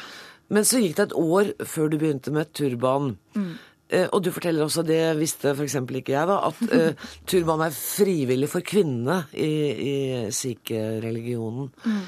Men 0.54 0.68
så 0.68 0.82
gikk 0.82 0.98
det 0.98 1.08
et 1.08 1.18
år 1.18 1.54
før 1.66 1.90
du 1.90 1.98
begynte 2.02 2.34
med 2.34 2.52
turban. 2.54 3.16
Mm. 3.34 3.56
Eh, 3.90 4.08
og 4.10 4.24
du 4.26 4.32
forteller 4.34 4.66
også, 4.66 4.84
det 4.86 5.00
visste 5.20 5.54
f.eks. 5.54 5.78
ikke 5.78 6.16
jeg, 6.16 6.30
da, 6.30 6.40
at 6.50 6.62
eh, 6.74 7.10
turban 7.30 7.66
er 7.66 7.76
frivillig 7.76 8.50
for 8.52 8.66
kvinnene 8.66 9.24
i, 9.32 9.52
i 9.74 9.96
sikh-religionen. 10.34 11.70
Mm. 11.86 12.02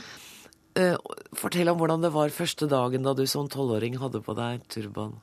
Eh, 0.77 0.97
fortell 1.37 1.71
om 1.71 1.79
hvordan 1.79 2.03
det 2.05 2.13
var 2.13 2.33
første 2.33 2.69
dagen 2.69 3.05
da 3.05 3.15
du 3.17 3.25
som 3.29 3.49
tolvåring 3.49 3.97
hadde 4.01 4.21
på 4.25 4.37
deg 4.37 4.65
turban. 4.73 5.15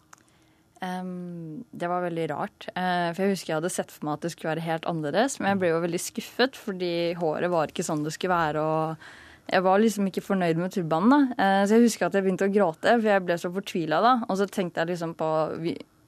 Um, 0.84 1.64
det 1.72 1.88
var 1.88 2.02
veldig 2.04 2.24
rart. 2.32 2.66
Uh, 2.74 3.08
for 3.14 3.24
jeg 3.24 3.36
husker 3.36 3.52
jeg 3.52 3.60
hadde 3.60 3.72
sett 3.72 3.92
for 3.94 4.04
meg 4.04 4.18
at 4.18 4.26
det 4.26 4.32
skulle 4.34 4.50
være 4.52 4.66
helt 4.66 4.88
annerledes. 4.90 5.38
Men 5.40 5.54
jeg 5.54 5.60
ble 5.62 5.70
jo 5.70 5.84
veldig 5.84 6.00
skuffet, 6.02 6.58
fordi 6.60 6.94
håret 7.20 7.52
var 7.52 7.72
ikke 7.72 7.86
sånn 7.86 8.04
det 8.04 8.12
skulle 8.16 8.34
være. 8.36 8.64
og 8.64 9.23
jeg 9.44 9.64
var 9.64 9.80
liksom 9.80 10.08
ikke 10.08 10.24
fornøyd 10.24 10.60
med 10.60 10.72
turbanen. 10.72 11.12
da. 11.12 11.20
Uh, 11.36 11.62
så 11.66 11.76
jeg 11.76 11.86
husker 11.86 12.06
at 12.06 12.16
jeg 12.16 12.24
begynte 12.24 12.48
å 12.48 12.52
gråte, 12.52 12.96
for 12.96 13.08
jeg 13.10 13.24
ble 13.26 13.38
så 13.40 13.52
fortvila 13.52 14.00
da. 14.04 14.14
Og 14.28 14.38
så 14.40 14.48
tenkte 14.50 14.82
jeg 14.82 14.94
liksom 14.94 15.16
på 15.18 15.30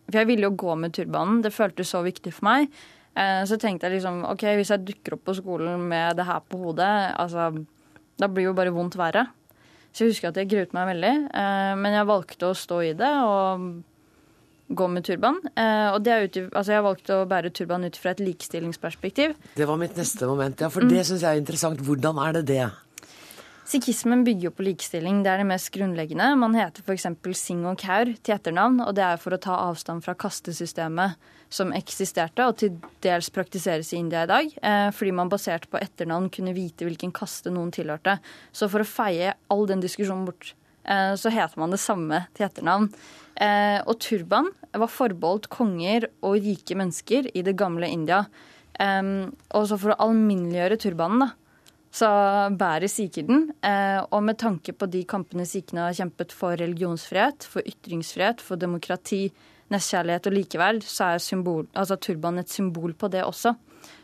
For 0.07 0.21
jeg 0.21 0.29
ville 0.29 0.47
jo 0.47 0.55
gå 0.55 0.77
med 0.79 0.95
turbanen. 0.95 1.43
Det 1.43 1.53
føltes 1.53 1.91
så 1.91 2.03
viktig 2.07 2.33
for 2.33 2.49
meg. 2.49 2.71
Uh, 3.17 3.43
så 3.49 3.59
tenkte 3.61 3.89
jeg 3.89 3.99
liksom 3.99 4.23
OK, 4.29 4.45
hvis 4.57 4.71
jeg 4.73 4.87
dukker 4.87 5.17
opp 5.17 5.27
på 5.29 5.37
skolen 5.41 5.89
med 5.91 6.17
det 6.17 6.29
her 6.29 6.41
på 6.47 6.61
hodet, 6.63 6.95
altså 7.17 7.51
Da 8.17 8.29
blir 8.29 8.49
jo 8.49 8.57
bare 8.57 8.73
vondt 8.73 8.97
verre. 8.97 9.27
Så 9.93 10.05
jeg 10.05 10.15
husker 10.15 10.29
at 10.29 10.37
jeg 10.41 10.49
gruet 10.49 10.73
meg 10.77 10.89
veldig. 10.93 11.13
Men 11.81 11.95
jeg 11.97 12.09
valgte 12.09 12.51
å 12.51 12.57
stå 12.57 12.81
i 12.85 12.93
det. 12.97 13.13
og 13.25 13.85
gå 14.69 14.89
med 14.91 15.05
turban. 15.05 15.39
Eh, 15.55 15.89
og 15.95 16.01
det 16.05 16.13
er 16.13 16.27
ut, 16.27 16.39
altså 16.53 16.73
Jeg 16.73 16.85
valgte 16.87 17.21
å 17.21 17.29
bære 17.29 17.53
turban 17.55 17.87
ut 17.87 17.99
fra 18.01 18.13
et 18.15 18.23
likestillingsperspektiv. 18.23 19.37
Det 19.55 19.69
var 19.69 19.79
mitt 19.81 19.97
neste 19.99 20.27
moment, 20.27 20.61
ja. 20.61 20.71
For 20.73 20.87
mm. 20.87 20.91
det 20.91 21.07
syns 21.07 21.23
jeg 21.23 21.31
er 21.31 21.43
interessant. 21.43 21.83
Hvordan 21.87 22.19
er 22.25 22.39
det 22.39 22.45
det? 22.51 22.65
Sikhismen 23.67 24.21
bygger 24.23 24.47
jo 24.47 24.51
på 24.55 24.63
likestilling. 24.63 25.25
Det 25.25 25.31
er 25.33 25.41
det 25.43 25.49
mest 25.49 25.73
grunnleggende. 25.75 26.29
Man 26.39 26.55
heter 26.55 26.85
f.eks. 26.87 27.09
Singh 27.35 27.67
og 27.67 27.81
Kaur 27.83 28.13
til 28.15 28.35
etternavn, 28.37 28.79
og 28.85 28.93
det 28.95 29.03
er 29.03 29.19
for 29.19 29.35
å 29.35 29.41
ta 29.43 29.57
avstand 29.65 30.05
fra 30.05 30.15
kastesystemet 30.15 31.17
som 31.51 31.73
eksisterte, 31.75 32.47
og 32.47 32.61
til 32.61 32.77
dels 33.03 33.27
praktiseres 33.35 33.91
i 33.91 33.99
India 33.99 34.23
i 34.23 34.31
dag, 34.31 34.53
eh, 34.63 34.91
fordi 34.95 35.15
man 35.19 35.33
basert 35.33 35.67
på 35.71 35.81
etternavn 35.81 36.29
kunne 36.31 36.55
vite 36.55 36.87
hvilken 36.87 37.11
kaste 37.15 37.51
noen 37.51 37.73
tilhørte. 37.75 38.21
Så 38.55 38.69
for 38.71 38.85
å 38.85 38.87
feie 38.87 39.33
all 39.51 39.67
den 39.67 39.83
diskusjonen 39.83 40.29
bort, 40.29 40.53
eh, 40.85 41.15
så 41.19 41.33
heter 41.35 41.59
man 41.59 41.75
det 41.75 41.83
samme 41.83 42.27
til 42.35 42.47
etternavn. 42.47 42.93
Eh, 43.37 43.81
og 43.83 43.99
turban 43.99 44.47
var 44.75 44.93
forbeholdt 44.95 45.51
konger 45.51 46.07
og 46.23 46.39
rike 46.39 46.79
mennesker 46.79 47.33
i 47.35 47.43
det 47.43 47.57
gamle 47.57 47.91
India. 47.91 48.27
Og 48.79 49.63
så 49.65 49.79
for 49.81 49.95
å 49.95 50.01
alminneliggjøre 50.05 50.77
turbanen, 50.77 51.21
da, 51.21 51.31
så 51.97 52.09
bærer 52.59 52.91
sikhiden. 52.93 53.51
Eh, 53.65 54.01
og 54.11 54.23
med 54.27 54.39
tanke 54.43 54.75
på 54.77 54.89
de 54.93 55.03
kampene 55.09 55.47
sikhene 55.49 55.87
har 55.87 55.97
kjempet 55.97 56.35
for 56.37 56.59
religionsfrihet, 56.61 57.47
for 57.49 57.65
ytringsfrihet, 57.65 58.43
for 58.45 58.61
demokrati, 58.61 59.31
nestkjærlighet 59.73 60.29
og 60.29 60.37
likeverd, 60.37 60.85
så 60.87 61.13
er 61.15 61.23
symbol, 61.25 61.65
altså 61.75 61.97
turban 61.99 62.39
et 62.43 62.53
symbol 62.53 62.95
på 62.95 63.11
det 63.11 63.25
også. 63.27 63.55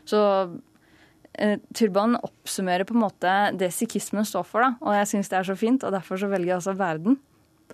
Så 0.09 0.19
eh, 1.37 1.59
turbanen 1.75 2.19
oppsummerer 2.19 2.87
på 2.89 2.97
en 2.97 3.05
måte 3.05 3.35
det 3.59 3.71
sikhismen 3.75 4.27
står 4.27 4.47
for, 4.49 4.65
da. 4.65 4.73
Og 4.83 4.97
jeg 4.97 5.11
syns 5.13 5.31
det 5.31 5.39
er 5.39 5.49
så 5.51 5.57
fint, 5.59 5.85
og 5.85 5.93
derfor 5.95 6.19
så 6.19 6.31
velger 6.31 6.55
jeg 6.55 6.59
også 6.59 6.73
å 6.73 6.81
bære. 6.81 7.17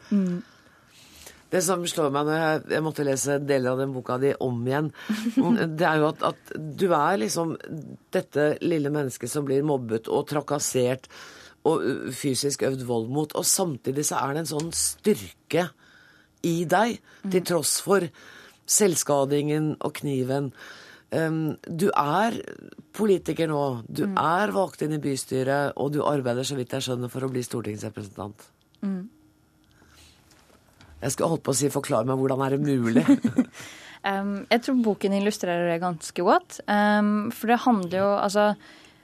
Mm. 0.10 0.40
Det 1.50 1.62
som 1.66 1.82
slår 1.90 2.12
meg 2.14 2.28
når 2.28 2.38
jeg, 2.38 2.62
jeg, 2.76 2.86
måtte 2.86 3.06
lese 3.08 3.40
deler 3.42 3.74
av 3.74 3.82
den 3.82 3.94
boka 3.96 4.20
di 4.22 4.36
om 4.46 4.62
igjen, 4.68 4.92
det 5.80 5.88
er 5.88 6.02
jo 6.02 6.10
at, 6.12 6.26
at, 6.32 6.56
du 6.56 6.88
er 6.94 7.22
liksom 7.24 7.56
dette 8.14 8.52
lille 8.62 8.92
mennesket 8.94 9.32
som 9.32 9.48
blir 9.48 9.66
mobbet 9.66 10.12
og 10.12 10.28
trakassert 10.30 11.10
og 11.68 11.84
fysisk 12.16 12.64
øvd 12.68 12.86
vold 12.88 13.10
mot, 13.12 13.34
og 13.36 13.46
samtidig 13.46 14.06
så 14.08 14.22
er 14.24 14.36
det 14.36 14.44
en 14.46 14.54
sånn 14.54 14.70
styrke 14.76 15.70
i 16.48 16.64
deg, 16.70 17.02
til 17.28 17.44
tross 17.44 17.80
for 17.84 18.06
selvskadingen 18.70 19.74
og 19.84 19.98
kniven. 20.00 20.54
Um, 21.12 21.58
du 21.66 21.90
er 21.90 22.38
politiker 22.96 23.50
nå. 23.50 23.64
Du 23.90 24.06
mm. 24.08 24.18
er 24.22 24.54
valgt 24.56 24.86
inn 24.86 24.96
i 24.96 25.02
bystyret, 25.04 25.76
og 25.76 25.92
du 25.96 26.04
arbeider, 26.06 26.48
så 26.48 26.58
vidt 26.58 26.76
jeg 26.78 26.86
skjønner, 26.86 27.12
for 27.12 27.26
å 27.26 27.32
bli 27.34 27.44
stortingsrepresentant. 27.46 28.46
Mm. 28.86 29.02
Jeg 31.00 31.14
skulle 31.14 31.32
holdt 31.32 31.46
på 31.48 31.54
å 31.54 31.60
si 31.60 31.70
'forklar 31.72 32.08
meg 32.08 32.20
hvordan 32.20 32.44
er 32.44 32.56
det 32.56 32.66
mulig'? 32.66 33.06
um, 34.10 34.36
jeg 34.50 34.62
tror 34.66 34.84
boken 34.84 35.16
illustrerer 35.22 35.72
det 35.72 35.80
ganske 35.84 36.26
godt. 36.26 36.60
Um, 36.68 37.32
for 37.32 37.52
det 37.52 37.64
handler 37.64 37.98
jo 38.02 38.10
Altså, 38.20 38.54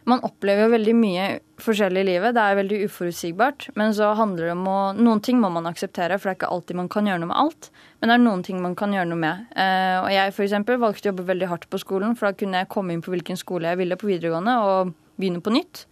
man 0.05 0.21
opplever 0.27 0.67
jo 0.67 0.73
veldig 0.75 0.95
mye 0.99 1.23
forskjellig 1.63 2.03
i 2.03 2.07
livet. 2.11 2.35
Det 2.35 2.43
er 2.43 2.59
veldig 2.59 2.81
uforutsigbart. 2.85 3.69
Men 3.79 3.95
så 3.97 4.11
handler 4.13 4.51
det 4.51 4.53
om 4.53 4.67
å 4.69 4.79
Noen 4.99 5.23
ting 5.23 5.39
må 5.41 5.49
man 5.49 5.65
akseptere, 5.65 6.19
for 6.19 6.29
det 6.29 6.35
er 6.35 6.39
ikke 6.41 6.51
alltid 6.53 6.77
man 6.77 6.91
kan 6.91 7.07
gjøre 7.09 7.23
noe 7.23 7.31
med 7.31 7.41
alt. 7.41 7.71
Men 7.99 8.11
det 8.11 8.17
er 8.17 8.25
noen 8.27 8.43
ting 8.45 8.61
man 8.61 8.75
kan 8.77 8.93
gjøre 8.93 9.09
noe 9.09 9.23
med. 9.23 9.47
Uh, 9.55 10.03
og 10.03 10.11
jeg 10.13 10.35
f.eks. 10.35 10.59
valgte 10.67 11.09
å 11.09 11.11
jobbe 11.13 11.29
veldig 11.31 11.49
hardt 11.49 11.69
på 11.71 11.81
skolen, 11.81 12.13
for 12.19 12.29
da 12.29 12.37
kunne 12.37 12.61
jeg 12.61 12.71
komme 12.75 12.93
inn 12.93 13.01
på 13.05 13.15
hvilken 13.15 13.39
skole 13.39 13.71
jeg 13.71 13.81
ville 13.81 13.97
på 13.97 14.11
videregående, 14.11 14.59
og 14.61 14.93
begynne 15.15 15.41
på 15.41 15.55
nytt. 15.55 15.87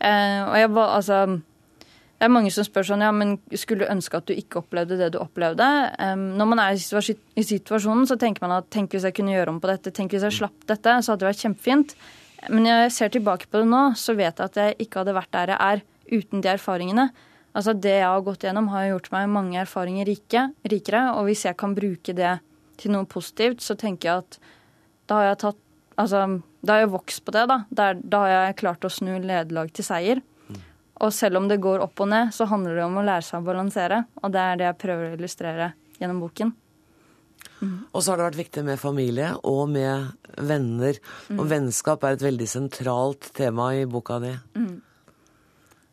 Uh, 0.00 0.48
og 0.48 0.56
jeg 0.56 0.72
var 0.78 0.96
altså 0.96 1.20
det 2.20 2.26
er 2.26 2.32
mange 2.34 2.50
som 2.52 2.66
spør 2.66 2.84
sånn, 2.84 3.00
ja, 3.00 3.10
men 3.16 3.38
skulle 3.56 3.86
du 3.86 3.92
ønske 3.94 4.18
at 4.18 4.26
du 4.28 4.34
ikke 4.36 4.60
opplevde 4.60 4.98
det 5.00 5.06
du 5.14 5.22
opplevde? 5.22 5.64
Um, 5.96 6.26
når 6.36 6.48
man 6.50 6.60
er 6.60 6.76
i 6.76 7.44
situasjonen, 7.48 8.04
så 8.10 8.18
tenker 8.20 8.44
man 8.44 8.58
at 8.58 8.68
tenk 8.68 8.92
hvis 8.92 9.06
jeg 9.08 9.16
kunne 9.16 9.32
gjøre 9.32 9.54
om 9.54 9.60
på 9.62 9.70
dette, 9.70 9.92
tenk 9.96 10.12
hvis 10.12 10.26
jeg 10.28 10.36
slapp 10.36 10.66
dette, 10.68 10.98
så 11.00 11.14
hadde 11.14 11.24
det 11.24 11.30
vært 11.30 11.44
kjempefint. 11.46 11.94
Men 12.50 12.66
når 12.66 12.82
jeg 12.84 12.92
ser 12.98 13.14
tilbake 13.14 13.48
på 13.48 13.62
det 13.62 13.70
nå, 13.72 13.80
så 13.96 14.12
vet 14.18 14.36
jeg 14.36 14.52
at 14.52 14.60
jeg 14.60 14.76
ikke 14.84 15.00
hadde 15.00 15.16
vært 15.16 15.32
der 15.32 15.54
jeg 15.54 15.70
er 15.70 15.82
uten 16.20 16.44
de 16.44 16.52
erfaringene. 16.52 17.08
Altså 17.56 17.72
Det 17.72 17.96
jeg 17.96 18.06
har 18.06 18.28
gått 18.28 18.44
gjennom, 18.44 18.68
har 18.74 18.90
gjort 18.90 19.10
meg 19.16 19.32
mange 19.32 19.60
erfaringer 19.64 20.08
rike, 20.12 20.46
rikere. 20.68 21.02
Og 21.16 21.30
hvis 21.30 21.48
jeg 21.48 21.56
kan 21.56 21.72
bruke 21.76 22.14
det 22.20 22.36
til 22.80 22.92
noe 22.92 23.08
positivt, 23.08 23.64
så 23.64 23.80
tenker 23.80 24.10
jeg 24.10 24.26
at 24.26 24.40
da 25.08 25.22
har 25.22 25.32
jeg 25.32 25.42
tatt 25.46 25.66
Altså, 26.00 26.22
da 26.64 26.72
har 26.72 26.86
jeg 26.86 26.92
vokst 26.94 27.20
på 27.26 27.32
det, 27.34 27.42
da. 27.50 27.56
Der, 27.76 27.98
da 28.00 28.20
har 28.22 28.30
jeg 28.32 28.54
klart 28.62 28.86
å 28.88 28.88
snu 28.88 29.18
nederlag 29.18 29.68
til 29.76 29.84
seier. 29.84 30.22
Og 31.00 31.12
selv 31.16 31.40
om 31.40 31.46
det 31.48 31.60
går 31.64 31.80
opp 31.84 32.02
og 32.04 32.10
ned, 32.12 32.32
så 32.36 32.46
handler 32.50 32.76
det 32.76 32.84
om 32.84 32.98
å 33.00 33.04
lære 33.06 33.24
seg 33.24 33.40
å 33.40 33.46
balansere. 33.46 34.02
Og 34.20 34.34
det 34.34 34.40
er 34.40 34.58
det 34.60 34.66
jeg 34.68 34.80
prøver 34.82 35.06
å 35.06 35.16
illustrere 35.16 35.70
gjennom 36.00 36.20
boken. 36.20 36.52
Mm. 37.60 37.72
Og 37.92 38.02
så 38.02 38.12
har 38.12 38.20
det 38.20 38.28
vært 38.30 38.40
viktig 38.40 38.64
med 38.64 38.80
familie 38.80 39.32
og 39.48 39.64
med 39.72 40.36
venner. 40.36 41.00
Mm. 41.28 41.40
Og 41.40 41.50
vennskap 41.50 42.04
er 42.04 42.16
et 42.16 42.24
veldig 42.24 42.48
sentralt 42.48 43.32
tema 43.36 43.70
i 43.76 43.86
boka 43.88 44.20
di. 44.22 44.34
Mm. 44.56 44.78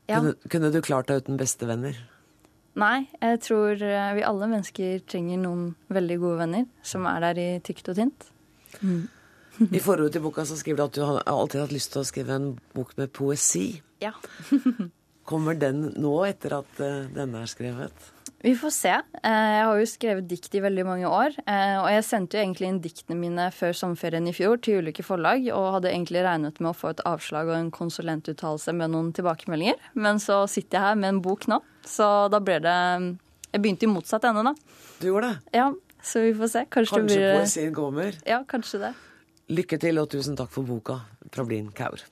Ja. 0.08 0.20
Kunne, 0.20 0.36
kunne, 0.48 0.72
du 0.72 0.80
klart 0.84 1.10
deg 1.12 1.24
uten 1.24 1.40
bestevenner? 1.40 1.98
Nei, 2.78 3.08
jeg 3.20 3.42
tror 3.44 3.82
eh, 3.82 4.12
vi 4.16 4.24
alle 4.24 4.48
mennesker 4.52 5.02
trenger 5.10 5.40
noen 5.42 5.72
veldig 5.92 6.18
gode 6.22 6.42
venner 6.44 6.68
som 6.86 7.08
er 7.10 7.24
der 7.26 7.42
i 7.42 7.48
tykt 7.66 7.90
og 7.92 7.98
tynt. 8.00 8.28
Mm. 8.80 9.08
I 9.74 9.82
forordet 9.82 10.14
til 10.14 10.24
boka 10.24 10.46
så 10.46 10.56
skriver 10.60 10.78
du 10.78 10.86
at 10.86 10.96
du 10.96 11.02
har 11.02 11.24
alltid 11.26 11.64
hatt 11.64 11.74
lyst 11.74 11.96
til 11.96 12.04
å 12.04 12.08
skrive 12.08 12.36
en 12.38 12.52
bok 12.78 12.94
med 13.00 13.12
poesi. 13.18 13.82
Ja. 14.04 14.14
Kommer 15.28 15.58
den 15.60 15.90
nå, 16.00 16.14
etter 16.28 16.62
at 16.62 16.80
uh, 16.80 17.08
denne 17.12 17.44
er 17.44 17.52
skrevet? 17.52 18.12
Vi 18.40 18.54
får 18.56 18.70
se. 18.70 18.92
Eh, 19.24 19.52
jeg 19.58 19.64
har 19.66 19.80
jo 19.80 19.86
skrevet 19.90 20.28
dikt 20.30 20.54
i 20.56 20.62
veldig 20.62 20.84
mange 20.86 21.10
år. 21.10 21.34
Eh, 21.50 21.78
og 21.82 21.88
jeg 21.90 22.04
sendte 22.06 22.38
jo 22.38 22.44
egentlig 22.44 22.70
inn 22.70 22.82
diktene 22.84 23.18
mine 23.18 23.48
før 23.56 23.74
sommerferien 23.76 24.30
i 24.30 24.34
fjor 24.36 24.60
til 24.62 24.84
ulike 24.84 25.06
forlag, 25.06 25.48
og 25.56 25.80
hadde 25.80 25.90
egentlig 25.90 26.22
regnet 26.26 26.62
med 26.62 26.70
å 26.72 26.78
få 26.78 26.94
et 26.94 27.02
avslag 27.10 27.50
og 27.50 27.58
en 27.58 27.72
konsulentuttalelse 27.74 28.76
med 28.78 28.94
noen 28.94 29.10
tilbakemeldinger. 29.18 29.82
Men 29.98 30.22
så 30.22 30.44
sitter 30.52 30.78
jeg 30.78 30.86
her 30.86 31.00
med 31.02 31.16
en 31.16 31.24
bok 31.26 31.48
nå, 31.50 31.60
så 31.88 32.28
da 32.32 32.42
ble 32.44 32.60
det 32.64 32.78
Jeg 33.48 33.62
begynte 33.64 33.88
i 33.88 33.90
motsatt 33.90 34.26
ende, 34.28 34.44
da. 34.44 34.54
Du 35.00 35.08
gjorde 35.08 35.32
det? 35.32 35.58
Ja, 35.58 35.72
så 36.04 36.22
vi 36.26 36.34
får 36.38 36.52
se. 36.52 36.66
Kanskje, 36.68 37.00
kanskje 37.00 37.16
blir... 37.16 37.40
poesien 37.40 37.74
kommer? 37.74 38.20
Ja, 38.28 38.42
kanskje 38.46 38.82
det. 38.84 38.94
Lykke 39.50 39.80
til, 39.82 40.04
og 40.04 40.12
tusen 40.12 40.38
takk 40.38 40.52
for 40.54 40.68
boka, 40.68 41.00
Prablin 41.32 41.72
Kaur. 41.74 42.04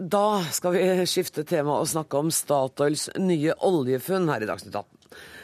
Da 0.00 0.40
skal 0.48 0.72
vi 0.72 1.04
skifte 1.04 1.42
tema 1.44 1.74
og 1.76 1.88
snakke 1.90 2.16
om 2.16 2.30
Statoils 2.32 3.10
nye 3.20 3.52
oljefunn 3.68 4.30
her 4.32 4.40
i 4.40 4.48
Dagsnytt 4.48 4.78
18. 4.78 4.96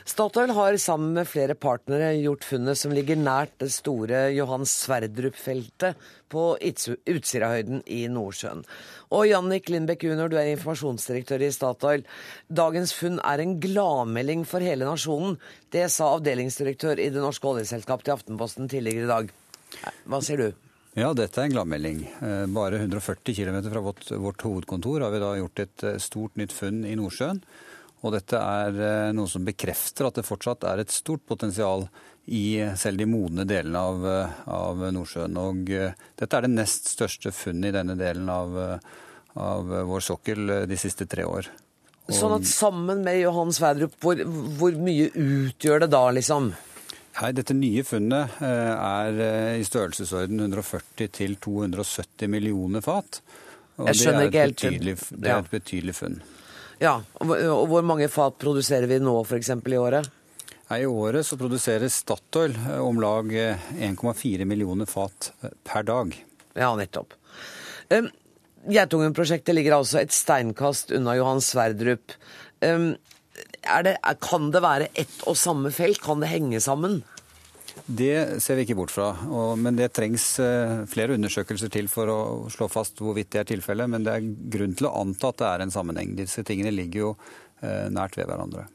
Statoil 0.09 0.53
har 0.57 0.79
sammen 0.81 1.13
med 1.13 1.29
flere 1.29 1.53
partnere 1.61 2.15
gjort 2.23 2.47
funnet 2.49 2.81
som 2.81 2.95
ligger 2.97 3.21
nært 3.21 3.53
det 3.61 3.69
store 3.75 4.31
Johan 4.33 4.65
Sverdrup-feltet 4.65 6.01
på 6.33 6.47
Utsirahøyden 6.57 7.85
i 7.85 8.07
Nordsjøen. 8.09 8.65
Og 9.13 9.29
Jannik 9.29 9.69
Lindbekk 9.69 10.09
Junior, 10.09 10.33
du 10.33 10.39
er 10.41 10.55
informasjonsdirektør 10.55 11.45
i 11.45 11.53
Statoil. 11.53 12.09
Dagens 12.49 12.97
funn 12.97 13.21
er 13.21 13.45
en 13.45 13.59
gladmelding 13.61 14.47
for 14.49 14.65
hele 14.65 14.89
nasjonen. 14.89 15.37
Det 15.69 15.91
sa 15.93 16.15
avdelingsdirektør 16.15 16.97
i 16.97 17.11
Det 17.13 17.21
norske 17.21 17.53
oljeselskap 17.53 18.07
til 18.07 18.17
Aftenposten 18.17 18.73
tidligere 18.73 19.05
i 19.05 19.13
dag. 19.19 19.35
Hva 20.09 20.25
sier 20.25 20.47
du? 20.47 20.66
Ja, 20.97 21.11
dette 21.13 21.43
er 21.43 21.51
en 21.51 21.53
gladmelding. 21.53 21.99
Eh, 22.25 22.47
bare 22.57 22.79
140 22.81 23.35
km 23.37 23.59
fra 23.69 23.81
vårt, 23.85 24.11
vårt, 24.11 24.43
hovedkontor 24.43 25.03
har 25.05 25.11
vi 25.13 25.19
da 25.21 25.35
gjort 25.37 25.61
et 25.61 25.83
eh, 25.85 25.99
stort 26.01 26.39
nytt 26.41 26.55
funn 26.57 26.87
i 26.89 26.95
Nordsjøen. 26.97 27.43
Og 28.01 28.15
dette 28.15 28.41
er 28.41 28.79
eh, 28.81 29.11
noe 29.13 29.29
som 29.29 29.45
bekrefter 29.45 30.09
at 30.09 30.17
det 30.17 30.25
fortsatt 30.25 30.65
er 30.65 30.81
et 30.81 30.95
stort 30.95 31.27
potensial 31.29 31.85
i 32.33 32.63
selv 32.81 33.03
de 33.03 33.09
modne 33.13 33.45
delene 33.45 33.83
av, 33.91 34.07
av 34.49 34.81
Nordsjøen. 34.97 35.37
Og 35.37 35.69
dette 35.69 36.31
er 36.33 36.47
det 36.47 36.55
nest 36.55 36.89
største 36.95 37.29
funnet 37.29 37.75
i 37.75 37.77
denne 37.77 37.99
delen 38.01 38.33
av, 38.33 38.57
av 39.37 39.77
vår 39.93 40.07
sokkel 40.07 40.49
de 40.67 40.79
siste 40.81 41.05
tre 41.05 41.29
år. 41.29 41.53
Sånn 42.09 42.39
at 42.39 42.49
sammen 42.49 43.05
med 43.05 43.21
Johan 43.21 43.53
Sverdrup, 43.53 44.01
hvor, 44.01 44.25
hvor 44.57 44.81
mye 44.81 45.13
utgjør 45.13 45.85
det 45.85 45.93
da, 45.93 46.03
liksom? 46.17 46.55
Nei, 47.17 47.33
Dette 47.33 47.55
nye 47.57 47.83
funnet 47.87 48.41
er 48.45 49.21
i 49.57 49.65
størrelsesorden 49.65 50.43
140 50.43 51.09
til 51.17 51.39
270 51.41 52.29
millioner 52.29 52.85
fat. 52.85 53.23
Og 53.81 53.89
Jeg 53.91 54.03
skjønner 54.03 54.29
ikke 54.29 54.45
helt. 54.45 54.61
Det 54.61 55.31
er, 55.31 55.33
er 55.33 55.41
et 55.41 55.49
betydelig 55.53 55.97
funn. 55.97 56.21
Ja, 56.81 56.99
og 57.21 57.33
og 57.33 57.65
hvor 57.71 57.85
mange 57.89 58.09
fat 58.13 58.37
produserer 58.41 58.89
vi 58.91 59.01
nå 59.01 59.17
f.eks. 59.25 59.51
i 59.57 59.81
året? 59.81 60.11
Nei, 60.69 60.81
I 60.83 60.87
året 60.91 61.27
så 61.27 61.39
produserer 61.39 61.89
Statoil 61.93 62.57
om 62.83 63.01
lag 63.01 63.31
1,4 63.33 64.45
millioner 64.45 64.89
fat 64.91 65.31
per 65.65 65.87
dag. 65.87 66.17
Ja, 66.59 66.73
nettopp. 66.77 67.15
Um, 67.93 68.09
Geitungen-prosjektet 68.67 69.55
ligger 69.55 69.77
altså 69.77 70.01
et 70.01 70.15
steinkast 70.15 70.91
unna 70.97 71.15
Johan 71.15 71.43
Sverdrup. 71.45 72.17
Um, 72.65 72.97
det, 73.87 73.97
kan 74.23 74.51
det 74.55 74.63
være 74.65 74.89
ett 74.95 75.23
og 75.27 75.37
samme 75.39 75.73
felt? 75.75 76.01
Kan 76.03 76.23
det 76.23 76.31
henge 76.33 76.61
sammen? 76.63 77.03
Det 77.85 78.41
ser 78.43 78.57
vi 78.57 78.65
ikke 78.65 78.79
bort 78.79 78.95
fra. 78.95 79.11
Og, 79.29 79.57
men 79.61 79.77
det 79.79 79.93
trengs 79.95 80.25
uh, 80.41 80.87
flere 80.91 81.17
undersøkelser 81.19 81.71
til 81.73 81.91
for 81.93 82.11
å 82.11 82.21
slå 82.53 82.71
fast 82.73 83.03
hvorvidt 83.03 83.35
det 83.35 83.43
er 83.43 83.51
tilfellet. 83.53 83.91
Men 83.93 84.07
det 84.07 84.15
er 84.15 84.31
grunn 84.57 84.77
til 84.79 84.89
å 84.89 84.95
anta 85.03 85.31
at 85.31 85.43
det 85.43 85.51
er 85.51 85.67
en 85.67 85.75
sammenheng. 85.75 86.17
Disse 86.19 86.45
tingene 86.47 86.75
ligger 86.75 87.03
jo 87.03 87.13
uh, 87.17 87.87
nært 87.93 88.19
ved 88.19 88.31
hverandre. 88.31 88.67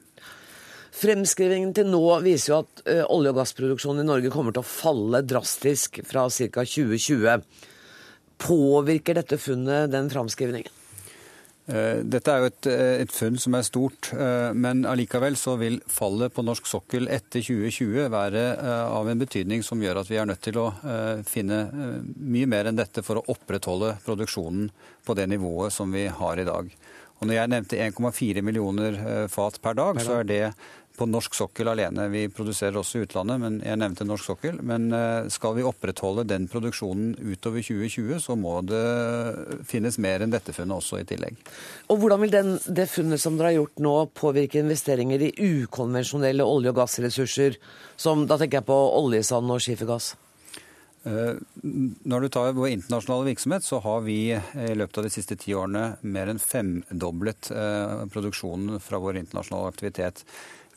Fremskrivingen 1.02 1.72
til 1.74 1.88
nå 1.90 2.04
viser 2.22 2.54
jo 2.54 2.60
at 2.62 2.84
uh, 2.86 3.04
olje- 3.10 3.34
og 3.34 3.42
gassproduksjonen 3.42 4.04
i 4.04 4.10
Norge 4.12 4.34
kommer 4.34 4.56
til 4.56 4.64
å 4.64 4.70
falle 4.70 5.24
drastisk 5.26 6.04
fra 6.08 6.28
ca. 6.30 6.68
2020. 6.68 7.48
Påvirker 8.42 9.18
dette 9.18 9.42
funnet 9.42 9.92
den 9.94 10.12
framskrivningen? 10.14 10.81
Dette 11.66 12.34
er 12.34 12.42
jo 12.42 12.48
et, 12.50 12.68
et, 13.04 13.12
funn 13.14 13.38
som 13.40 13.54
er 13.56 13.64
stort, 13.64 14.10
men 14.58 14.82
allikevel 14.90 15.38
så 15.40 15.54
vil 15.62 15.78
fallet 15.88 16.34
på 16.34 16.44
norsk 16.44 16.66
sokkel 16.68 17.06
etter 17.14 17.44
2020 17.46 18.10
være 18.12 18.42
av 18.82 19.08
en 19.08 19.22
betydning 19.22 19.62
som 19.64 19.80
gjør 19.80 20.02
at 20.02 20.10
vi 20.10 20.18
er 20.20 20.28
nødt 20.28 20.42
til 20.44 20.58
å 20.60 20.66
finne 21.30 21.62
mye 22.18 22.50
mer 22.50 22.72
enn 22.72 22.82
dette 22.82 23.06
for 23.06 23.22
å 23.22 23.26
opprettholde 23.32 23.94
produksjonen 24.04 24.72
på 25.06 25.16
det 25.16 25.30
nivået 25.32 25.72
som 25.78 25.94
vi 25.94 26.08
har 26.10 26.42
i 26.42 26.48
dag. 26.50 26.74
Og 27.22 27.30
når 27.30 27.38
jeg 27.38 27.54
nevnte 27.54 27.82
1,4 27.86 28.42
millioner 28.42 29.02
fat 29.30 29.62
per 29.62 29.78
dag, 29.78 30.02
så 30.02 30.24
er 30.24 30.28
det 30.28 30.44
på 31.02 31.08
norsk 31.10 31.34
sokkel 31.34 31.72
alene. 31.72 32.06
Vi 32.14 32.28
produserer 32.30 32.78
også 32.78 33.00
i 33.00 33.06
utlandet, 33.08 33.42
men 33.42 33.60
jeg 33.66 33.80
nevnte 33.82 34.06
norsk 34.06 34.30
sokkel. 34.32 34.60
Men 34.66 34.92
skal 35.34 35.56
vi 35.58 35.66
opprettholde 35.66 36.28
den 36.30 36.46
produksjonen 36.52 37.16
utover 37.18 37.66
2020, 37.66 38.22
så 38.22 38.38
må 38.38 38.60
det 38.70 38.84
finnes 39.70 39.98
mer 40.02 40.22
enn 40.22 40.34
dette 40.34 40.54
funnet 40.54 40.78
også 40.78 41.02
i 41.02 41.08
tillegg. 41.10 41.40
Og 41.90 42.02
Hvordan 42.02 42.22
vil 42.26 42.36
den, 42.36 42.56
det 42.68 42.90
funnet 42.92 43.22
som 43.24 43.40
dere 43.40 43.52
har 43.52 43.60
gjort 43.64 43.82
nå, 43.82 43.96
påvirke 44.18 44.62
investeringer 44.62 45.26
i 45.26 45.34
ukonvensjonelle 45.42 46.46
olje- 46.46 46.74
og 46.74 46.84
gassressurser, 46.84 47.58
som 47.98 48.28
da 48.30 48.38
tenker 48.38 48.62
jeg 48.62 48.70
på 48.70 48.82
oljesand 49.02 49.50
og 49.50 49.64
skifergass? 49.64 50.14
Når 51.02 52.22
du 52.22 52.30
tar 52.30 52.54
vår 52.54 52.76
internasjonale 52.76 53.32
virksomhet, 53.32 53.66
så 53.66 53.80
har 53.82 54.04
vi 54.06 54.20
i 54.38 54.74
løpet 54.78 55.00
av 55.02 55.08
de 55.08 55.14
siste 55.14 55.38
ti 55.42 55.56
årene 55.58 55.96
mer 56.06 56.30
enn 56.30 56.42
femdoblet 56.42 57.50
produksjonen 58.14 58.78
fra 58.84 59.02
vår 59.02 59.18
internasjonale 59.24 59.72
aktivitet. 59.74 60.22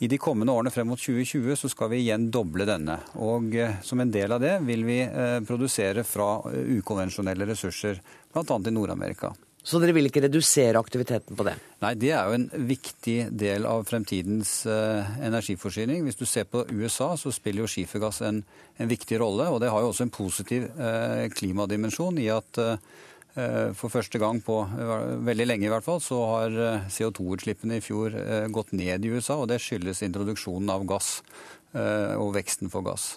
I 0.03 0.09
de 0.11 0.19
kommende 0.19 0.53
årene 0.53 0.73
frem 0.75 0.89
mot 0.91 0.99
2020 0.99 1.57
så 1.61 1.71
skal 1.71 1.93
vi 1.93 2.03
igjen 2.03 2.27
doble 2.35 2.67
denne. 2.67 2.99
Og 3.23 3.55
som 3.87 4.03
en 4.03 4.11
del 4.11 4.35
av 4.35 4.43
det 4.43 4.57
vil 4.67 4.83
vi 4.87 4.99
produsere 5.47 6.03
fra 6.07 6.41
ukonvensjonelle 6.51 7.47
ressurser, 7.47 8.01
bl.a. 8.35 8.59
i 8.59 8.75
Nord-Amerika. 8.75 9.31
Så 9.65 9.79
dere 9.81 9.95
vil 9.97 10.11
ikke 10.11 10.21
redusere 10.27 10.77
aktiviteten 10.77 11.39
på 11.39 11.47
det? 11.47 11.55
Nei, 11.81 11.95
det 11.97 12.11
er 12.13 12.27
jo 12.29 12.37
en 12.37 12.67
viktig 12.69 13.17
del 13.33 13.65
av 13.71 13.87
fremtidens 13.89 14.67
energiforsyning. 14.67 16.03
Hvis 16.05 16.21
du 16.21 16.27
ser 16.29 16.51
på 16.51 16.67
USA, 16.75 17.15
så 17.17 17.33
spiller 17.33 17.65
jo 17.65 17.71
skifergass 17.71 18.21
en, 18.29 18.43
en 18.77 18.91
viktig 18.91 19.23
rolle. 19.23 19.47
Og 19.55 19.63
det 19.63 19.71
har 19.73 19.81
jo 19.81 19.95
også 19.95 20.05
en 20.05 20.13
positiv 20.13 20.69
klimadimensjon 21.39 22.21
i 22.21 22.29
at 22.35 22.61
for 23.35 23.91
første 23.91 24.20
gang 24.22 24.39
på 24.45 24.61
veldig 25.26 25.47
lenge 25.49 25.66
i 25.66 25.72
hvert 25.72 25.85
fall, 25.87 25.99
så 25.99 26.20
har 26.30 26.55
CO2-utslippene 26.87 27.80
i 27.80 27.82
fjor 27.82 28.14
gått 28.55 28.70
ned 28.76 29.03
i 29.03 29.11
USA. 29.11 29.41
Og 29.43 29.49
det 29.51 29.59
skyldes 29.62 30.05
introduksjonen 30.07 30.70
av 30.70 30.87
gass 30.87 31.16
og 31.74 32.30
veksten 32.37 32.70
for 32.70 32.87
gass. 32.87 33.16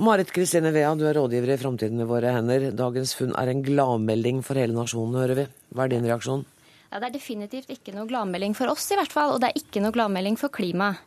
Marit 0.00 0.30
Kristine 0.32 0.70
Vea, 0.72 0.94
du 0.96 1.04
er 1.04 1.18
rådgiver 1.18 1.52
i 1.52 1.58
Framtiden 1.60 2.00
i 2.00 2.08
våre 2.08 2.32
hender. 2.32 2.70
Dagens 2.72 3.12
funn 3.18 3.34
er 3.36 3.50
en 3.52 3.60
gladmelding 3.60 4.40
for 4.46 4.56
hele 4.56 4.72
nasjonen, 4.72 5.18
hører 5.20 5.36
vi. 5.42 5.44
Hva 5.76 5.84
er 5.84 5.92
din 5.92 6.08
reaksjon? 6.08 6.46
Ja, 6.88 7.02
det 7.02 7.10
er 7.10 7.18
definitivt 7.18 7.68
ikke 7.74 7.92
noe 7.92 8.08
gladmelding 8.08 8.56
for 8.56 8.72
oss, 8.72 8.88
i 8.88 8.96
hvert 8.96 9.12
fall. 9.12 9.34
Og 9.34 9.42
det 9.42 9.50
er 9.50 9.60
ikke 9.60 9.82
noe 9.84 9.92
gladmelding 9.92 10.40
for 10.40 10.48
klimaet. 10.56 11.04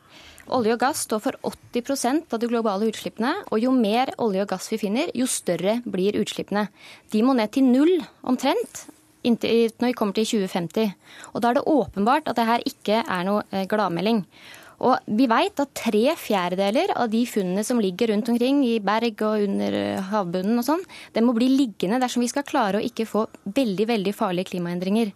Olje 0.52 0.74
og 0.76 0.82
gass 0.82 1.06
står 1.06 1.22
for 1.24 1.38
80% 1.48 2.34
av 2.36 2.42
de 2.42 2.50
globale 2.52 2.90
utslippene, 2.92 3.32
og 3.48 3.62
jo 3.64 3.72
mer 3.76 4.12
olje 4.22 4.44
og 4.44 4.50
gass 4.52 4.68
vi 4.74 4.82
finner, 4.82 5.12
jo 5.16 5.28
større 5.30 5.78
blir 5.88 6.18
utslippene. 6.20 6.66
De 7.14 7.22
må 7.24 7.36
ned 7.38 7.54
til 7.56 7.70
null, 7.70 7.94
omtrent, 8.28 8.84
når 9.24 9.88
vi 9.88 9.96
kommer 9.96 10.18
til 10.18 10.28
2050. 10.44 10.92
Og 11.32 11.40
da 11.40 11.52
er 11.52 11.60
det 11.60 11.70
åpenbart 11.72 12.28
at 12.28 12.40
det 12.40 12.50
her 12.50 12.68
ikke 12.68 13.00
er 13.06 13.24
noe 13.30 13.64
gladmelding. 13.72 14.26
Og 14.84 14.98
vi 15.16 15.30
vet 15.32 15.62
at 15.64 15.72
tre 15.78 16.02
fjerdedeler 16.20 16.92
av 17.00 17.08
de 17.14 17.22
funnene 17.30 17.64
som 17.64 17.80
ligger 17.80 18.12
rundt 18.12 18.34
omkring 18.34 18.66
i 18.68 18.82
berg 18.84 19.22
og 19.24 19.46
under 19.46 19.78
havbunnen 20.10 20.60
og 20.60 20.68
sånn, 20.68 20.84
det 21.16 21.24
må 21.24 21.36
bli 21.38 21.48
liggende 21.54 22.02
dersom 22.04 22.26
vi 22.26 22.32
skal 22.32 22.44
klare 22.48 22.82
å 22.82 22.84
ikke 22.84 23.08
få 23.08 23.30
veldig, 23.46 23.88
veldig 23.94 24.16
farlige 24.18 24.52
klimaendringer. 24.52 25.14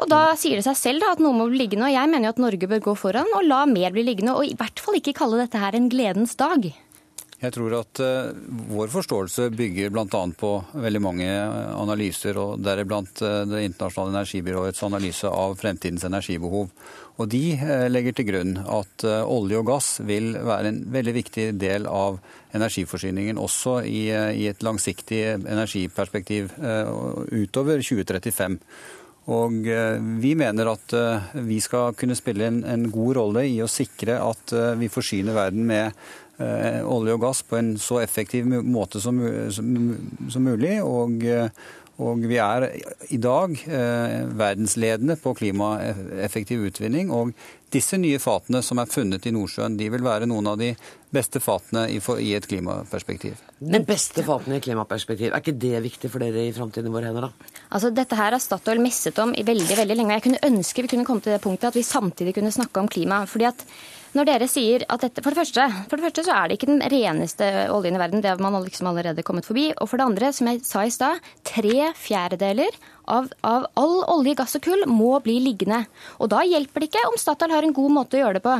Og 0.00 0.08
da 0.08 0.22
sier 0.40 0.56
det 0.56 0.64
seg 0.66 0.78
selv 0.78 1.04
da, 1.04 1.12
at 1.12 1.20
noe 1.22 1.36
må 1.36 1.50
bli 1.50 1.64
liggende, 1.64 1.90
og 1.90 1.94
jeg 1.94 2.08
mener 2.08 2.28
jo 2.30 2.36
at 2.36 2.40
Norge 2.42 2.70
bør 2.70 2.86
gå 2.86 2.96
foran 2.98 3.36
og 3.36 3.44
la 3.44 3.64
mer 3.68 3.92
bli 3.92 4.06
liggende, 4.06 4.36
og 4.38 4.48
i 4.48 4.56
hvert 4.58 4.80
fall 4.80 4.96
ikke 4.98 5.16
kalle 5.18 5.42
dette 5.42 5.60
her 5.60 5.76
en 5.76 5.90
gledens 5.92 6.34
dag. 6.40 6.72
Jeg 7.42 7.56
tror 7.56 7.72
at 7.74 7.98
uh, 7.98 8.30
vår 8.70 8.90
forståelse 8.92 9.48
bygger 9.58 9.90
bl.a. 9.90 10.06
på 10.38 10.50
veldig 10.78 11.00
mange 11.02 11.26
analyser, 11.26 12.38
og 12.38 12.62
deriblant 12.62 13.18
uh, 13.24 13.42
Det 13.50 13.64
internasjonale 13.66 14.20
energibyråets 14.20 14.84
analyse 14.86 15.26
av 15.26 15.56
fremtidens 15.58 16.06
energibehov. 16.06 16.70
Og 17.18 17.32
De 17.32 17.42
uh, 17.58 17.88
legger 17.90 18.14
til 18.14 18.28
grunn 18.30 18.54
at 18.62 19.06
olje 19.26 19.58
og 19.58 19.66
gass 19.72 19.90
vil 20.06 20.36
være 20.38 20.70
en 20.70 20.80
veldig 20.94 21.16
viktig 21.18 21.48
del 21.58 21.90
av 21.90 22.20
energiforsyningen, 22.54 23.42
også 23.42 23.80
i, 23.90 24.06
i 24.12 24.46
et 24.46 24.62
langsiktig 24.62 25.22
energiperspektiv 25.34 26.52
utover 26.62 27.82
2035. 27.82 28.60
Og 29.30 29.68
Vi 30.18 30.32
mener 30.34 30.66
at 30.72 30.94
vi 31.46 31.60
skal 31.62 31.94
kunne 31.94 32.16
spille 32.18 32.48
en, 32.48 32.88
god 32.90 33.16
rolle 33.20 33.44
i 33.46 33.60
å 33.62 33.70
sikre 33.70 34.16
at 34.18 34.54
vi 34.80 34.88
forsyner 34.90 35.36
verden 35.36 35.62
med 35.68 35.94
olje 36.82 37.14
og 37.14 37.22
gass 37.22 37.44
på 37.46 37.60
en 37.60 37.76
så 37.78 38.00
effektiv 38.02 38.48
måte 38.50 38.98
som, 39.00 39.20
som, 39.54 40.42
mulig. 40.42 40.80
Og, 40.82 41.22
og, 42.02 42.26
vi 42.26 42.40
er 42.42 42.66
i 43.14 43.20
dag 43.22 43.54
eh, 43.62 44.18
verdensledende 44.26 45.18
på 45.22 45.36
klimaeffektiv 45.38 46.66
utvinning. 46.72 47.14
Og 47.14 47.30
disse 47.72 48.00
nye 48.00 48.18
fatene 48.22 48.62
som 48.64 48.82
er 48.82 48.90
funnet 48.90 49.26
i 49.28 49.34
Nordsjøen, 49.34 49.78
de 49.78 49.90
vil 49.92 50.04
være 50.04 50.28
noen 50.28 50.50
av 50.50 50.58
de 50.60 50.72
beste 51.14 51.40
fatene 51.40 51.86
i 51.92 52.34
et 52.34 52.48
klimaperspektiv. 52.48 53.38
De 53.62 53.78
beste 53.86 54.24
fatene 54.26 54.58
i 54.58 54.62
klimaperspektiv, 54.64 55.30
er 55.30 55.42
ikke 55.42 55.54
det 55.54 55.78
viktig 55.84 56.10
for 56.10 56.24
dere 56.24 56.48
i 56.48 56.54
framtiden 56.54 56.90
vår, 56.90 57.06
hender, 57.10 57.28
da? 57.28 57.50
Altså, 57.70 57.92
Dette 57.94 58.18
her 58.18 58.34
har 58.34 58.42
Statoil 58.42 58.82
messet 58.82 59.18
om 59.22 59.34
i 59.38 59.44
veldig 59.46 59.76
veldig 59.78 59.96
lenge. 59.98 60.16
Jeg 60.18 60.24
kunne 60.26 60.44
ønske 60.50 60.82
vi 60.82 60.90
kunne 60.90 61.06
komme 61.06 61.22
til 61.22 61.36
det 61.36 61.42
punktet 61.44 61.70
at 61.70 61.78
vi 61.78 61.84
samtidig 61.86 62.34
kunne 62.34 62.54
snakke 62.54 62.82
om 62.82 62.90
klima. 62.90 63.22
fordi 63.26 63.46
at 63.52 63.66
når 64.12 64.28
dere 64.28 64.48
sier 64.50 64.82
at 64.92 65.00
dette, 65.00 65.22
For 65.24 65.32
det 65.32 65.40
første, 65.40 65.66
for 65.88 65.96
det 65.96 66.04
første 66.04 66.24
så 66.26 66.34
er 66.36 66.48
det 66.48 66.58
ikke 66.58 66.68
den 66.68 66.82
reneste 66.84 67.46
oljen 67.72 67.96
i 67.96 68.02
verden. 68.02 68.20
Det 68.20 68.28
har 68.28 68.42
man 68.42 68.58
liksom 68.60 68.90
allerede 68.90 69.24
kommet 69.24 69.46
forbi. 69.46 69.70
Og 69.80 69.88
for 69.88 69.96
det 69.96 70.04
andre, 70.04 70.32
som 70.32 70.50
jeg 70.50 70.60
sa 70.68 70.84
i 70.84 70.92
stad, 70.92 71.22
tre 71.44 71.92
fjerdedeler 71.96 72.76
av, 73.10 73.28
av, 73.46 73.66
all 73.78 74.02
olje, 74.12 74.34
gass 74.38 74.56
og 74.58 74.64
kull 74.66 74.84
må 74.90 75.14
bli 75.24 75.38
liggende. 75.42 75.82
Og 76.22 76.30
da 76.32 76.42
hjelper 76.46 76.82
det 76.82 76.90
ikke 76.90 77.04
om 77.10 77.18
Statoil 77.20 77.54
har 77.54 77.66
en 77.66 77.74
god 77.76 77.94
måte 77.94 78.18
å 78.18 78.22
gjøre 78.22 78.38
det 78.38 78.44
på. 78.44 78.56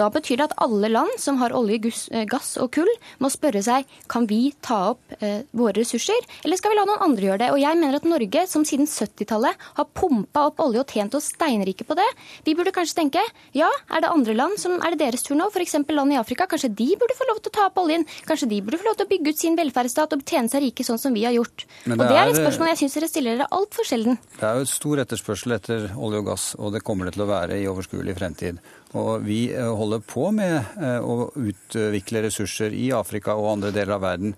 Da 0.00 0.08
betyr 0.12 0.40
det 0.40 0.48
at 0.50 0.56
alle 0.62 0.90
land 0.92 1.16
som 1.22 1.40
har 1.40 1.54
olje, 1.56 1.92
gass 2.28 2.54
og 2.62 2.72
kull, 2.76 2.90
må 3.22 3.30
spørre 3.32 3.62
seg 3.64 3.86
kan 4.12 4.28
vi 4.30 4.52
ta 4.64 4.92
opp 4.92 5.16
eh, 5.20 5.42
våre 5.56 5.80
ressurser, 5.80 6.26
eller 6.44 6.60
skal 6.60 6.72
vi 6.72 6.78
la 6.80 6.86
noen 6.88 7.04
andre 7.08 7.28
gjøre 7.28 7.42
det. 7.44 7.50
Og 7.54 7.62
jeg 7.62 7.80
mener 7.80 7.98
at 7.98 8.08
Norge, 8.08 8.44
som 8.50 8.66
siden 8.68 8.88
70-tallet 8.90 9.66
har 9.78 9.88
pumpa 9.96 10.48
opp 10.50 10.62
olje 10.64 10.82
og 10.82 10.92
tjent 10.92 11.16
oss 11.16 11.30
steinrike 11.34 11.86
på 11.86 11.96
det, 11.98 12.06
vi 12.46 12.56
burde 12.58 12.74
kanskje 12.74 13.00
tenke 13.00 13.22
ja, 13.56 13.68
er 13.90 14.04
det 14.04 14.12
andre 14.12 14.36
land 14.36 14.60
som 14.60 14.78
er 14.80 14.94
det 14.94 15.04
deres 15.04 15.24
tur 15.26 15.36
nå, 15.38 15.48
f.eks. 15.52 15.78
land 15.88 16.14
i 16.14 16.20
Afrika, 16.20 16.48
kanskje 16.50 16.72
de 16.76 16.88
burde 16.98 17.16
få 17.16 17.28
lov 17.30 17.40
til 17.40 17.52
å 17.52 17.56
ta 17.58 17.66
opp 17.70 17.80
oljen, 17.82 18.06
kanskje 18.28 18.50
de 18.50 18.60
burde 18.64 18.80
få 18.80 18.88
lov 18.88 18.98
til 18.98 19.08
å 19.08 19.12
bygge 19.12 19.32
ut 19.32 19.40
sin 19.40 19.58
velferdsstat 19.58 20.16
og 20.16 20.24
tjene 20.26 20.52
seg 20.52 20.64
rike 20.66 20.86
sånn 20.86 21.00
som 21.00 21.16
vi 21.16 21.24
har 21.26 21.34
gjort. 21.36 21.66
Det 21.84 21.96
og 21.96 22.04
det 22.04 22.16
er 22.18 22.30
et 22.30 22.38
spørsmål 22.38 22.72
jeg 22.72 22.82
syns 22.82 22.98
dere 22.98 23.10
stiller 23.10 23.38
dere 23.38 23.50
altfor 23.56 23.85
sjelden. 23.86 24.18
Det 24.36 24.44
er 24.48 24.60
jo 24.60 24.68
stor 24.70 25.02
etterspørsel 25.02 25.56
etter 25.56 25.88
olje 25.94 26.20
og 26.22 26.28
gass, 26.28 26.46
og 26.58 26.74
det 26.74 26.82
kommer 26.86 27.08
det 27.08 27.16
til 27.16 27.24
å 27.24 27.30
være 27.30 27.60
i 27.60 27.68
overskuelig 27.70 28.16
fremtid. 28.18 28.60
Og 28.96 29.24
vi 29.26 29.40
holder 29.54 30.04
på 30.06 30.28
med 30.34 30.78
å 31.04 31.30
utvikle 31.36 32.22
ressurser 32.26 32.74
i 32.74 32.90
Afrika 32.96 33.34
og 33.36 33.50
andre 33.56 33.72
deler 33.74 33.96
av 33.96 34.04
verden. 34.06 34.36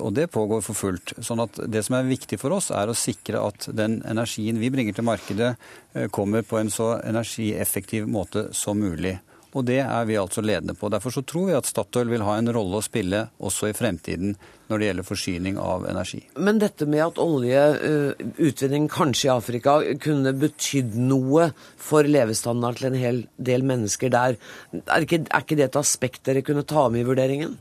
Og 0.00 0.14
det 0.16 0.30
pågår 0.32 0.62
for 0.64 0.76
fullt. 0.76 1.12
Sånn 1.24 1.42
at 1.44 1.58
det 1.68 1.84
som 1.84 1.98
er 1.98 2.08
viktig 2.08 2.38
for 2.40 2.56
oss, 2.56 2.70
er 2.72 2.88
å 2.88 2.96
sikre 2.96 3.42
at 3.44 3.68
den 3.76 4.00
energien 4.08 4.60
vi 4.60 4.72
bringer 4.72 4.96
til 4.96 5.06
markedet, 5.06 5.54
kommer 6.12 6.44
på 6.44 6.58
en 6.60 6.72
så 6.72 6.94
energieffektiv 7.04 8.08
måte 8.10 8.48
som 8.56 8.80
mulig. 8.80 9.18
Og 9.54 9.62
det 9.68 9.80
er 9.84 10.08
vi 10.08 10.18
altså 10.18 10.42
ledende 10.42 10.74
på. 10.74 10.90
Derfor 10.90 11.14
så 11.14 11.22
tror 11.22 11.50
vi 11.50 11.56
at 11.56 11.68
Statoil 11.68 12.10
vil 12.10 12.24
ha 12.26 12.36
en 12.40 12.50
rolle 12.52 12.80
å 12.80 12.84
spille 12.84 13.28
også 13.38 13.70
i 13.70 13.76
fremtiden 13.76 14.34
når 14.74 14.82
det 14.82 14.88
gjelder 14.90 15.06
forsyning 15.06 15.58
av 15.62 15.86
energi. 15.88 16.20
Men 16.36 16.58
dette 16.62 16.88
med 16.90 17.04
at 17.06 17.20
oljeutvinning 17.22 18.88
kanskje 18.92 19.28
i 19.28 19.34
Afrika 19.34 19.76
kunne 20.02 20.34
betydd 20.36 20.96
noe 20.98 21.50
for 21.80 22.06
levestandarden 22.08 22.80
til 22.82 22.90
en 22.90 22.98
hel 22.98 23.20
del 23.38 23.66
mennesker 23.66 24.10
der, 24.12 24.38
er 24.82 25.06
ikke, 25.06 25.22
er 25.30 25.46
ikke 25.46 25.58
det 25.60 25.68
et 25.70 25.80
aspekt 25.80 26.24
dere 26.26 26.42
kunne 26.46 26.66
ta 26.66 26.88
med 26.90 27.04
i 27.04 27.08
vurderingen? 27.08 27.54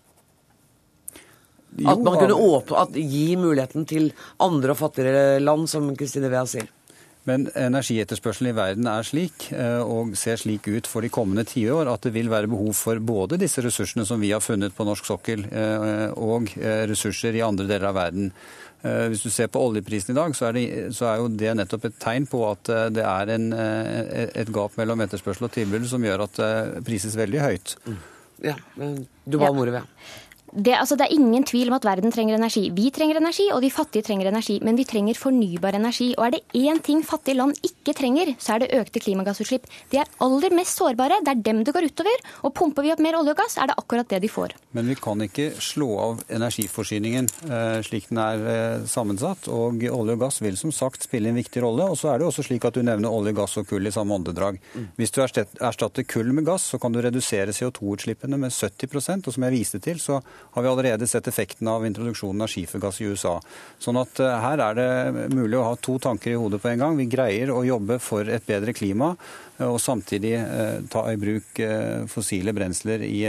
Jo, 1.74 1.90
at 1.90 2.02
man 2.06 2.20
kunne 2.20 2.38
åpne, 2.38 2.82
at 2.84 2.98
gi 2.98 3.34
muligheten 3.40 3.88
til 3.90 4.12
andre 4.44 4.76
og 4.76 4.80
fattigere 4.82 5.40
land, 5.42 5.66
som 5.70 5.90
Kristine 5.98 6.30
Wea 6.34 6.46
sier? 6.50 6.70
Men 7.30 7.46
energietterspørselen 7.56 8.52
i 8.52 8.58
verden 8.58 8.88
er 8.92 9.06
slik, 9.08 9.48
eh, 9.56 9.80
og 9.80 10.12
ser 10.20 10.40
slik 10.42 10.68
ut 10.68 10.90
for 10.92 11.06
de 11.06 11.12
kommende 11.14 11.46
tiår, 11.48 11.88
at 11.88 12.04
det 12.04 12.12
vil 12.18 12.32
være 12.32 12.52
behov 12.52 12.74
for 12.76 13.00
både 13.00 13.40
disse 13.40 13.64
ressursene 13.64 14.04
som 14.08 14.20
vi 14.20 14.34
har 14.34 14.44
funnet 14.44 14.76
på 14.76 14.84
norsk 14.88 15.08
sokkel, 15.08 15.46
eh, 15.48 16.10
og 16.20 16.52
eh, 16.60 16.84
ressurser 16.92 17.40
i 17.40 17.46
andre 17.46 17.70
deler 17.70 17.92
av 17.92 18.00
verden. 18.02 18.32
Hvis 18.84 19.22
du 19.24 19.30
ser 19.32 19.48
på 19.48 19.62
oljeprisen 19.64 20.12
i 20.12 20.18
dag, 20.18 20.34
så 20.36 20.50
er, 20.50 20.58
det, 20.58 20.64
så 20.92 21.06
er 21.08 21.22
jo 21.22 21.30
det 21.32 21.54
nettopp 21.56 21.86
et 21.88 21.94
tegn 22.04 22.26
på 22.28 22.42
at 22.50 22.68
det 22.92 23.06
er 23.08 23.30
en, 23.32 23.46
et 23.56 24.52
gap 24.52 24.76
mellom 24.76 25.00
etterspørsel 25.06 25.48
og 25.48 25.54
tilbud 25.56 25.86
som 25.88 26.04
gjør 26.04 26.26
at 26.26 26.42
det 26.42 26.82
prises 26.84 27.16
veldig 27.16 27.40
høyt. 27.46 27.78
Mm. 27.88 28.02
Ja, 28.44 28.58
du 28.76 29.40
ba 29.40 29.54
om 29.54 29.64
ordet, 29.64 29.78
Vea. 29.78 29.88
Det, 30.54 30.74
altså, 30.78 30.96
det, 31.00 31.08
er 31.08 31.16
ingen 31.16 31.46
tvil 31.48 31.72
om 31.72 31.78
at 31.80 31.86
verden 31.88 32.14
trenger 32.14 32.38
energi. 32.38 32.68
Vi 32.76 32.92
trenger 32.94 33.18
energi, 33.18 33.48
og 33.54 33.64
de 33.64 33.72
fattige 33.74 34.06
trenger 34.06 34.30
energi. 34.30 34.60
Men 34.62 34.78
vi 34.78 34.86
trenger 34.86 35.18
fornybar 35.18 35.78
energi. 35.78 36.12
Og 36.18 36.28
er 36.28 36.36
det 36.36 36.44
én 36.60 36.82
ting 36.86 37.02
fattige 37.06 37.40
land 37.40 37.58
ikke 37.66 37.96
trenger, 37.98 38.34
så 38.38 38.56
er 38.56 38.64
det 38.64 38.74
økte 38.78 39.02
klimagassutslipp. 39.02 39.66
De 39.90 40.00
er 40.02 40.12
aller 40.22 40.54
mest 40.54 40.78
sårbare. 40.78 41.22
Det 41.26 41.34
er 41.34 41.42
dem 41.48 41.64
det 41.66 41.74
går 41.74 41.90
utover. 41.90 42.26
Og 42.46 42.54
pumper 42.54 42.86
vi 42.86 42.94
opp 42.94 43.02
mer 43.02 43.18
olje 43.18 43.34
og 43.34 43.42
gass, 43.42 43.58
er 43.58 43.72
det 43.72 43.78
akkurat 43.82 44.10
det 44.14 44.22
de 44.24 44.30
får. 44.30 44.54
Men 44.78 44.92
vi 44.92 44.98
kan 45.00 45.26
ikke 45.26 45.50
slå 45.64 45.90
av 46.04 46.24
energiforsyningen 46.34 47.30
eh, 47.50 47.80
slik 47.86 48.10
den 48.12 48.22
er 48.22 48.46
eh, 48.54 48.86
sammensatt. 48.90 49.50
Og 49.50 49.82
olje 49.90 50.18
og 50.18 50.22
gass 50.22 50.42
vil 50.44 50.60
som 50.60 50.74
sagt 50.76 51.08
spille 51.08 51.34
en 51.34 51.42
viktig 51.42 51.66
rolle. 51.66 51.90
Og 51.90 51.98
så 51.98 52.14
er 52.14 52.22
det 52.22 52.30
også 52.30 52.46
slik 52.46 52.70
at 52.70 52.78
du 52.78 52.86
nevner 52.86 53.10
olje, 53.10 53.34
gass 53.34 53.58
og 53.58 53.68
kull 53.70 53.90
i 53.90 53.96
samme 53.96 54.20
åndedrag. 54.20 54.62
Mm. 54.76 54.88
Hvis 55.02 55.16
du 55.16 55.22
erstatter 55.24 56.06
kull 56.06 56.30
med 56.36 56.46
gass, 56.46 56.70
så 56.70 56.82
kan 56.82 56.94
du 56.94 57.02
redusere 57.02 57.56
CO2-utslippene 57.56 58.38
med 58.38 58.54
70% 58.54 59.28
og 59.28 59.36
som 59.36 59.48
jeg 59.48 59.56
viste 59.56 59.82
til, 59.84 60.00
så 60.02 60.20
har 60.54 60.62
vi 60.62 60.70
allerede 60.70 61.08
sett 61.08 61.28
effekten 61.28 61.68
av 61.68 61.86
introduksjonen 61.86 62.42
av 62.42 62.52
skifergass 62.52 63.02
i 63.02 63.08
USA. 63.10 63.40
Sånn 63.82 63.98
at 63.98 64.20
eh, 64.22 64.36
her 64.44 64.62
er 64.62 64.78
det 64.78 65.30
mulig 65.34 65.58
å 65.58 65.66
ha 65.66 65.78
to 65.82 65.98
tanker 66.02 66.34
i 66.34 66.38
hodet 66.38 66.62
på 66.62 66.70
en 66.70 66.84
gang. 66.84 67.00
Vi 67.00 67.08
greier 67.10 67.50
å 67.54 67.64
jobbe 67.66 67.98
for 68.04 68.30
et 68.30 68.46
bedre 68.46 68.76
klima, 68.78 69.14
eh, 69.58 69.66
og 69.66 69.80
samtidig 69.82 70.36
eh, 70.38 70.84
ta 70.94 71.08
i 71.10 71.18
bruk 71.18 71.62
fossile 72.10 72.54
brensler 72.54 73.02
i, 73.08 73.24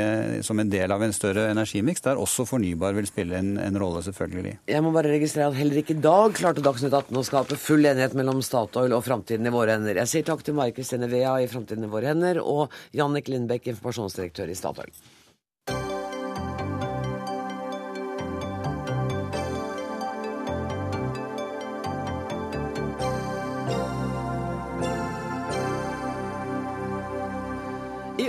som 0.44 0.60
en 0.60 0.70
del 0.70 0.92
av 0.92 1.02
en 1.04 1.16
større 1.16 1.46
energimiks, 1.52 2.04
der 2.04 2.20
også 2.20 2.44
fornybar 2.48 2.96
vil 2.98 3.08
spille 3.08 3.40
en, 3.40 3.54
en, 3.60 3.80
rolle, 3.80 4.04
selvfølgelig. 4.04 4.58
Jeg 4.68 4.84
må 4.84 4.92
bare 4.94 5.14
registrere 5.14 5.48
at 5.48 5.58
heller 5.58 5.80
ikke 5.80 5.96
i 5.96 6.04
dag 6.04 6.36
klarte 6.36 6.64
Dagsnytt 6.64 6.92
18 6.92 7.20
å 7.20 7.24
skape 7.26 7.58
full 7.60 7.88
enighet 7.88 8.16
mellom 8.18 8.44
Statoil 8.44 8.96
og 8.96 9.04
Framtiden 9.06 9.48
i 9.48 9.54
våre 9.54 9.78
hender. 9.78 10.02
Jeg 10.04 10.12
sier 10.12 10.28
takk 10.28 10.44
til 10.44 10.56
Mari 10.58 10.76
Kristine 10.76 11.08
Vea 11.12 11.38
i 11.40 11.50
Framtiden 11.50 11.88
i 11.88 11.92
våre 11.92 12.12
hender 12.12 12.42
og 12.44 12.72
Jannik 12.96 13.32
Lindbekk, 13.32 13.72
informasjonsdirektør 13.72 14.52
i 14.52 14.58
Statoil. 14.58 14.92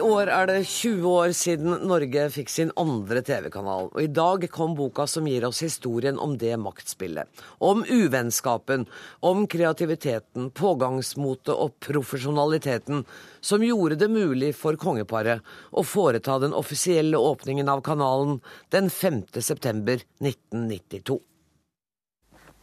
År 0.06 0.30
er 0.30 0.47
det 0.49 0.58
20 0.70 1.06
år 1.10 1.34
siden 1.36 1.76
Norge 1.89 2.26
fikk 2.34 2.49
sin 2.51 2.72
andre 2.80 3.22
TV-kanal, 3.26 3.89
og 3.91 4.01
i 4.01 4.10
dag 4.12 4.45
kom 4.53 4.76
boka 4.78 5.06
som 5.10 5.28
gir 5.30 5.45
oss 5.47 5.62
historien 5.66 6.20
om 6.22 6.36
det 6.41 6.53
maktspillet. 6.62 7.30
Om 7.64 7.84
uvennskapen, 7.89 8.86
om 9.26 9.45
kreativiteten, 9.49 10.49
pågangsmotet 10.56 11.53
og 11.53 11.78
profesjonaliteten 11.84 13.06
som 13.41 13.64
gjorde 13.66 13.99
det 14.01 14.10
mulig 14.12 14.51
for 14.58 14.78
kongeparet 14.82 15.45
å 15.72 15.86
foreta 15.86 16.38
den 16.43 16.56
offisielle 16.58 17.18
åpningen 17.18 17.70
av 17.72 17.86
kanalen 17.86 18.39
den 18.76 18.89
5. 18.89 19.24
september 19.39 20.01
1992. 20.22 21.20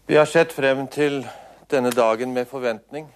Vi 0.06 0.18
har 0.18 0.26
sett 0.26 0.52
frem 0.52 0.86
til 0.92 1.22
denne 1.72 1.92
dagen 1.94 2.34
med 2.34 2.50
forventning 2.50 3.10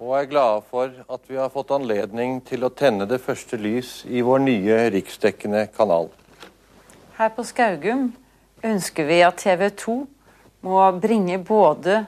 og 0.00 0.14
er 0.16 0.30
glade 0.30 0.62
for 0.70 0.88
at 1.12 1.28
vi 1.28 1.36
har 1.36 1.52
fått 1.52 1.74
anledning 1.76 2.38
til 2.48 2.64
å 2.64 2.72
tenne 2.72 3.04
det 3.08 3.20
første 3.20 3.58
lys 3.60 4.00
i 4.08 4.22
vår 4.24 4.40
nye 4.46 4.78
riksdekkende 4.94 5.66
kanal. 5.76 6.08
Her 7.18 7.28
på 7.36 7.44
Skaugum 7.44 8.06
ønsker 8.64 9.04
vi 9.10 9.20
at 9.26 9.42
TV 9.42 9.68
2 9.76 9.98
må 10.64 10.80
bringe 11.00 11.36
både 11.44 12.06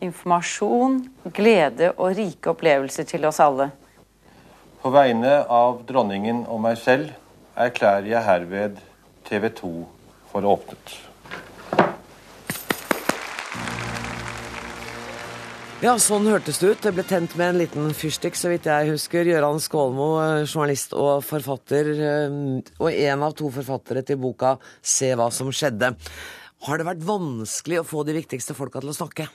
informasjon, 0.00 1.02
glede 1.36 1.92
og 1.98 2.16
rike 2.16 2.54
opplevelser 2.54 3.04
til 3.12 3.28
oss 3.28 3.40
alle. 3.44 3.68
På 4.80 4.88
vegne 4.94 5.42
av 5.44 5.82
dronningen 5.84 6.46
og 6.48 6.64
meg 6.64 6.80
selv 6.80 7.12
erklærer 7.60 8.08
jeg 8.08 8.24
herved 8.24 8.80
TV 9.28 9.50
2 9.60 9.72
for 10.32 10.48
åpnet. 10.48 11.09
Ja, 15.80 15.94
sånn 15.96 16.26
hørtes 16.28 16.58
det 16.60 16.74
ut. 16.74 16.80
Det 16.84 16.90
ble 16.92 17.02
tent 17.08 17.32
med 17.40 17.54
en 17.54 17.58
liten 17.62 17.94
fyrstikk, 17.96 18.34
så 18.36 18.50
vidt 18.52 18.66
jeg 18.68 18.90
husker. 18.90 19.24
Gøran 19.24 19.56
Skålmo, 19.64 20.08
eh, 20.20 20.42
journalist 20.44 20.92
og 20.92 21.22
forfatter, 21.24 21.88
eh, 21.96 22.34
og 22.76 22.92
en 22.92 23.22
av 23.24 23.32
to 23.32 23.48
forfattere 23.48 24.04
til 24.04 24.18
boka 24.18 24.58
'Se 24.82 25.14
hva 25.16 25.32
som 25.32 25.48
skjedde'. 25.48 25.96
Har 26.66 26.76
det 26.76 26.84
vært 26.84 27.00
vanskelig 27.00 27.80
å 27.80 27.86
få 27.88 28.04
de 28.04 28.12
viktigste 28.12 28.54
folka 28.54 28.80
til 28.80 28.90
å 28.90 28.98
snakke? 29.08 29.28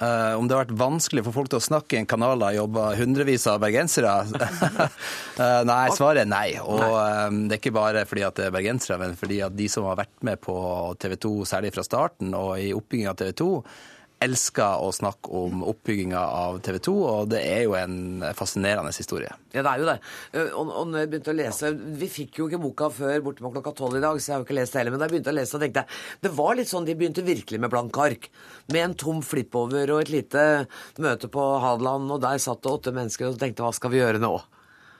Uh, 0.00 0.38
om 0.38 0.46
det 0.46 0.54
har 0.54 0.64
vært 0.64 0.78
vanskelig 0.78 1.24
for 1.24 1.32
folk 1.32 1.48
til 1.48 1.58
å 1.58 1.68
snakke 1.68 1.96
i 1.96 1.98
en 1.98 2.06
kanal 2.06 2.38
der 2.38 2.54
jobber 2.54 2.94
hundrevis 2.94 3.46
av 3.46 3.60
bergensere? 3.60 4.30
uh, 5.36 5.64
nei, 5.72 5.88
svaret 5.90 6.22
er 6.22 6.30
nei. 6.30 6.54
Og 6.62 6.80
um, 6.80 7.48
det 7.48 7.58
er 7.58 7.60
ikke 7.60 7.74
bare 7.74 8.06
fordi 8.06 8.22
at 8.22 8.36
det 8.36 8.46
er 8.46 8.54
bergensere, 8.54 8.98
men 8.98 9.16
fordi 9.16 9.42
at 9.42 9.56
de 9.58 9.68
som 9.68 9.84
har 9.84 9.96
vært 9.96 10.22
med 10.22 10.40
på 10.40 10.54
TV 11.02 11.16
2, 11.16 11.44
særlig 11.44 11.74
fra 11.74 11.82
starten 11.82 12.32
og 12.32 12.58
i 12.62 12.72
oppbygging 12.72 13.08
av 13.10 13.18
TV 13.18 13.32
2, 13.42 13.64
elsker 14.24 14.82
å 14.82 14.90
snakke 14.94 15.30
om 15.34 15.62
oppbygginga 15.70 16.18
av 16.18 16.58
TV 16.66 16.78
2, 16.88 16.94
og 17.06 17.28
det 17.32 17.42
er 17.46 17.62
jo 17.66 17.76
en 17.78 18.24
fascinerende 18.36 18.90
historie. 18.94 19.30
Ja, 19.54 19.62
det 19.62 19.70
er 19.70 19.82
jo 19.82 19.88
det. 19.88 19.96
Eh, 20.32 20.50
og, 20.50 20.72
og 20.72 20.88
når 20.90 21.04
jeg 21.04 21.10
begynte 21.12 21.32
å 21.32 21.36
lese 21.38 21.70
Vi 22.00 22.08
fikk 22.12 22.40
jo 22.40 22.48
ikke 22.48 22.60
boka 22.62 22.90
før 22.92 23.22
bortimot 23.24 23.54
klokka 23.56 23.74
tolv 23.78 23.98
i 23.98 24.02
dag, 24.04 24.18
så 24.18 24.30
jeg 24.30 24.34
har 24.34 24.42
jo 24.42 24.48
ikke 24.48 24.58
lest 24.58 24.74
det 24.74 24.82
heller. 24.82 24.94
Men 24.94 25.02
da 25.02 25.08
jeg 25.08 25.14
begynte 25.14 25.34
å 25.34 25.38
lese, 25.38 25.52
så 25.54 25.62
tenkte 25.62 25.84
jeg 25.84 26.26
det 26.26 26.34
var 26.38 26.58
litt 26.58 26.72
sånn 26.72 26.88
de 26.88 26.96
begynte 26.98 27.26
virkelig 27.26 27.62
med 27.62 27.72
blanke 27.72 28.04
ark. 28.04 28.30
Med 28.74 28.84
en 28.84 28.98
tom 29.04 29.22
flippover 29.24 29.94
og 29.94 30.02
et 30.04 30.12
lite 30.12 30.44
møte 31.02 31.30
på 31.32 31.48
Hadeland, 31.64 32.10
og 32.14 32.22
der 32.24 32.42
satt 32.42 32.64
det 32.64 32.74
åtte 32.74 32.94
mennesker 32.96 33.30
og 33.30 33.40
tenkte 33.40 33.66
hva 33.66 33.72
skal 33.76 33.94
vi 33.94 34.02
gjøre 34.02 34.22
nå? 34.22 34.34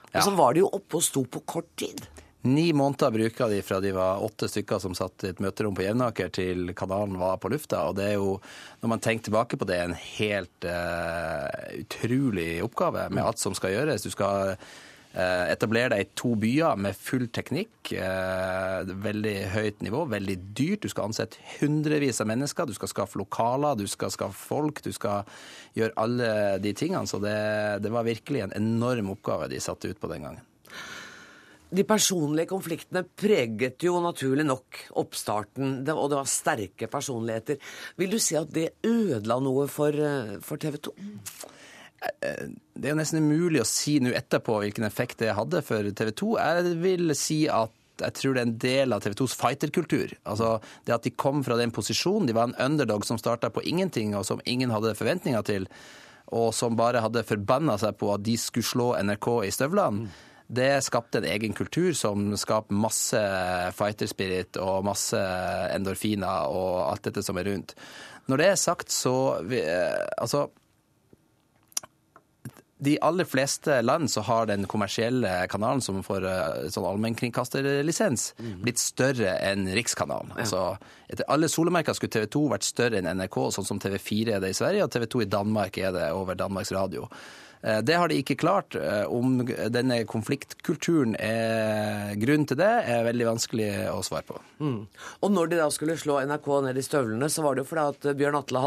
Og 0.09 0.23
så 0.25 0.33
var 0.33 0.55
de 0.55 0.63
jo 0.63 0.71
oppe 0.73 0.97
og 0.97 1.05
sto 1.05 1.21
på 1.29 1.43
kort 1.45 1.69
tid. 1.77 2.01
Ni 2.41 2.73
måneder 2.73 3.11
bruker 3.11 3.49
de 3.51 3.61
fra 3.61 3.81
de 3.83 3.91
var 3.91 4.21
åtte 4.23 4.47
stykker 4.47 4.79
som 4.79 4.93
satt 4.95 5.25
i 5.25 5.31
et 5.33 5.41
møterom 5.43 5.75
på 5.75 5.83
Jevnaker 5.83 6.29
til 6.31 6.71
kanalen 6.71 7.17
var 7.19 7.35
på 7.43 7.51
lufta. 7.51 7.81
Og 7.89 7.97
det 7.97 8.13
er 8.13 8.15
jo, 8.15 8.37
når 8.79 8.93
man 8.93 9.01
tenker 9.03 9.27
tilbake 9.27 9.59
på 9.59 9.67
det, 9.67 9.79
en 9.83 9.97
helt 9.99 10.67
uh, 10.67 11.49
utrolig 11.81 12.61
oppgave 12.63 13.09
med 13.11 13.25
alt 13.25 13.43
som 13.43 13.57
skal 13.57 13.75
gjøres. 13.75 14.07
Du 14.07 14.15
skal 14.15 14.53
uh, 14.55 15.45
etablere 15.51 15.91
deg 15.97 16.05
i 16.05 16.09
to 16.15 16.31
byer 16.39 16.79
med 16.79 16.95
full 16.95 17.27
teknikk. 17.27 17.91
Uh, 17.91 18.87
veldig 18.87 19.37
høyt 19.57 19.83
nivå, 19.83 20.07
veldig 20.07 20.39
dyrt. 20.55 20.87
Du 20.87 20.95
skal 20.95 21.11
ansette 21.11 21.43
hundrevis 21.57 22.23
av 22.23 22.31
mennesker. 22.31 22.71
Du 22.71 22.77
skal 22.77 22.93
skaffe 22.93 23.19
lokaler, 23.19 23.75
du 23.75 23.83
skal 23.91 24.15
skaffe 24.15 24.39
folk. 24.39 24.79
Du 24.87 24.95
skal 24.95 25.27
gjøre 25.75 25.91
alle 25.99 26.31
de 26.63 26.71
tingene. 26.71 27.03
Så 27.03 27.19
det, 27.19 27.35
det 27.83 27.91
var 27.91 28.07
virkelig 28.07 28.47
en 28.47 28.61
enorm 28.63 29.11
oppgave 29.17 29.51
de 29.51 29.59
satte 29.59 29.91
ut 29.91 29.99
på 29.99 30.15
den 30.15 30.29
gangen. 30.29 30.45
De 31.69 31.85
personlige 31.85 32.49
konfliktene 32.49 33.03
preget 33.05 33.83
jo 33.85 33.99
naturlig 34.01 34.45
nok 34.47 34.79
oppstarten, 34.97 35.83
og 35.93 36.07
det 36.09 36.17
var 36.17 36.29
sterke 36.29 36.89
personligheter. 36.89 37.59
Vil 38.01 38.15
du 38.15 38.17
si 38.21 38.37
at 38.39 38.49
det 38.55 38.71
ødela 38.85 39.37
noe 39.43 39.67
for, 39.69 39.93
eh, 39.93 40.39
for 40.41 40.57
TV 40.57 40.77
2? 40.77 40.95
Det 41.99 42.87
er 42.87 42.93
jo 42.93 42.99
nesten 42.99 43.19
umulig 43.19 43.61
å 43.61 43.67
si 43.67 43.99
nå 43.99 44.13
etterpå 44.15 44.61
hvilken 44.63 44.87
effekt 44.87 45.19
det 45.19 45.35
hadde 45.35 45.61
for 45.67 45.83
TV 45.83 46.11
2. 46.15 46.37
Jeg 46.39 46.75
vil 46.79 47.15
si 47.17 47.47
at 47.51 47.75
jeg 47.99 48.15
tror 48.15 48.35
det 48.35 48.41
er 48.41 48.47
en 48.47 48.59
del 48.63 48.95
av 48.95 49.01
TV 49.03 49.15
2s 49.19 49.35
fighterkultur. 49.35 50.13
Altså 50.23 50.61
det 50.87 50.95
at 50.95 51.03
de 51.03 51.11
kom 51.11 51.43
fra 51.43 51.57
den 51.59 51.73
posisjonen. 51.75 52.29
De 52.29 52.35
var 52.37 52.47
en 52.47 52.59
underdog 52.71 53.03
som 53.05 53.19
starta 53.19 53.51
på 53.51 53.65
ingenting, 53.67 54.15
og 54.15 54.25
som 54.25 54.39
ingen 54.45 54.71
hadde 54.71 54.95
forventninger 54.95 55.43
til. 55.43 55.67
og 56.29 56.53
som 56.53 56.75
bare 56.77 57.01
hadde 57.01 57.23
forbanna 57.25 57.73
seg 57.81 57.95
på 57.97 58.11
at 58.13 58.21
de 58.21 58.35
skulle 58.37 58.67
slå 58.67 58.91
NRK 59.01 59.47
i 59.47 59.49
støvlene, 59.49 60.11
det 60.49 60.81
skapte 60.81 61.21
en 61.21 61.27
egen 61.29 61.53
kultur 61.53 61.93
som 61.93 62.31
skaper 62.37 62.73
masse 62.73 63.19
fighter 63.77 64.09
spirit 64.09 64.57
og 64.57 64.87
masse 64.87 65.19
endorfiner 65.75 66.49
og 66.49 66.87
alt 66.87 67.05
dette 67.05 67.21
som 67.25 67.37
er 67.37 67.51
rundt. 67.51 67.75
Når 68.29 68.41
det 68.41 68.47
er 68.49 68.57
sagt, 68.61 68.93
så 68.93 69.13
vi, 69.45 69.61
eh, 69.61 70.07
Altså 70.17 70.47
de 72.79 72.95
aller 73.03 73.27
fleste 73.27 73.81
land 73.81 74.07
så 74.11 74.21
har 74.23 74.45
den 74.47 74.63
kommersielle 74.71 75.27
kanalen 75.51 75.81
som 75.83 75.99
får 76.03 76.25
eh, 76.29 76.69
sånn 76.71 76.87
allmennkringkasterlisens, 76.87 78.29
blitt 78.63 78.79
større 78.79 79.33
enn 79.43 79.67
Rikskanalen. 79.75 80.31
Altså, 80.39 80.77
etter 81.11 81.27
alle 81.27 81.49
solemerker 81.51 81.97
skulle 81.97 82.15
TV 82.15 82.29
2 82.31 82.45
vært 82.53 82.69
større 82.69 83.01
enn 83.01 83.11
NRK, 83.19 83.39
sånn 83.51 83.67
som 83.67 83.83
TV4 83.83 84.37
er 84.37 84.45
det 84.45 84.53
i 84.53 84.57
Sverige, 84.61 84.87
og 84.87 84.95
TV 84.95 85.09
2 85.11 85.25
i 85.25 85.29
Danmark 85.35 85.81
er 85.81 85.91
det 85.97 86.07
over 86.15 86.39
Danmarks 86.39 86.71
Radio. 86.71 87.09
Eh, 87.61 87.81
Det 87.81 87.97
har 87.97 88.07
de 88.07 88.19
ikke 88.21 88.37
klart. 88.39 88.75
Eh, 88.75 89.05
Om 89.09 89.45
denne 89.71 90.05
konfliktkulturen 90.05 91.15
er 91.19 92.15
grunnen 92.15 92.47
til 92.47 92.57
det, 92.59 92.69
er 92.87 93.03
veldig 93.07 93.27
vanskelig 93.27 93.69
å 93.91 93.99
svare 94.05 94.23
på. 94.27 94.39
Mm. 94.59 94.87
Og 95.23 95.31
når 95.31 95.49
de 95.49 95.59
da 95.59 95.69
skulle 95.73 95.97
slå 95.99 96.19
NRK 96.23 96.47
ned 96.67 96.77
i 96.77 96.85
støvlene, 96.85 97.29
så 97.29 97.43
var 97.43 97.55
det 97.55 97.65
jo 97.65 97.69
fordi 97.73 97.87
at 97.89 98.17
Bjørn 98.19 98.39
Atle 98.39 98.63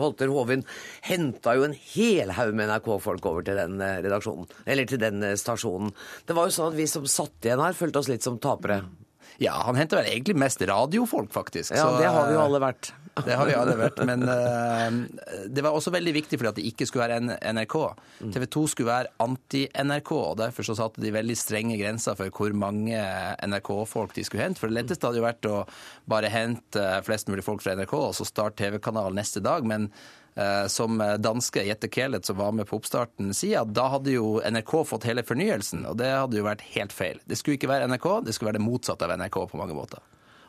Holter 0.00 0.28
Hovin 0.34 0.64
henta 1.08 1.56
jo 1.56 1.64
en 1.64 1.76
hel 1.94 2.30
haug 2.36 2.54
med 2.54 2.68
NRK-folk 2.68 3.24
over 3.26 3.46
til 3.46 3.56
den 3.56 3.80
eh, 3.80 4.02
redaksjonen, 4.04 4.46
eller 4.66 4.86
til 4.86 4.98
den 5.02 5.22
stasjonen. 5.36 5.94
Det 6.26 6.36
var 6.36 6.48
jo 6.48 6.56
sånn 6.56 6.72
at 6.72 6.78
vi 6.78 6.86
som 6.90 7.06
satt 7.08 7.44
igjen 7.44 7.62
her, 7.62 7.76
følte 7.76 8.02
oss 8.02 8.12
litt 8.12 8.26
som 8.26 8.38
tapere. 8.42 8.82
Ja, 9.42 9.56
han 9.66 9.76
henter 9.76 10.00
vel 10.00 10.12
egentlig 10.12 10.36
mest 10.40 10.62
radiofolk, 10.62 11.32
faktisk. 11.34 11.74
Ja, 11.74 11.82
Så, 11.82 11.98
det 12.00 12.08
har 12.08 12.28
vi 12.28 12.36
jo 12.36 12.40
eh, 12.40 12.46
alle 12.46 12.62
vært. 12.62 12.92
Det 13.24 13.32
har 13.32 13.48
vi 13.48 13.54
alle 13.56 13.72
vært, 13.80 14.00
men 14.04 14.26
uh, 14.28 15.46
det 15.48 15.62
var 15.64 15.72
også 15.72 15.88
veldig 15.94 16.12
viktig 16.18 16.36
fordi 16.36 16.50
at 16.50 16.58
det 16.58 16.66
ikke 16.68 16.84
skulle 16.84 17.06
være 17.06 17.38
NRK. 17.54 17.76
Mm. 18.20 18.34
TV 18.34 18.44
2 18.52 18.64
skulle 18.68 18.90
være 18.90 19.12
anti-NRK, 19.24 20.10
og 20.18 20.34
derfor 20.42 20.66
så 20.68 20.76
satte 20.76 21.00
de 21.00 21.14
veldig 21.14 21.36
strenge 21.40 21.78
grenser 21.80 22.18
for 22.18 22.28
hvor 22.28 22.52
mange 22.52 23.00
NRK-folk 23.40 24.12
de 24.18 24.26
skulle 24.26 24.44
hente. 24.44 24.60
For 24.60 24.68
det 24.68 24.82
letteste 24.82 25.08
hadde 25.08 25.22
jo 25.22 25.24
vært 25.24 25.48
å 25.48 25.62
bare 26.12 26.28
hente 26.28 26.84
flest 27.08 27.32
mulig 27.32 27.46
folk 27.46 27.64
fra 27.64 27.72
NRK, 27.80 27.96
og 27.96 28.12
så 28.20 28.28
starte 28.28 28.60
TV-kanal 28.60 29.16
neste 29.16 29.40
dag. 29.40 29.64
Men 29.64 29.88
eh, 29.88 30.25
som 30.68 31.00
danske 31.22 31.62
Jette 31.64 31.88
Kelet, 31.88 32.26
som 32.28 32.36
var 32.36 32.52
med 32.52 32.68
på 32.68 32.76
oppstarten, 32.76 33.30
sier, 33.36 33.62
at 33.62 33.72
da 33.76 33.86
hadde 33.94 34.12
jo 34.12 34.36
NRK 34.44 34.74
fått 34.90 35.06
hele 35.08 35.24
fornyelsen, 35.24 35.86
og 35.88 35.96
det 36.00 36.10
hadde 36.12 36.36
jo 36.36 36.44
vært 36.44 36.66
helt 36.74 36.92
feil. 36.92 37.22
Det 37.24 37.38
skulle 37.40 37.56
ikke 37.56 37.70
være 37.72 37.88
NRK, 37.88 38.10
det 38.26 38.36
skulle 38.36 38.52
være 38.52 38.60
det 38.60 38.66
motsatte 38.66 39.08
av 39.08 39.16
NRK 39.16 39.40
på 39.52 39.62
mange 39.62 39.78
måter. 39.78 40.04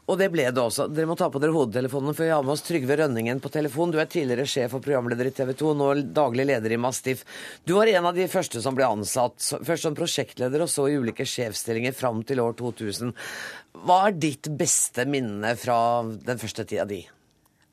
Og 0.07 0.15
det 0.15 0.29
ble 0.31 0.45
det 0.55 0.61
også. 0.61 0.85
Dere 0.87 1.09
må 1.09 1.17
ta 1.19 1.27
på 1.27 1.39
dere 1.43 1.51
hodetelefonene, 1.51 2.13
for 2.15 2.23
vi 2.23 2.31
har 2.31 2.43
med 2.45 2.53
oss 2.53 2.63
Trygve 2.63 2.95
Rønningen 2.95 3.41
på 3.43 3.51
telefon. 3.51 3.91
Du 3.91 3.97
er 3.99 4.07
tidligere 4.07 4.47
sjef 4.47 4.77
og 4.77 4.85
programleder 4.85 5.27
i 5.27 5.33
TV 5.35 5.51
2, 5.59 5.73
nå 5.75 5.89
daglig 6.15 6.45
leder 6.47 6.75
i 6.75 6.79
Mastiff. 6.79 7.25
Du 7.67 7.75
var 7.75 7.91
en 7.91 8.07
av 8.07 8.15
de 8.15 8.29
første 8.31 8.63
som 8.63 8.77
ble 8.77 8.87
ansatt, 8.87 9.35
først 9.67 9.89
som 9.89 9.97
prosjektleder 9.99 10.63
og 10.63 10.71
så 10.71 10.87
i 10.87 10.95
ulike 10.95 11.27
sjefsstillinger 11.27 11.95
fram 11.97 12.23
til 12.27 12.39
år 12.39 12.55
2000. 12.55 13.11
Hva 13.83 13.99
er 14.07 14.15
ditt 14.15 14.47
beste 14.57 15.03
minne 15.11 15.51
fra 15.59 15.77
den 16.07 16.39
første 16.39 16.63
tida 16.63 16.87
di? 16.87 17.03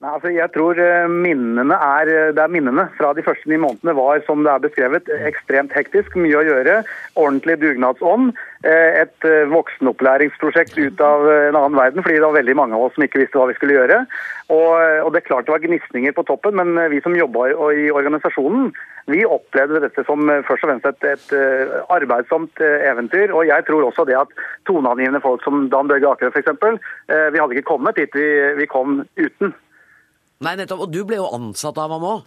Nei, 0.05 0.13
altså 0.19 0.31
jeg 0.35 0.51
tror 0.53 0.77
eh, 0.77 1.07
minnene 1.09 1.77
er, 1.81 2.09
det 2.37 2.43
er 2.43 2.51
minnene 2.53 2.83
fra 2.99 3.15
de 3.17 3.23
første 3.25 3.49
ni 3.49 3.57
månedene 3.57 3.95
var, 3.97 4.19
som 4.27 4.43
det 4.45 4.51
er 4.53 4.61
beskrevet, 4.61 5.07
ekstremt 5.25 5.73
hektisk, 5.73 6.13
mye 6.21 6.43
å 6.43 6.45
gjøre, 6.45 6.75
ordentlig 7.17 7.57
dugnadsånd, 7.63 8.35
eh, 8.69 9.01
et 9.01 9.25
eh, 9.25 9.47
voksenopplæringsprosjekt 9.49 10.77
ut 10.77 11.01
av 11.01 11.25
eh, 11.31 11.47
en 11.49 11.57
annen 11.57 11.81
verden, 11.81 12.05
fordi 12.05 12.19
det 12.19 12.27
var 12.27 12.37
veldig 12.37 12.57
mange 12.61 12.77
av 12.77 12.85
oss 12.85 12.99
som 12.99 13.07
ikke 13.07 13.23
visste 13.23 13.41
hva 13.41 13.49
vi 13.49 13.57
skulle 13.57 13.79
gjøre. 13.79 14.03
Og, 14.53 14.69
og 15.07 15.09
det 15.15 15.23
er 15.23 15.29
klart 15.31 15.49
det 15.49 15.55
var 15.55 15.65
gnisninger 15.65 16.13
på 16.13 16.27
toppen, 16.29 16.61
men 16.61 16.77
eh, 16.77 16.91
vi 16.93 17.01
som 17.01 17.17
jobba 17.17 17.49
i, 17.49 17.57
i 17.87 17.89
organisasjonen, 17.97 18.75
vi 19.09 19.25
opplevde 19.25 19.81
dette 19.87 20.05
som 20.05 20.29
eh, 20.29 20.45
først 20.45 20.69
og 20.69 20.75
fremst 20.75 20.93
et, 20.93 21.11
et 21.15 21.37
eh, 21.41 21.77
arbeidsomt 21.97 22.61
eh, 22.61 22.91
eventyr. 22.93 23.33
Og 23.33 23.49
jeg 23.49 23.65
tror 23.65 23.89
også 23.89 24.05
det 24.05 24.21
at 24.21 24.37
toneangivende 24.69 25.25
folk 25.25 25.41
som 25.49 25.71
Dan 25.73 25.89
Børge 25.89 26.13
Akerø 26.13 26.29
f.eks., 26.37 26.53
eh, 27.09 27.29
vi 27.33 27.41
hadde 27.41 27.57
ikke 27.57 27.73
kommet 27.73 27.97
dit 27.97 28.21
vi, 28.21 28.29
vi 28.61 28.69
kom 28.69 29.01
uten. 29.17 29.57
Nei, 30.43 30.57
nettopp. 30.59 30.87
Og 30.87 30.93
du 30.93 31.03
ble 31.07 31.21
jo 31.21 31.29
ansatt 31.37 31.79
av 31.79 31.95
ham 31.95 32.07
òg. 32.09 32.27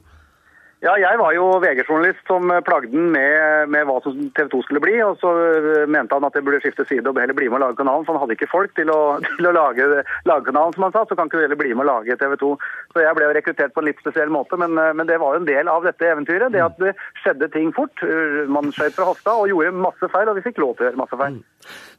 Ja, 0.78 0.92
jeg 1.02 1.18
var 1.18 1.32
jo 1.34 1.46
VG-journalist 1.58 2.28
som 2.30 2.52
plagde 2.62 2.92
den 2.92 3.08
med, 3.10 3.72
med 3.74 3.88
hva 3.90 3.96
som 4.04 4.14
TV 4.38 4.52
2 4.52 4.60
skulle 4.68 4.82
bli. 4.84 4.94
Og 5.02 5.16
så 5.18 5.32
øh, 5.34 5.88
mente 5.90 6.14
han 6.14 6.28
at 6.28 6.38
jeg 6.38 6.46
burde 6.46 6.60
skifte 6.62 6.86
side 6.86 7.10
og 7.10 7.18
heller 7.18 7.34
bli 7.38 7.48
med 7.50 7.58
å 7.58 7.64
lage 7.64 7.80
kanalen. 7.80 8.06
For 8.06 8.14
han 8.14 8.22
hadde 8.22 8.38
ikke 8.38 8.52
folk 8.52 8.76
til 8.78 8.92
å, 8.94 9.00
til 9.40 9.50
å 9.50 9.56
lage, 9.58 9.88
lage 10.30 10.46
kanalen, 10.52 10.76
som 10.78 10.86
han 10.86 10.94
sa. 10.94 11.02
Så 11.10 11.18
kan 11.18 11.32
ikke 11.32 11.42
du 11.42 11.46
heller 11.48 11.58
bli 11.58 11.74
med 11.74 11.88
å 11.88 11.90
lage 11.90 12.20
TV 12.22 12.38
2. 12.44 12.52
Så 12.94 13.02
jeg 13.02 13.18
ble 13.18 13.26
jo 13.26 13.34
rekruttert 13.40 13.74
på 13.74 13.82
en 13.82 13.90
litt 13.90 14.04
spesiell 14.04 14.34
måte. 14.38 14.62
Men, 14.62 14.78
øh, 14.78 14.94
men 15.00 15.10
det 15.10 15.18
var 15.24 15.34
jo 15.34 15.42
en 15.42 15.50
del 15.50 15.74
av 15.74 15.88
dette 15.88 16.12
eventyret. 16.14 16.54
Det 16.54 16.62
at 16.68 16.78
det 16.84 16.94
skjedde 17.24 17.50
ting 17.58 17.74
fort. 17.74 18.06
Man 18.54 18.70
skjøt 18.70 19.00
fra 19.00 19.10
hofta 19.10 19.34
og 19.42 19.50
gjorde 19.50 19.74
masse 19.82 20.14
feil, 20.14 20.30
og 20.30 20.38
vi 20.38 20.46
fikk 20.46 20.62
lov 20.62 20.78
til 20.78 20.86
å 20.86 20.92
gjøre 20.92 21.02
masse 21.02 21.18
feil. 21.18 21.42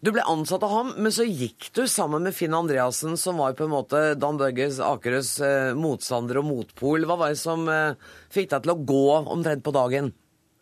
Du 0.01 0.13
ble 0.15 0.23
ansatt 0.31 0.63
av 0.63 0.71
ham, 0.73 0.93
men 1.03 1.13
så 1.15 1.27
gikk 1.27 1.73
du 1.75 1.83
sammen 1.91 2.23
med 2.23 2.37
Finn 2.37 2.55
Andreassen, 2.55 3.17
som 3.19 3.41
var 3.43 3.57
på 3.59 3.67
en 3.67 3.73
måte 3.73 4.03
Dan 4.15 4.39
Børges 4.39 4.79
Akerøs 4.85 5.33
eh, 5.43 5.73
motstander 5.75 6.39
og 6.41 6.47
motpol. 6.47 7.03
Hva 7.09 7.17
var 7.19 7.35
det 7.35 7.41
som 7.41 7.67
eh, 7.73 7.97
fikk 8.33 8.53
deg 8.53 8.63
til 8.63 8.68
å 8.75 8.81
gå 8.89 9.05
omtrent 9.21 9.65
på 9.65 9.75
dagen? 9.77 10.13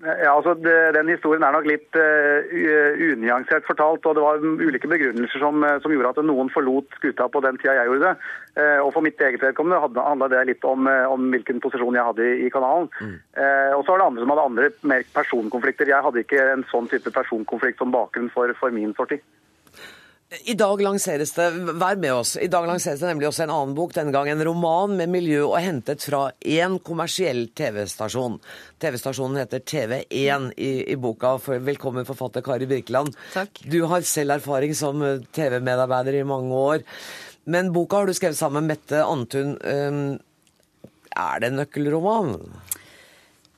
Ja, 0.05 0.35
altså 0.37 0.53
det, 0.61 0.75
Den 0.93 1.09
historien 1.09 1.45
er 1.47 1.55
nok 1.55 1.65
litt 1.65 1.97
uh, 1.97 2.45
unyansert 3.01 3.65
fortalt. 3.65 4.05
og 4.05 4.19
Det 4.19 4.25
var 4.25 4.43
ulike 4.45 4.91
begrunnelser 4.93 5.41
som, 5.41 5.65
eh, 5.65 5.79
som 5.81 5.93
gjorde 5.93 6.11
at 6.13 6.21
noen 6.21 6.51
forlot 6.53 6.93
skuta 6.99 7.31
på 7.33 7.41
den 7.41 7.57
tida 7.57 7.79
jeg 7.79 7.89
gjorde 7.89 8.11
det. 8.11 8.29
Uh, 8.61 8.85
og 8.85 8.93
For 8.93 9.05
mitt 9.05 9.21
eget 9.21 9.41
vedkommende 9.41 9.81
handla 10.05 10.29
det 10.33 10.45
litt 10.51 10.69
om, 10.69 10.85
eh, 10.91 11.07
om 11.09 11.31
hvilken 11.33 11.63
posisjon 11.65 11.97
jeg 11.97 12.09
hadde 12.11 12.29
i, 12.29 12.37
i 12.45 12.53
kanalen. 12.53 12.91
Eh, 13.01 13.73
og 13.73 13.87
så 13.87 13.95
var 13.95 14.03
det 14.03 14.11
andre 14.11 14.27
som 14.27 14.35
hadde 14.35 14.47
andre 14.51 14.71
mer 14.93 15.09
personkonflikter. 15.17 15.89
Jeg 15.89 16.05
hadde 16.05 16.23
ikke 16.27 16.45
en 16.53 16.67
sånn 16.73 16.93
type 16.93 17.13
personkonflikt 17.17 17.81
som 17.81 17.95
bakgrunn 17.95 18.29
for, 18.37 18.53
for 18.61 18.77
min 18.77 18.93
sorti. 19.01 19.23
I 20.45 20.55
dag 20.59 20.81
lanseres 20.83 21.33
det 21.37 21.47
vær 21.79 21.97
med 22.01 22.13
oss, 22.13 22.35
i 22.37 22.49
dag 22.51 22.67
lanseres 22.69 23.01
det 23.01 23.09
nemlig 23.09 23.29
også 23.29 23.45
en 23.45 23.53
annen 23.55 23.75
bok, 23.77 23.95
denne 23.97 24.13
gang 24.15 24.29
en 24.31 24.43
roman 24.45 24.97
med 24.99 25.11
miljø 25.13 25.45
og 25.47 25.59
hentet 25.63 26.05
fra 26.05 26.29
én 26.41 26.77
kommersiell 26.85 27.47
TV-stasjon. 27.57 28.39
TV-stasjonen 28.83 29.41
heter 29.41 29.65
TV1 29.65 30.51
i, 30.57 30.71
i 30.93 30.97
boka. 31.01 31.37
Velkommen, 31.47 32.07
forfatter 32.09 32.45
Kari 32.45 32.69
Birkeland. 32.71 33.17
Takk. 33.35 33.63
Du 33.65 33.81
har 33.91 34.05
selv 34.07 34.37
erfaring 34.37 34.75
som 34.77 35.03
eh, 35.07 35.23
TV-medarbeider 35.37 36.21
i 36.21 36.27
mange 36.29 36.63
år. 36.73 36.87
Men 37.47 37.73
boka 37.75 38.03
har 38.03 38.11
du 38.11 38.17
skrevet 38.17 38.39
sammen 38.39 38.67
med 38.67 38.77
Mette 38.77 39.05
Antun. 39.07 39.55
Um, 39.63 40.19
er 41.17 41.41
det 41.41 41.53
en 41.53 41.61
nøkkelroman? 41.63 42.35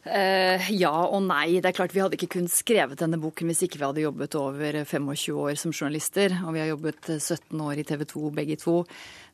Eh, 0.04 0.68
ja 0.78 0.92
og 1.04 1.22
nei. 1.26 1.58
Det 1.60 1.68
er 1.68 1.76
klart 1.76 1.92
Vi 1.92 2.00
hadde 2.00 2.16
ikke 2.16 2.30
kun 2.38 2.46
skrevet 2.48 3.00
denne 3.00 3.18
boken 3.20 3.50
hvis 3.50 3.64
ikke 3.66 3.80
vi 3.80 3.84
hadde 3.84 4.04
jobbet 4.04 4.36
over 4.40 4.82
25 4.84 5.40
år 5.42 5.58
som 5.60 5.74
journalister. 5.74 6.34
Og 6.46 6.54
vi 6.54 6.62
har 6.62 6.70
jobbet 6.72 7.10
17 7.18 7.60
år 7.60 7.82
i 7.82 7.86
TV 7.88 8.04
2 8.08 8.30
begge 8.38 8.58
to. 8.62 8.82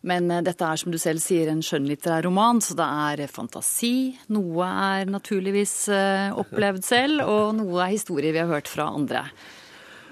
Men 0.09 0.31
eh, 0.31 0.45
dette 0.45 0.67
er 0.67 0.81
som 0.81 0.95
du 0.95 0.99
selv 1.01 1.23
sier 1.25 1.51
en 1.53 1.63
skjønnlitterær 1.65 2.27
roman, 2.27 2.63
så 2.65 2.77
det 2.79 2.87
er 2.87 3.33
fantasi. 3.33 4.15
Noe 4.35 4.71
er 4.93 5.11
naturligvis 5.13 5.77
eh, 5.95 6.31
opplevd 6.45 6.87
selv, 6.87 7.27
og 7.29 7.55
noe 7.61 7.85
er 7.85 7.95
historier 7.95 8.35
vi 8.35 8.43
har 8.43 8.51
hørt 8.51 8.71
fra 8.71 8.91
andre. 8.93 9.29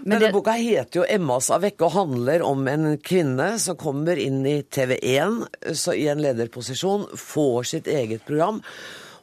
Men 0.03 0.17
Denne 0.19 0.27
det- 0.27 0.33
boka 0.35 0.53
heter 0.59 0.99
jo 0.99 1.05
'Emmas 1.07 1.51
av 1.51 1.63
vekke' 1.63 1.85
og 1.87 1.93
handler 1.93 2.43
om 2.43 2.67
en 2.69 2.99
kvinne 2.99 3.59
som 3.59 3.77
kommer 3.77 4.19
inn 4.19 4.45
i 4.47 4.63
TV1 4.63 5.47
så 5.75 5.95
i 5.95 6.09
en 6.09 6.19
lederposisjon, 6.19 7.07
får 7.15 7.63
sitt 7.65 7.87
eget 7.87 8.25
program. 8.27 8.63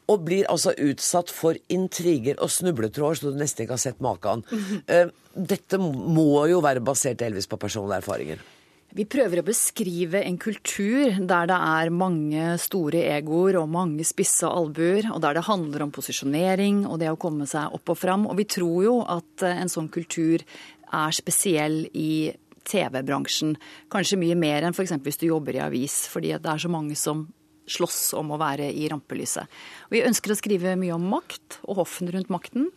Og 0.10 0.24
blir 0.26 0.47
altså 0.49 0.74
utsatt 0.74 1.32
for 1.34 1.57
intriger 1.70 2.39
og 2.41 2.51
snubletråder 2.53 3.20
så 3.20 3.32
du 3.32 3.39
nesten 3.39 3.66
ikke 3.66 3.78
har 3.78 3.84
sett 3.88 4.03
maken. 4.03 4.45
Eh, 4.89 5.12
Dette 5.34 5.78
må 5.80 6.47
jo 6.49 6.64
være 6.66 6.82
basert 6.84 7.20
delvis 7.22 7.47
på 7.47 7.60
personlige 7.62 8.01
erfaringer. 8.01 8.41
Vi 8.89 9.05
prøver 9.05 9.43
å 9.43 9.45
beskrive 9.45 10.24
en 10.26 10.39
kultur 10.41 11.20
der 11.30 11.49
det 11.51 11.57
er 11.57 11.91
mange 11.93 12.55
store 12.57 13.03
egoer 13.14 13.60
og 13.60 13.70
mange 13.70 14.05
spisse 14.07 14.49
albuer, 14.49 15.12
og 15.14 15.22
der 15.22 15.38
det 15.38 15.45
handler 15.45 15.86
om 15.86 15.93
posisjonering 15.93 16.88
og 16.89 16.97
det 17.03 17.12
å 17.12 17.20
komme 17.22 17.45
seg 17.49 17.76
opp 17.78 17.93
og 17.93 17.99
fram. 18.01 18.26
Og 18.26 18.39
vi 18.39 18.47
tror 18.49 18.80
jo 18.88 18.95
at 19.05 19.45
eh, 19.45 19.62
en 19.62 19.70
sånn 19.70 19.91
kultur 19.93 20.41
er 20.41 21.14
spesiell 21.14 21.84
i 21.93 22.34
TV-bransjen. 22.70 23.53
Kanskje 23.93 24.18
mye 24.22 24.38
mer 24.38 24.66
enn 24.66 24.74
f.eks. 24.74 24.97
hvis 25.05 25.22
du 25.22 25.30
jobber 25.30 25.57
i 25.57 25.64
avis, 25.64 26.01
fordi 26.10 26.34
det 26.41 26.49
er 26.49 26.66
så 26.66 26.72
mange 26.74 26.97
som 26.97 27.28
slåss 27.72 28.00
om 28.20 28.34
å 28.34 28.40
være 28.42 28.72
i 28.72 28.88
rampelyset. 28.92 29.48
Vi 29.94 30.04
ønsker 30.06 30.34
å 30.34 30.40
skrive 30.40 30.76
mye 30.80 30.98
om 30.98 31.08
makt 31.12 31.62
og 31.66 31.84
hoffen 31.84 32.12
rundt 32.14 32.34
makten. 32.34 32.70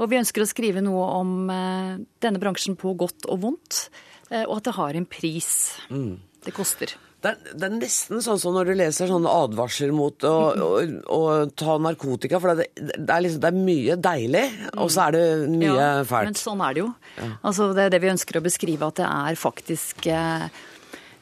Og 0.00 0.08
vi 0.08 0.18
ønsker 0.20 0.44
å 0.44 0.48
skrive 0.48 0.82
noe 0.84 1.04
om 1.20 1.38
eh, 1.52 2.00
denne 2.24 2.40
bransjen 2.40 2.78
på 2.80 2.94
godt 2.98 3.28
og 3.28 3.42
vondt, 3.44 3.86
eh, 4.30 4.46
og 4.46 4.58
at 4.58 4.68
det 4.70 4.76
har 4.78 4.98
en 4.98 5.08
pris. 5.08 5.50
Det 6.42 6.54
koster. 6.56 6.96
Det 7.22 7.30
er, 7.30 7.52
det 7.54 7.66
er 7.68 7.74
nesten 7.76 8.22
sånn 8.24 8.40
som 8.42 8.56
når 8.56 8.72
du 8.72 8.74
leser 8.80 9.06
sånne 9.06 9.30
advarsler 9.44 9.92
mot 9.94 10.24
å, 10.26 10.32
å, 10.58 10.70
å 11.14 11.20
ta 11.54 11.76
narkotika. 11.78 12.40
For 12.42 12.58
det, 12.58 12.66
det, 12.74 13.06
er 13.06 13.22
liksom, 13.22 13.44
det 13.44 13.52
er 13.52 13.60
mye 13.68 13.96
deilig, 14.08 14.42
og 14.72 14.90
så 14.90 15.04
er 15.04 15.14
det 15.14 15.22
mye 15.52 15.70
Ja, 15.70 15.92
fælt. 16.08 16.32
Men 16.32 16.40
sånn 16.40 16.64
er 16.66 16.74
det 16.74 16.82
jo. 16.82 16.88
Altså, 17.44 17.68
det 17.76 17.84
er 17.84 17.94
det 17.94 18.02
vi 18.02 18.10
ønsker 18.10 18.40
å 18.40 18.42
beskrive, 18.42 18.88
at 18.88 18.98
det 18.98 19.06
er 19.06 19.38
faktisk 19.38 20.08
eh, 20.10 20.48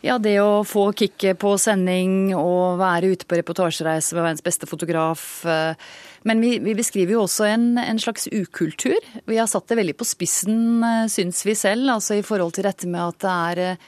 Ja, 0.01 0.15
det 0.17 0.39
å 0.41 0.63
få 0.65 0.87
kicket 0.97 1.37
på 1.43 1.51
sending 1.61 2.31
og 2.33 2.79
være 2.81 3.11
ute 3.13 3.27
på 3.29 3.37
reportasjereise 3.37 4.17
med 4.17 4.25
verdens 4.25 4.45
beste 4.45 4.69
fotograf. 4.69 5.45
eh, 5.45 5.75
Men 6.23 6.41
vi, 6.41 6.59
vi 6.59 6.75
beskriver 6.75 7.19
jo 7.19 7.25
også 7.27 7.45
en, 7.45 7.77
en, 7.77 7.99
slags 8.01 8.27
ukultur. 8.33 8.97
Vi 9.29 9.37
har 9.37 9.47
satt 9.47 9.69
det 9.69 9.77
veldig 9.77 9.97
på 10.01 10.09
spissen, 10.09 10.81
eh, 10.81 11.05
syns 11.13 11.45
vi 11.45 11.55
selv, 11.55 11.85
altså 11.93 12.17
i 12.17 12.25
forhold 12.25 12.57
til 12.57 12.65
dette 12.65 12.89
med 12.89 13.01
at 13.01 13.21
det 13.21 13.35
er 13.35 13.63
eh, 13.75 13.85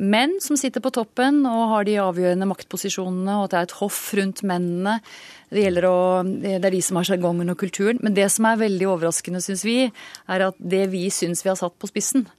menn 0.00 0.38
som 0.40 0.56
sitter 0.56 0.80
på 0.80 0.94
toppen 0.96 1.44
og 1.44 1.68
har 1.74 1.84
de 1.84 2.00
avgjørende 2.00 2.48
maktposisjonene, 2.48 3.36
og 3.36 3.44
at 3.44 3.52
det 3.52 3.60
er 3.60 3.68
et 3.68 3.78
hoff 3.82 4.00
rundt 4.16 4.40
mennene. 4.40 4.96
Det, 5.52 5.68
å, 5.84 6.22
det 6.24 6.56
er 6.56 6.72
de 6.72 6.80
som 6.80 6.96
har 6.96 7.04
sjargongen 7.04 7.52
og 7.52 7.60
kulturen. 7.60 8.00
Men 8.00 8.16
det 8.16 8.30
som 8.32 8.48
er 8.48 8.64
veldig 8.64 8.88
overraskende, 8.94 9.44
syns 9.44 9.68
vi, 9.68 9.80
er 10.24 10.48
at 10.48 10.56
det 10.56 10.86
vi 10.94 11.10
syns 11.12 11.44
vi 11.44 11.52
har 11.52 11.60
satt 11.60 11.76
på 11.76 11.90
spissen, 11.90 12.30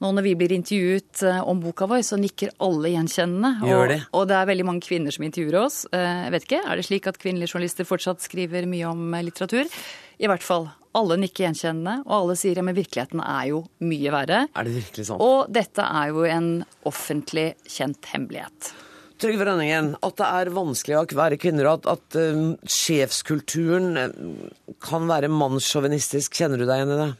nå 0.00 0.10
når 0.16 0.24
vi 0.24 0.34
blir 0.40 0.52
intervjuet 0.56 1.22
eh, 1.28 1.40
om 1.44 1.60
boka 1.60 1.86
vår, 1.90 2.00
så 2.06 2.16
nikker 2.20 2.54
alle 2.64 2.88
gjenkjennende. 2.94 3.50
Gjør 3.68 3.82
Og, 3.82 3.88
det. 3.92 3.98
og 4.16 4.28
det 4.30 4.36
er 4.38 4.48
veldig 4.50 4.66
mange 4.70 4.84
kvinner 4.86 5.12
som 5.14 5.26
intervjuer 5.28 5.58
oss. 5.60 5.82
Eh, 5.92 6.24
Jeg 6.26 6.32
vet 6.36 6.46
ikke, 6.48 6.62
Er 6.66 6.76
det 6.80 6.86
slik 6.88 7.06
at 7.10 7.18
kvinnelige 7.20 7.52
journalister 7.52 7.84
fortsatt 7.88 8.24
skriver 8.24 8.66
mye 8.70 8.88
om 8.88 9.14
eh, 9.14 9.22
litteratur? 9.28 9.68
I 10.20 10.28
hvert 10.28 10.44
fall. 10.44 10.68
Alle 10.96 11.16
nikker 11.22 11.44
gjenkjennende, 11.46 12.00
og 12.08 12.12
alle 12.16 12.34
sier 12.36 12.58
ja, 12.58 12.64
men 12.66 12.74
virkeligheten 12.74 13.20
er 13.22 13.44
jo 13.52 13.60
mye 13.86 14.10
verre. 14.10 14.40
Er 14.58 14.66
det 14.66 14.72
virkelig 14.80 15.06
sånn? 15.06 15.20
Og 15.22 15.46
dette 15.54 15.84
er 15.86 16.10
jo 16.10 16.24
en 16.26 16.48
offentlig 16.90 17.52
kjent 17.70 18.08
hemmelighet. 18.10 18.72
Trygve 19.20 19.44
Rønningen, 19.46 19.92
at 20.02 20.16
det 20.16 20.26
er 20.40 20.50
vanskelig 20.56 20.96
å 20.96 21.04
være 21.14 21.36
kvinner, 21.38 21.68
og 21.70 21.84
at, 21.84 22.00
at 22.00 22.16
eh, 22.18 22.42
sjefskulturen 22.72 23.90
eh, 24.00 24.14
kan 24.82 25.04
være 25.10 25.28
mannssjåvinistisk. 25.32 26.34
Kjenner 26.40 26.58
du 26.58 26.64
deg 26.66 26.80
igjen 26.82 26.94
i 26.96 27.00
det? 27.04 27.10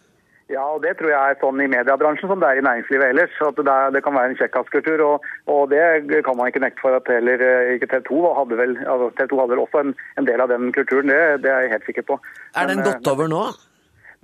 Ja, 0.51 0.64
og 0.74 0.82
det 0.82 0.96
tror 0.98 1.12
jeg 1.12 1.30
er 1.32 1.38
sånn 1.38 1.61
i 1.62 1.68
mediebransjen 1.70 2.30
som 2.30 2.40
det 2.42 2.48
er 2.48 2.59
i 2.59 2.64
næringslivet 2.66 3.12
ellers. 3.12 3.34
At 3.46 3.59
det, 3.61 3.70
er, 3.70 3.92
det 3.94 4.03
kan 4.03 4.16
være 4.18 4.32
en 4.32 4.38
kjekkaskultur, 4.40 5.03
og, 5.07 5.26
og 5.55 5.70
det 5.70 6.22
kan 6.26 6.38
man 6.38 6.51
ikke 6.51 6.62
nekte 6.64 6.82
for 6.82 6.96
at 6.98 7.11
heller 7.12 7.42
eh, 7.46 7.74
ikke 7.76 7.90
TV 7.92 8.03
2 8.09 8.22
hadde 8.40 8.59
vel 8.59 8.74
altså 8.82 9.12
TV 9.20 9.30
2 9.30 9.40
hadde 9.40 9.55
vel 9.55 9.62
også 9.64 9.82
en, 9.84 9.92
en 10.18 10.26
del 10.26 10.42
av 10.42 10.51
den 10.51 10.72
kulturen. 10.74 11.12
Det, 11.12 11.42
det 11.44 11.53
er 11.53 11.66
jeg 11.66 11.74
helt 11.76 11.90
sikker 11.90 12.07
på. 12.09 12.16
Er 12.59 12.70
den 12.70 12.80
Men, 12.80 12.86
eh, 12.88 12.96
gått 12.96 13.12
over 13.12 13.30
nå? 13.30 13.44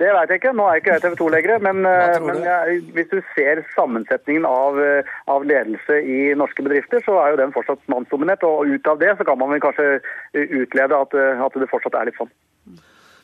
Det 0.03 0.09
vet 0.17 0.35
jeg 0.35 0.43
ikke. 0.43 0.55
Nå 0.59 0.67
er 0.67 0.81
ikke 0.81 0.97
jeg 0.97 1.05
TV 1.05 1.15
2 1.23 1.31
lenger. 1.37 1.63
Men, 1.69 1.87
eh, 1.93 2.19
men 2.27 2.43
jeg, 2.49 2.83
hvis 2.99 3.13
du 3.15 3.21
ser 3.37 3.63
sammensetningen 3.77 4.51
av, 4.51 4.83
av 5.31 5.47
ledelse 5.47 6.01
i 6.03 6.19
norske 6.43 6.67
bedrifter, 6.67 7.07
så 7.07 7.21
er 7.23 7.37
jo 7.37 7.41
den 7.45 7.55
fortsatt 7.55 7.87
mannsdominert. 7.93 8.43
Og 8.51 8.75
ut 8.75 8.91
av 8.91 8.99
det 9.05 9.15
så 9.15 9.29
kan 9.31 9.39
man 9.39 9.55
vel 9.55 9.63
kanskje 9.63 10.03
utlede 10.35 10.99
at, 11.07 11.17
at 11.47 11.63
det 11.63 11.71
fortsatt 11.71 12.03
er 12.03 12.11
litt 12.11 12.19
sånn. 12.19 12.35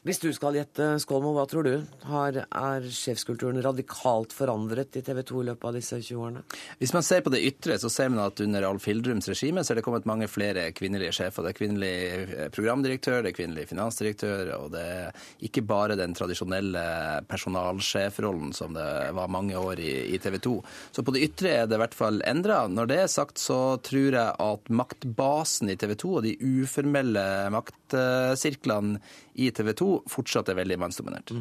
Hvis 0.03 0.19
du 0.19 0.33
skal 0.35 0.57
gjette, 0.59 0.83
Skålmo, 0.99 1.31
hva 1.37 1.45
tror 1.47 1.63
du? 1.63 1.75
Har, 2.11 2.35
er 2.35 2.87
sjefskulturen 2.91 3.61
radikalt 3.63 4.33
forandret 4.35 4.97
i 4.99 5.03
TV 5.07 5.21
2 5.29 5.43
i 5.45 5.47
løpet 5.47 5.69
av 5.69 5.77
disse 5.79 6.01
20 6.01 6.19
årene? 6.19 6.43
Hvis 6.81 6.91
man 6.97 7.07
ser 7.07 7.23
på 7.23 7.31
det 7.31 7.45
ytre, 7.47 7.77
så 7.79 7.87
ser 7.87 8.11
man 8.11 8.25
at 8.25 8.43
under 8.43 8.67
Alf 8.67 8.89
Hildrums 8.91 9.31
regime 9.31 9.63
så 9.63 9.71
er 9.71 9.79
det 9.79 9.85
kommet 9.87 10.09
mange 10.11 10.27
flere 10.27 10.65
kvinnelige 10.75 11.15
sjefer. 11.21 11.47
Det 11.47 11.53
er 11.53 11.59
kvinnelig 11.61 11.93
eh, 12.19 12.51
programdirektør, 12.51 13.21
det 13.23 13.31
er 13.31 13.39
kvinnelig 13.39 13.69
finansdirektør, 13.71 14.51
og 14.57 14.75
det 14.75 14.83
er 14.83 15.31
ikke 15.47 15.63
bare 15.71 16.01
den 16.01 16.19
tradisjonelle 16.19 16.85
personalsjefrollen 17.31 18.51
som 18.59 18.75
det 18.75 18.91
var 19.15 19.31
mange 19.31 19.55
år 19.55 19.87
i, 19.87 19.95
i 20.17 20.19
TV 20.19 20.41
2. 20.43 20.59
Så 20.99 21.07
på 21.07 21.15
det 21.15 21.29
ytre 21.29 21.55
er 21.61 21.71
det 21.71 21.79
i 21.79 21.85
hvert 21.85 21.99
fall 22.03 22.19
endra. 22.27 22.65
Når 22.67 22.91
det 22.91 23.03
er 23.05 23.17
sagt, 23.21 23.39
så 23.39 23.77
tror 23.87 24.19
jeg 24.19 24.35
at 24.51 24.75
maktbasen 24.83 25.71
i 25.71 25.79
TV 25.79 25.95
2 25.95 26.15
og 26.19 26.27
de 26.27 26.35
uformelle 26.43 27.29
maktsirklene 27.55 28.99
i 29.35 29.51
TV 29.51 29.73
2 29.79 29.91
fortsatt 30.13 30.49
er 30.53 30.59
veldig 30.61 30.79
mannsdominert. 30.83 31.33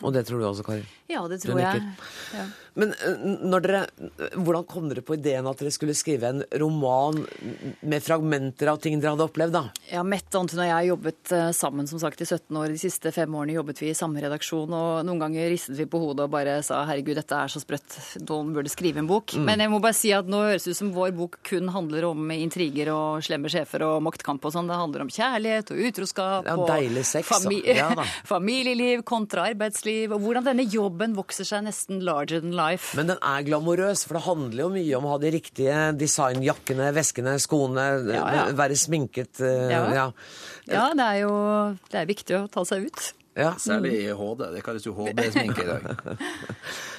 Og 0.00 0.14
det 0.14 0.24
tror 0.28 0.40
du 0.40 0.48
også, 0.48 0.64
Kari? 0.66 0.84
Ja, 1.10 1.24
det 1.28 1.40
tror 1.42 1.58
jeg. 1.60 1.82
Ja. 2.36 2.44
Men 2.78 2.92
eh, 2.94 3.24
når 3.50 3.64
dere, 3.64 3.80
hvordan 4.38 4.66
kom 4.68 4.88
dere 4.90 5.02
på 5.04 5.16
ideen 5.18 5.48
at 5.50 5.60
dere 5.60 5.72
skulle 5.74 5.96
skrive 5.98 6.30
en 6.30 6.42
roman 6.62 7.18
med 7.80 8.04
fragmenter 8.04 8.70
av 8.70 8.80
ting 8.82 9.00
dere 9.00 9.14
hadde 9.16 9.26
opplevd, 9.26 9.56
da? 9.56 9.62
Ja, 9.90 10.04
Mette 10.06 10.38
Anton 10.38 10.62
og 10.62 10.70
jeg 10.70 10.90
jobbet 10.92 11.32
eh, 11.36 11.48
sammen 11.56 11.90
som 11.90 12.02
sagt 12.02 12.22
i 12.22 12.28
17 12.28 12.60
år. 12.60 12.70
De 12.70 12.80
siste 12.80 13.12
fem 13.14 13.34
årene 13.34 13.56
jobbet 13.58 13.82
vi 13.82 13.90
i 13.90 13.96
samme 13.98 14.22
redaksjon, 14.22 14.70
og 14.70 15.02
noen 15.06 15.22
ganger 15.24 15.50
ristet 15.52 15.78
vi 15.80 15.88
på 15.90 16.00
hodet 16.02 16.28
og 16.28 16.34
bare 16.34 16.60
sa 16.66 16.84
herregud, 16.88 17.18
dette 17.18 17.36
er 17.36 17.52
så 17.52 17.62
sprøtt, 17.62 17.98
noen 18.28 18.54
burde 18.54 18.72
skrive 18.72 19.02
en 19.02 19.10
bok. 19.10 19.34
Mm. 19.34 19.46
Men 19.50 19.64
jeg 19.64 19.74
må 19.74 19.82
bare 19.82 19.98
si 19.98 20.14
at 20.14 20.30
nå 20.30 20.44
høres 20.46 20.68
det 20.68 20.76
ut 20.76 20.80
som 20.80 20.94
vår 20.94 21.12
bok 21.18 21.40
kun 21.50 21.72
handler 21.74 22.06
om 22.12 22.30
intriger 22.36 22.92
og 22.94 23.26
slemme 23.26 23.50
sjefer 23.52 23.84
og 23.88 23.98
maktkamp 24.06 24.46
og 24.46 24.54
sånn. 24.54 24.70
Det 24.70 24.78
handler 24.78 25.06
om 25.06 25.12
kjærlighet 25.12 25.74
og 25.74 25.84
utroskap 25.90 26.48
Ja, 26.48 26.56
og 26.56 27.02
sex, 27.04 27.26
fami. 27.28 27.60
Ja, 27.66 27.90
familieliv 28.30 29.02
kontra 29.08 29.48
arbeidsliv, 29.50 29.89
og 30.10 30.20
hvordan 30.24 30.46
denne 30.46 30.64
jobben 30.70 31.14
vokser 31.18 31.46
seg 31.48 31.64
nesten 31.66 32.00
larger 32.06 32.40
than 32.40 32.54
life. 32.56 32.92
Men 32.98 33.10
den 33.12 33.18
er 33.22 33.44
glamorøs, 33.46 34.04
for 34.06 34.18
det 34.18 34.24
handler 34.26 34.64
jo 34.64 34.68
mye 34.74 34.96
om 34.98 35.06
å 35.08 35.12
ha 35.14 35.18
de 35.22 35.30
riktige 35.36 35.78
designjakkene, 36.00 36.90
veskene, 36.96 37.36
skoene, 37.42 37.86
Ja, 38.14 38.24
ja. 38.34 38.44
være 38.56 38.76
sminket. 38.78 39.40
eh, 39.40 39.70
Ja. 39.70 39.82
ja. 39.94 40.06
Ja, 40.70 40.84
det 40.94 41.06
er 41.06 41.20
jo 41.24 41.34
det 41.90 42.00
er 42.02 42.06
viktig 42.06 42.36
å 42.38 42.44
ta 42.50 42.64
seg 42.64 42.86
ut. 42.90 43.12
Ja. 43.36 43.52
Særlig 43.62 43.92
i 44.04 44.10
HD. 44.12 44.46
Det 44.54 44.62
kalles 44.66 44.84
jo 44.84 44.92
HD-sminke 44.98 45.62
i 45.62 45.66
dag. 45.66 46.18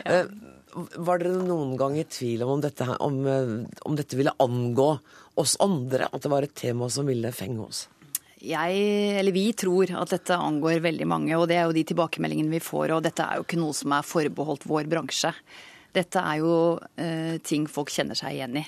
ja. 0.05 0.23
Var 0.71 1.19
dere 1.19 1.41
noen 1.43 1.73
gang 1.75 1.97
i 1.99 2.05
tvil 2.07 2.45
om, 2.45 2.53
om, 2.55 2.61
dette, 2.63 2.85
her- 2.87 3.01
om, 3.03 3.17
eh, 3.27 3.49
om 3.83 3.95
dette 3.99 4.15
ville 4.15 4.31
angå 4.39 4.93
oss 5.35 5.57
andre? 5.59 6.07
At 6.13 6.21
det 6.23 6.31
var 6.31 6.43
et 6.47 6.55
tema 6.55 6.87
som 6.89 7.05
ville 7.11 7.27
fenge 7.35 7.59
oss? 7.65 7.81
Jeg, 8.41 8.85
eller 9.19 9.35
vi 9.35 9.47
tror 9.53 9.91
at 10.01 10.13
dette 10.15 10.37
angår 10.37 10.81
veldig 10.81 11.07
mange, 11.09 11.35
og 11.37 11.47
det 11.51 11.59
er 11.59 11.67
jo 11.67 11.75
de 11.75 11.83
tilbakemeldingene 11.91 12.55
vi 12.55 12.63
får. 12.63 12.95
Og 12.95 13.03
dette 13.05 13.25
er 13.25 13.37
jo 13.37 13.45
ikke 13.45 13.59
noe 13.61 13.75
som 13.77 13.93
er 13.93 14.07
forbeholdt 14.07 14.65
vår 14.69 14.89
bransje. 14.89 15.33
Dette 15.91 16.21
er 16.23 16.37
jo 16.39 16.53
eh, 17.03 17.35
ting 17.43 17.65
folk 17.67 17.91
kjenner 17.91 18.15
seg 18.15 18.37
igjen 18.37 18.61
i. 18.61 18.63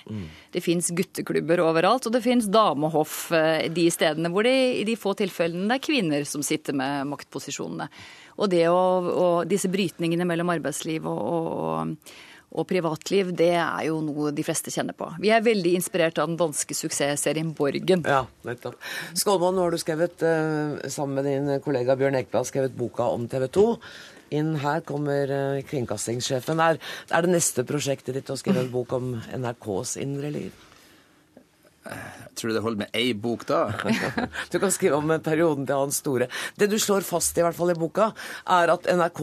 Det 0.52 0.62
fins 0.64 0.92
gutteklubber 0.92 1.62
overalt, 1.64 2.10
og 2.10 2.16
det 2.16 2.24
fins 2.26 2.50
damehoff 2.52 3.32
eh, 3.32 3.70
de 3.72 3.88
stedene 3.96 4.32
hvor 4.34 4.44
det 4.44 4.56
i 4.82 4.84
de 4.88 4.98
få 5.00 5.16
tilfellene 5.18 5.70
det 5.72 5.80
er 5.80 5.86
kvinner 5.88 6.28
som 6.28 6.44
sitter 6.44 6.76
med 6.76 7.08
maktposisjonene. 7.14 7.88
Og, 8.34 8.50
det 8.52 8.66
å, 8.68 8.84
og 9.14 9.48
disse 9.48 9.72
brytningene 9.72 10.28
mellom 10.28 10.52
arbeidsliv 10.52 11.08
og, 11.08 11.24
og, 11.24 11.56
og 11.56 12.33
privatliv, 12.70 13.32
det 13.34 13.52
er 13.58 13.88
jo 13.88 13.98
noe 14.06 14.32
de 14.36 14.46
fleste 14.46 14.72
kjenner 14.74 14.96
på. 14.98 15.08
Vi 15.22 15.32
er 15.34 15.44
veldig 15.46 15.74
inspirert 15.80 16.20
av 16.22 16.30
den 16.30 16.38
danske 16.40 16.78
suksessserien 16.78 17.54
Borgen. 17.58 18.06
Ja, 18.06 18.24
nettopp. 18.46 18.78
Skålmann, 19.18 19.58
nå 19.58 19.66
har 19.66 19.74
du 19.74 19.82
skrevet, 19.82 20.22
eh, 20.22 20.90
sammen 20.94 21.18
med 21.18 21.26
din 21.26 21.62
kollega 21.66 21.98
Bjørn 21.98 22.20
Ekeblad, 22.22 22.46
skrevet 22.50 22.78
boka 22.78 23.10
om 23.10 23.28
TV 23.28 23.48
2. 23.48 23.66
Inn 24.38 24.56
her 24.62 24.82
kommer 24.82 25.30
eh, 25.30 25.64
kringkastingssjefen. 25.70 26.62
Er, 26.62 26.80
er 27.10 27.26
det 27.26 27.34
neste 27.34 27.66
prosjektet 27.66 28.16
ditt 28.18 28.30
å 28.30 28.38
skrive 28.38 28.66
en 28.66 28.72
bok 28.74 28.94
om 28.94 29.16
NRKs 29.34 29.98
indre 30.02 30.32
liv? 30.34 30.54
Tror 32.34 32.54
det 32.56 32.62
holder 32.64 32.80
med 32.86 32.96
ei 32.98 33.12
bok 33.14 33.44
da. 33.50 33.66
Du 34.52 34.58
kan 34.62 34.72
skrive 34.74 34.98
om 34.98 35.12
perioden 35.24 35.68
til 35.68 35.78
Hans 35.78 36.00
Store. 36.02 36.30
Det 36.58 36.70
du 36.72 36.78
slår 36.82 37.06
fast 37.06 37.38
i 37.38 37.44
hvert 37.46 37.58
fall 37.58 37.74
i 37.74 37.78
boka, 37.78 38.10
er 38.50 38.72
at 38.74 38.88
NRK 38.88 39.22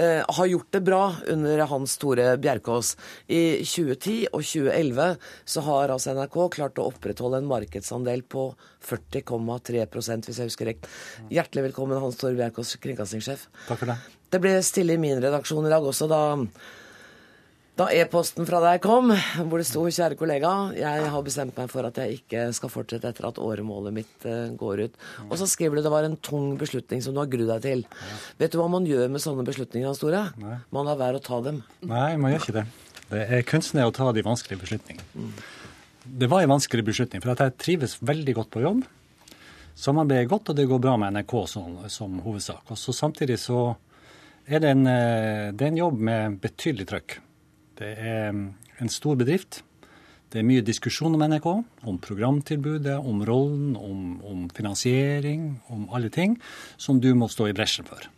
eh, 0.00 0.22
har 0.24 0.50
gjort 0.50 0.72
det 0.74 0.82
bra 0.86 1.02
under 1.32 1.64
Hans 1.70 1.96
Store 1.98 2.32
Bjerkås. 2.42 2.94
I 3.28 3.62
2010 3.62 4.32
og 4.32 4.40
2011 4.40 5.14
så 5.54 5.64
har 5.68 5.94
altså 5.94 6.16
NRK 6.16 6.38
klart 6.56 6.80
å 6.80 6.88
opprettholde 6.90 7.42
en 7.42 7.50
markedsandel 7.50 8.24
på 8.24 8.50
40,3 8.82 9.86
hvis 9.92 10.40
jeg 10.40 10.50
husker 10.50 10.72
rett. 10.72 10.92
Hjertelig 11.32 11.68
velkommen, 11.70 12.00
Hans 12.02 12.18
Store 12.18 12.36
Bjerkås, 12.38 12.76
kringkastingssjef. 12.82 13.46
Takk 13.68 13.84
for 13.84 13.92
det. 13.92 14.00
Det 14.32 14.40
ble 14.40 14.56
stille 14.64 14.96
i 14.96 15.00
min 15.00 15.20
redaksjon 15.20 15.68
i 15.68 15.72
dag 15.72 15.84
også 15.84 16.08
da 16.08 16.22
da 17.72 17.86
e-posten 17.96 18.44
fra 18.44 18.58
deg 18.60 18.82
kom, 18.84 19.14
hvor 19.48 19.60
det 19.60 19.64
sto 19.64 19.80
'Kjære 19.86 20.18
kollega, 20.20 20.50
jeg 20.76 21.06
har 21.14 21.22
bestemt 21.24 21.56
meg 21.56 21.70
for 21.72 21.88
at 21.88 21.96
jeg 21.96 22.18
ikke 22.20 22.44
skal 22.52 22.68
fortsette 22.68 23.08
etter 23.08 23.28
at 23.30 23.40
åremålet 23.40 23.94
mitt 23.96 24.26
eh, 24.28 24.52
går 24.60 24.84
ut'. 24.84 24.98
Og 25.30 25.38
så 25.40 25.48
skriver 25.48 25.80
du 25.80 25.86
det 25.86 25.94
var 25.94 26.04
en 26.04 26.18
tung 26.20 26.58
beslutning 26.60 27.00
som 27.00 27.14
du 27.16 27.22
har 27.22 27.32
grudd 27.32 27.48
deg 27.48 27.64
til. 27.64 27.86
Vet 28.36 28.52
du 28.52 28.58
hva 28.60 28.68
man 28.68 28.84
gjør 28.84 29.08
med 29.08 29.24
sånne 29.24 29.46
beslutninger, 29.48 29.88
Hans 29.88 30.02
Tore? 30.04 30.26
Nei. 30.36 30.58
Man 30.70 30.84
lar 30.84 31.00
være 31.00 31.22
å 31.22 31.24
ta 31.24 31.40
dem. 31.40 31.62
Nei, 31.80 32.16
man 32.20 32.34
gjør 32.34 32.44
ikke 32.44 32.58
det. 32.60 32.66
Det 33.08 33.24
er 33.38 33.48
kunsten 33.48 33.80
er 33.80 33.88
å 33.88 33.96
ta 33.96 34.12
de 34.12 34.24
vanskelige 34.24 34.60
beslutningene. 34.66 35.32
Det 36.04 36.28
var 36.28 36.42
en 36.42 36.52
vanskelig 36.52 36.84
beslutning, 36.84 37.22
for 37.22 37.32
at 37.32 37.40
jeg 37.40 37.56
trives 37.56 37.96
veldig 38.02 38.36
godt 38.36 38.52
på 38.52 38.62
jobb. 38.64 38.84
Samarbeidet 39.78 40.26
er 40.26 40.30
godt, 40.30 40.52
og 40.52 40.56
det 40.58 40.68
går 40.68 40.80
bra 40.82 40.98
med 41.00 41.16
NRK 41.16 41.34
som, 41.48 41.76
som 41.88 42.20
hovedsak. 42.20 42.68
Og 42.68 42.76
så 42.76 42.92
Samtidig 42.92 43.38
så 43.40 43.70
er 44.44 44.60
det 44.60 44.72
en, 44.74 44.86
eh, 44.86 45.52
det 45.56 45.64
er 45.64 45.72
en 45.72 45.84
jobb 45.86 46.00
med 46.10 46.40
betydelig 46.42 46.90
trøkk. 46.90 47.22
Det 47.78 47.92
er 47.98 48.32
en 48.32 48.92
stor 48.92 49.16
bedrift. 49.20 49.62
Det 50.32 50.40
er 50.40 50.48
mye 50.48 50.64
diskusjon 50.64 51.12
om 51.12 51.22
NRK, 51.28 51.46
om 51.88 51.98
programtilbudet, 52.00 52.96
om 52.96 53.20
rollen, 53.28 53.74
om, 53.76 54.16
om 54.24 54.46
finansiering, 54.56 55.50
om 55.72 55.84
alle 55.92 56.08
ting 56.12 56.38
som 56.80 57.00
du 57.04 57.10
må 57.18 57.28
stå 57.28 57.50
i 57.50 57.56
bresjen 57.56 57.88
for. 57.88 58.08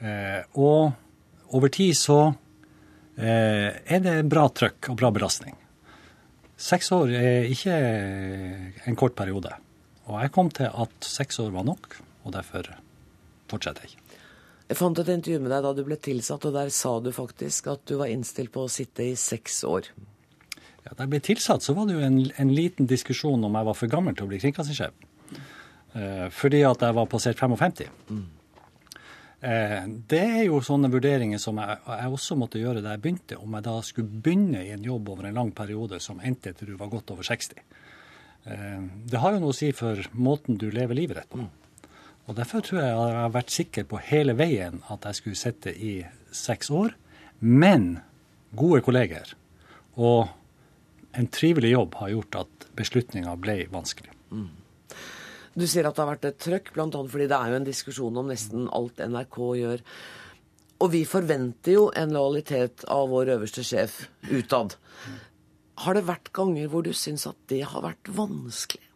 Eh, 0.00 0.40
og 0.56 1.52
over 1.52 1.72
tid 1.74 1.92
så 2.00 2.20
eh, 3.20 3.76
er 3.76 4.04
det 4.06 4.16
bra 4.32 4.46
trøkk 4.48 4.88
og 4.92 5.00
bra 5.02 5.12
belastning. 5.12 5.56
Seks 6.60 6.88
år 6.96 7.12
er 7.16 7.48
ikke 7.52 7.76
en 8.88 8.96
kort 9.00 9.16
periode. 9.16 9.52
Og 10.08 10.16
jeg 10.24 10.32
kom 10.34 10.48
til 10.52 10.72
at 10.72 10.96
seks 11.04 11.42
år 11.44 11.52
var 11.54 11.68
nok, 11.68 12.00
og 12.24 12.36
derfor 12.36 12.72
fortsetter 13.52 13.84
jeg. 13.84 13.99
Jeg 14.70 14.78
fant 14.78 14.98
et 15.02 15.08
intervju 15.10 15.42
med 15.42 15.50
deg 15.50 15.64
da 15.66 15.74
du 15.74 15.82
ble 15.82 15.96
tilsatt, 15.98 16.44
og 16.46 16.54
der 16.54 16.68
sa 16.70 16.92
du 17.02 17.10
faktisk 17.10 17.66
at 17.72 17.82
du 17.90 17.96
var 17.98 18.10
innstilt 18.12 18.52
på 18.54 18.68
å 18.68 18.70
sitte 18.70 19.02
i 19.02 19.16
seks 19.18 19.64
år. 19.66 19.88
Ja, 20.84 20.92
da 20.94 21.02
jeg 21.02 21.10
ble 21.10 21.20
tilsatt, 21.26 21.64
så 21.66 21.74
var 21.74 21.88
det 21.88 21.96
jo 21.96 22.04
en, 22.06 22.20
en 22.38 22.52
liten 22.54 22.86
diskusjon 22.86 23.42
om 23.48 23.56
jeg 23.58 23.66
var 23.66 23.76
for 23.76 23.90
gammel 23.90 24.14
til 24.14 24.28
å 24.28 24.30
bli 24.30 24.38
kringkastingssjef. 24.44 24.94
Eh, 25.98 26.28
fordi 26.30 26.62
at 26.68 26.86
jeg 26.86 26.96
var 27.00 27.10
passert 27.10 27.42
55. 27.42 27.82
Eh, 29.40 29.76
det 30.14 30.22
er 30.22 30.42
jo 30.44 30.62
sånne 30.62 30.90
vurderinger 30.92 31.42
som 31.42 31.58
jeg, 31.58 31.78
jeg, 31.90 32.14
også 32.14 32.38
måtte 32.38 32.62
gjøre 32.62 32.84
da 32.84 32.94
jeg 32.94 33.02
begynte, 33.02 33.42
om 33.42 33.58
jeg 33.58 33.66
da 33.66 33.76
skulle 33.82 34.22
begynne 34.22 34.62
i 34.68 34.74
en 34.76 34.86
jobb 34.86 35.10
over 35.16 35.26
en 35.26 35.40
lang 35.42 35.54
periode 35.56 35.98
som 36.04 36.22
endte 36.22 36.54
til 36.54 36.70
du 36.70 36.78
var 36.78 36.92
godt 36.92 37.10
over 37.16 37.26
60. 37.26 37.58
Eh, 38.46 38.82
det 39.10 39.18
har 39.18 39.34
jo 39.34 39.42
noe 39.42 39.50
å 39.50 39.56
si 39.56 39.72
for 39.74 39.98
måten 40.14 40.60
du 40.60 40.68
lever 40.70 41.02
livet 41.02 41.24
ditt 41.24 41.34
på. 41.34 41.42
Og 42.30 42.36
Derfor 42.38 42.62
tror 42.62 42.78
jeg 42.78 42.90
jeg 42.94 43.14
har 43.18 43.32
vært 43.34 43.50
sikker 43.50 43.86
på 43.90 43.98
hele 44.06 44.36
veien 44.38 44.76
at 44.86 45.02
jeg 45.08 45.18
skulle 45.18 45.38
sitte 45.38 45.72
i 45.74 45.96
seks 46.30 46.70
år. 46.70 46.94
Men 47.42 47.96
gode 48.54 48.84
kolleger 48.86 49.32
og 49.98 50.30
en 51.18 51.26
trivelig 51.34 51.72
jobb 51.72 51.96
har 51.98 52.12
gjort 52.12 52.38
at 52.44 52.66
beslutninga 52.78 53.34
ble 53.42 53.64
vanskelig. 53.72 54.12
Mm. 54.30 54.52
Du 55.58 55.66
sier 55.66 55.88
at 55.88 55.96
det 55.96 56.04
har 56.04 56.12
vært 56.12 56.28
et 56.28 56.38
trøkk, 56.38 56.70
bl.a. 56.76 56.86
fordi 56.86 57.26
det 57.26 57.36
er 57.36 57.50
jo 57.50 57.58
en 57.58 57.66
diskusjon 57.66 58.20
om 58.22 58.30
nesten 58.30 58.68
alt 58.78 59.02
NRK 59.02 59.38
gjør. 59.58 59.82
Og 60.80 60.92
vi 60.94 61.00
forventer 61.08 61.74
jo 61.74 61.88
en 61.98 62.14
lojalitet 62.14 62.86
av 62.88 63.10
vår 63.10 63.34
øverste 63.34 63.66
sjef 63.66 64.04
utad. 64.30 64.78
Har 65.82 65.98
det 65.98 66.06
vært 66.06 66.30
ganger 66.36 66.70
hvor 66.70 66.86
du 66.86 66.92
syns 66.94 67.26
at 67.26 67.42
det 67.50 67.64
har 67.72 67.82
vært 67.84 68.12
vanskelig? 68.14 68.89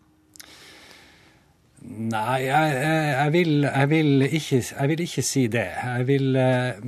Nei, 1.85 2.47
jeg, 2.47 2.77
jeg, 2.81 3.33
vil, 3.35 3.67
jeg, 3.67 3.89
vil 3.91 4.23
ikke, 4.25 4.61
jeg, 4.63 4.89
vil, 4.89 5.03
ikke, 5.05 5.25
si 5.25 5.43
det. 5.53 5.67
Jeg 5.77 6.07
vil 6.09 6.37
eh, 6.41 6.79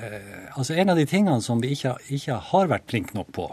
eh, 0.00 0.30
Altså, 0.56 0.74
en 0.76 0.92
av 0.92 0.96
de 0.96 1.04
tingene 1.08 1.40
som 1.44 1.60
vi 1.60 1.74
ikke, 1.76 1.94
ikke 2.12 2.38
har 2.50 2.70
vært 2.72 2.88
flinke 2.88 3.16
nok 3.16 3.32
på 3.32 3.46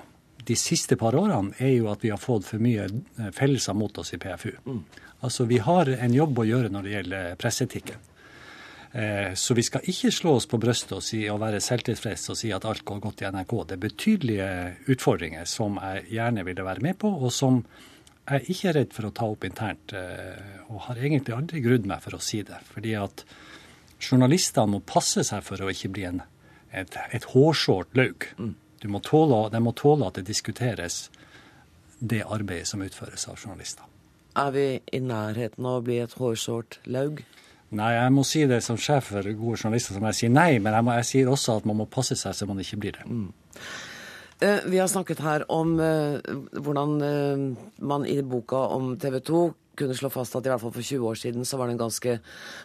de 0.50 0.56
siste 0.58 0.96
par 1.00 1.16
årene, 1.20 1.54
er 1.60 1.76
jo 1.76 1.90
at 1.92 2.04
vi 2.04 2.12
har 2.14 2.20
fått 2.20 2.48
for 2.48 2.64
mye 2.64 2.88
eh, 2.88 3.32
fellelser 3.36 3.76
mot 3.78 3.98
oss 4.02 4.14
i 4.16 4.20
PFU. 4.22 4.54
Mm. 4.66 4.84
Altså, 5.28 5.46
vi 5.50 5.60
har 5.64 5.92
en 5.92 6.16
jobb 6.16 6.40
å 6.40 6.48
gjøre 6.48 6.72
når 6.72 6.88
det 6.88 6.96
gjelder 6.96 7.36
presseetikken. 7.40 8.08
Eh, 8.92 9.34
så 9.38 9.54
vi 9.54 9.64
skal 9.68 9.86
ikke 9.86 10.12
slå 10.12 10.34
oss 10.40 10.48
på 10.50 10.58
brystet 10.62 10.96
og, 10.98 11.04
si, 11.06 11.22
og 11.30 11.42
være 11.44 11.62
selvtilfreds 11.62 12.32
og 12.34 12.40
si 12.40 12.50
at 12.56 12.66
alt 12.66 12.86
går 12.88 13.04
godt 13.04 13.22
i 13.22 13.30
NRK. 13.30 13.54
Det 13.68 13.76
er 13.76 13.84
betydelige 13.84 14.50
utfordringer 14.96 15.46
som 15.50 15.78
jeg 15.78 16.08
gjerne 16.16 16.46
ville 16.48 16.66
være 16.66 16.86
med 16.88 16.98
på, 17.04 17.12
og 17.20 17.34
som 17.36 17.62
jeg 18.30 18.38
er 18.38 18.50
ikke 18.54 18.74
redd 18.78 18.96
for 18.96 19.10
å 19.10 19.14
ta 19.16 19.28
opp 19.30 19.46
internt, 19.48 19.94
eh, 19.98 20.66
og 20.70 20.84
har 20.88 21.00
egentlig 21.02 21.36
aldri 21.36 21.62
grudd 21.66 21.88
meg 21.90 22.04
for 22.04 22.18
å 22.18 22.22
si 22.22 22.44
det. 22.46 22.60
Fordi 22.70 22.94
at 23.00 23.24
journalistene 24.00 24.76
må 24.76 24.82
passe 24.86 25.26
seg 25.28 25.44
for 25.46 25.62
å 25.62 25.70
ikke 25.74 25.92
bli 25.96 26.06
en, 26.10 26.22
et, 26.72 26.96
et 27.12 27.26
hårsårt 27.34 27.98
laug. 27.98 28.30
Mm. 28.38 28.54
De 28.80 28.92
må 28.94 29.02
tåle 29.04 30.08
at 30.08 30.20
det 30.20 30.28
diskuteres 30.30 31.10
det 32.00 32.22
arbeidet 32.24 32.70
som 32.70 32.84
utføres 32.86 33.28
av 33.28 33.42
journalister. 33.42 33.84
Er 34.40 34.54
vi 34.56 34.68
i 34.94 35.02
nærheten 35.04 35.66
av 35.66 35.82
å 35.82 35.84
bli 35.84 35.98
et 36.00 36.14
hårsårt 36.16 36.80
laug? 36.88 37.24
Nei, 37.76 37.92
jeg 37.94 38.14
må 38.16 38.24
si 38.26 38.46
det 38.50 38.62
som 38.66 38.80
sjef 38.82 39.12
for 39.12 39.26
gode 39.26 39.60
journalister, 39.60 39.98
som 39.98 40.06
jeg 40.10 40.18
sier 40.18 40.32
nei, 40.34 40.52
men 40.64 40.74
jeg, 40.74 40.86
må, 40.86 40.96
jeg 41.02 41.10
sier 41.10 41.30
også 41.30 41.60
at 41.60 41.68
man 41.70 41.78
må 41.82 41.90
passe 41.92 42.18
seg 42.18 42.34
så 42.34 42.48
man 42.50 42.62
ikke 42.62 42.80
blir 42.82 42.96
det. 42.98 43.06
Mm. 43.06 43.34
Eh, 44.40 44.60
vi 44.66 44.80
har 44.80 44.88
snakket 44.88 45.20
her 45.20 45.44
om 45.52 45.80
eh, 45.84 46.20
hvordan 46.56 47.02
eh, 47.04 47.42
man 47.84 48.06
i 48.08 48.22
boka 48.24 48.62
om 48.72 48.94
TV 49.00 49.20
2 49.20 49.42
kunne 49.80 49.96
slå 49.96 50.12
fast 50.12 50.36
at 50.36 50.46
i 50.48 50.52
hvert 50.52 50.62
fall 50.64 50.72
for 50.76 50.86
20 50.86 51.08
år 51.10 51.18
siden 51.20 51.48
så 51.48 51.58
var 51.60 51.68
det 51.68 51.76
en 51.76 51.82
ganske 51.82 52.14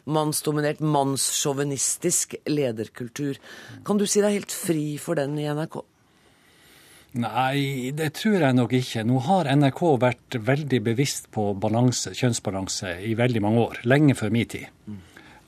mannsdominert, 0.07 0.83
mannssjåvinistisk 0.83 2.37
lederkultur. 2.47 3.41
Kan 3.87 3.99
du 3.99 4.07
si 4.07 4.23
deg 4.23 4.37
helt 4.37 4.55
fri 4.55 4.95
for 5.03 5.19
den 5.19 5.35
i 5.39 5.49
NRK? 5.51 5.81
Nei, 7.23 7.91
det 7.95 8.11
tror 8.19 8.41
jeg 8.43 8.59
nok 8.59 8.75
ikke. 8.75 9.05
Nå 9.07 9.21
har 9.27 9.51
NRK 9.55 9.83
vært 10.03 10.39
veldig 10.47 10.81
bevisst 10.91 11.29
på 11.35 11.53
balanse, 11.59 12.11
kjønnsbalanse 12.15 12.97
i 13.07 13.15
veldig 13.19 13.43
mange 13.43 13.67
år. 13.69 13.83
Lenge 13.87 14.17
før 14.19 14.35
min 14.35 14.51
tid. 14.51 14.67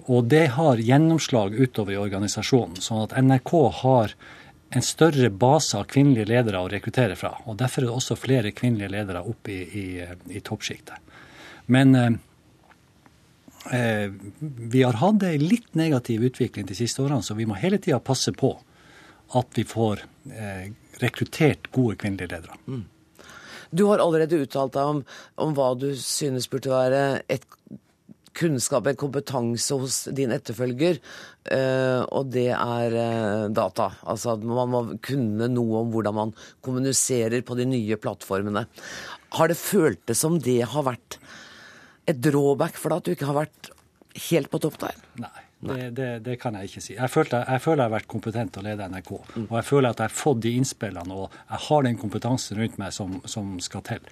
Og 0.07 0.27
det 0.31 0.45
har 0.55 0.83
gjennomslag 0.83 1.55
utover 1.59 1.97
i 1.97 1.99
organisasjonen. 1.99 2.79
Sånn 2.83 3.03
at 3.09 3.16
NRK 3.18 3.55
har 3.83 4.14
en 4.77 4.83
større 4.85 5.31
base 5.31 5.79
av 5.79 5.87
kvinnelige 5.89 6.29
ledere 6.29 6.61
å 6.61 6.68
rekruttere 6.68 7.16
fra. 7.16 7.33
Og 7.49 7.57
derfor 7.57 7.83
er 7.83 7.89
det 7.89 7.97
også 7.97 8.16
flere 8.20 8.53
kvinnelige 8.53 8.93
ledere 8.93 9.22
opp 9.24 9.49
i, 9.49 9.61
i, 9.64 9.85
i 10.37 10.43
toppsjiktet. 10.45 11.14
Men 11.72 11.95
eh, 11.97 12.11
eh, 13.72 14.11
vi 14.77 14.83
har 14.85 15.01
hatt 15.01 15.24
ei 15.24 15.39
litt 15.41 15.72
negativ 15.81 16.27
utvikling 16.29 16.68
de 16.68 16.77
siste 16.77 17.01
årene, 17.03 17.24
så 17.24 17.39
vi 17.39 17.49
må 17.49 17.57
hele 17.57 17.81
tida 17.81 18.03
passe 18.05 18.35
på 18.37 18.53
at 19.41 19.57
vi 19.57 19.64
får 19.66 20.05
eh, 20.37 20.68
rekruttert 21.01 21.72
gode 21.72 21.97
kvinnelige 22.03 22.37
ledere. 22.37 22.61
Mm. 22.68 22.85
Du 23.70 23.87
har 23.89 24.05
allerede 24.05 24.45
uttalt 24.45 24.77
deg 24.77 24.93
om, 24.93 25.03
om 25.41 25.57
hva 25.57 25.72
du 25.79 25.89
synes 25.99 26.51
burde 26.53 26.70
være 26.70 27.03
et 27.33 27.49
kunnskap, 28.37 28.87
en 28.87 28.99
kompetanse 29.01 29.78
hos 29.80 30.03
din 30.16 30.34
etterfølger, 30.34 31.01
eh, 31.53 32.03
og 32.05 32.30
det 32.34 32.51
er 32.55 32.99
eh, 33.01 33.47
data. 33.55 33.91
Altså 34.05 34.34
at 34.34 34.45
man 34.47 34.72
må 34.72 34.82
kunne 35.05 35.49
noe 35.53 35.82
om 35.82 35.95
hvordan 35.95 36.18
man 36.18 36.34
kommuniserer 36.66 37.45
på 37.47 37.57
de 37.59 37.68
nye 37.70 37.99
plattformene. 38.01 38.66
Har 39.37 39.53
det 39.53 39.59
føltes 39.61 40.22
som 40.22 40.39
det 40.43 40.61
har 40.72 40.87
vært 40.87 41.18
et 42.07 42.20
drawback 42.22 42.78
for 42.78 42.93
deg 42.93 43.03
at 43.03 43.09
du 43.09 43.16
ikke 43.16 43.32
har 43.32 43.41
vært 43.43 43.72
helt 44.28 44.53
på 44.53 44.62
topp 44.62 44.80
der? 44.84 45.03
Nei. 45.24 45.34
Det, 45.66 45.91
det, 45.97 46.09
det, 46.20 46.34
kan 46.37 46.55
jeg 46.55 46.68
ikke 46.68 46.82
si. 46.84 46.95
Jeg 46.95 47.11
føler, 47.11 47.47
jeg 47.49 47.62
føler, 47.64 47.80
jeg 47.80 47.89
har 47.89 47.95
vært 47.95 48.11
kompetent 48.12 48.53
til 48.55 48.62
å 48.62 48.66
lede 48.66 48.89
NRK. 48.93 49.12
Mm. 49.24 49.47
Og 49.47 49.55
jeg 49.57 49.66
føler 49.66 49.89
at 49.89 50.03
jeg 50.03 50.11
har 50.11 50.18
fått 50.18 50.43
de 50.45 50.53
innspillene, 50.61 51.16
og 51.16 51.32
jeg 51.32 51.62
har 51.64 51.87
den 51.87 51.97
kompetansen 52.01 52.61
rundt 52.61 52.76
meg 52.82 52.93
som, 52.95 53.16
som 53.24 53.55
skal 53.64 53.82
til. 53.89 54.11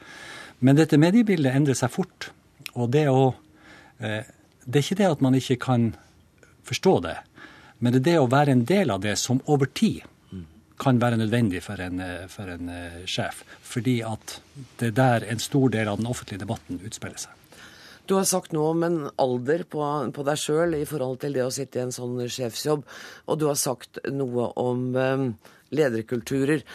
Men 0.65 0.79
dette 0.81 0.99
mediebildet 0.99 1.53
endrer 1.53 1.77
seg 1.79 1.93
fort. 1.93 2.31
Og 2.75 2.89
det 2.95 3.05
å 3.13 3.35
det 3.99 4.79
er 4.79 4.83
ikke 4.83 4.99
det 4.99 5.11
at 5.11 5.23
man 5.25 5.37
ikke 5.39 5.57
kan 5.63 5.87
forstå 6.67 6.95
det, 7.05 7.15
men 7.79 7.93
det 7.93 8.01
er 8.01 8.09
det 8.09 8.19
å 8.21 8.31
være 8.33 8.55
en 8.57 8.65
del 8.69 8.91
av 8.91 9.03
det 9.05 9.15
som 9.21 9.43
over 9.51 9.71
tid 9.71 10.03
kan 10.81 10.99
være 11.01 11.19
nødvendig 11.21 11.63
for 11.63 11.81
en, 11.81 12.01
eh, 12.01 12.27
for 12.29 12.51
en 12.51 12.69
eh, 12.69 13.05
sjef. 13.07 13.45
Fordi 13.63 14.01
at 14.03 14.41
det 14.81 14.91
er 14.91 14.99
der 14.99 15.27
en 15.31 15.39
stor 15.39 15.69
del 15.71 15.89
av 15.89 15.99
den 15.99 16.07
offentlige 16.11 16.43
debatten 16.43 16.81
utspiller 16.85 17.19
seg. 17.19 17.33
Du 18.07 18.17
har 18.19 18.27
sagt 18.29 18.53
noe 18.53 18.75
om 18.75 18.83
en 18.85 18.99
alder 19.17 19.65
på, 19.65 19.81
på 20.13 20.25
deg 20.27 20.41
sjøl 20.41 20.75
i 20.77 20.85
forhold 20.85 21.23
til 21.23 21.33
det 21.33 21.45
å 21.47 21.53
sitte 21.55 21.79
i 21.79 21.85
en 21.87 21.95
sånn 21.95 22.19
sjefsjobb, 22.29 22.83
og 23.25 23.39
du 23.41 23.47
har 23.49 23.57
sagt 23.57 24.03
noe 24.13 24.51
om 24.61 24.91
um, 24.93 25.31
lederkulturer. 25.73 26.67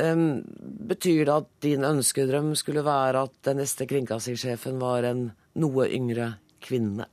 Um, 0.00 0.40
betyr 0.88 1.26
det 1.28 1.34
at 1.34 1.50
din 1.60 1.84
ønskedrøm 1.84 2.54
skulle 2.56 2.86
være 2.86 3.26
at 3.26 3.34
den 3.44 3.60
neste 3.60 3.84
kringkastingssjefen 3.90 4.80
var 4.80 5.04
en 5.10 5.26
noe 5.60 5.90
yngre 5.92 6.30
kvinnene? 6.62 7.08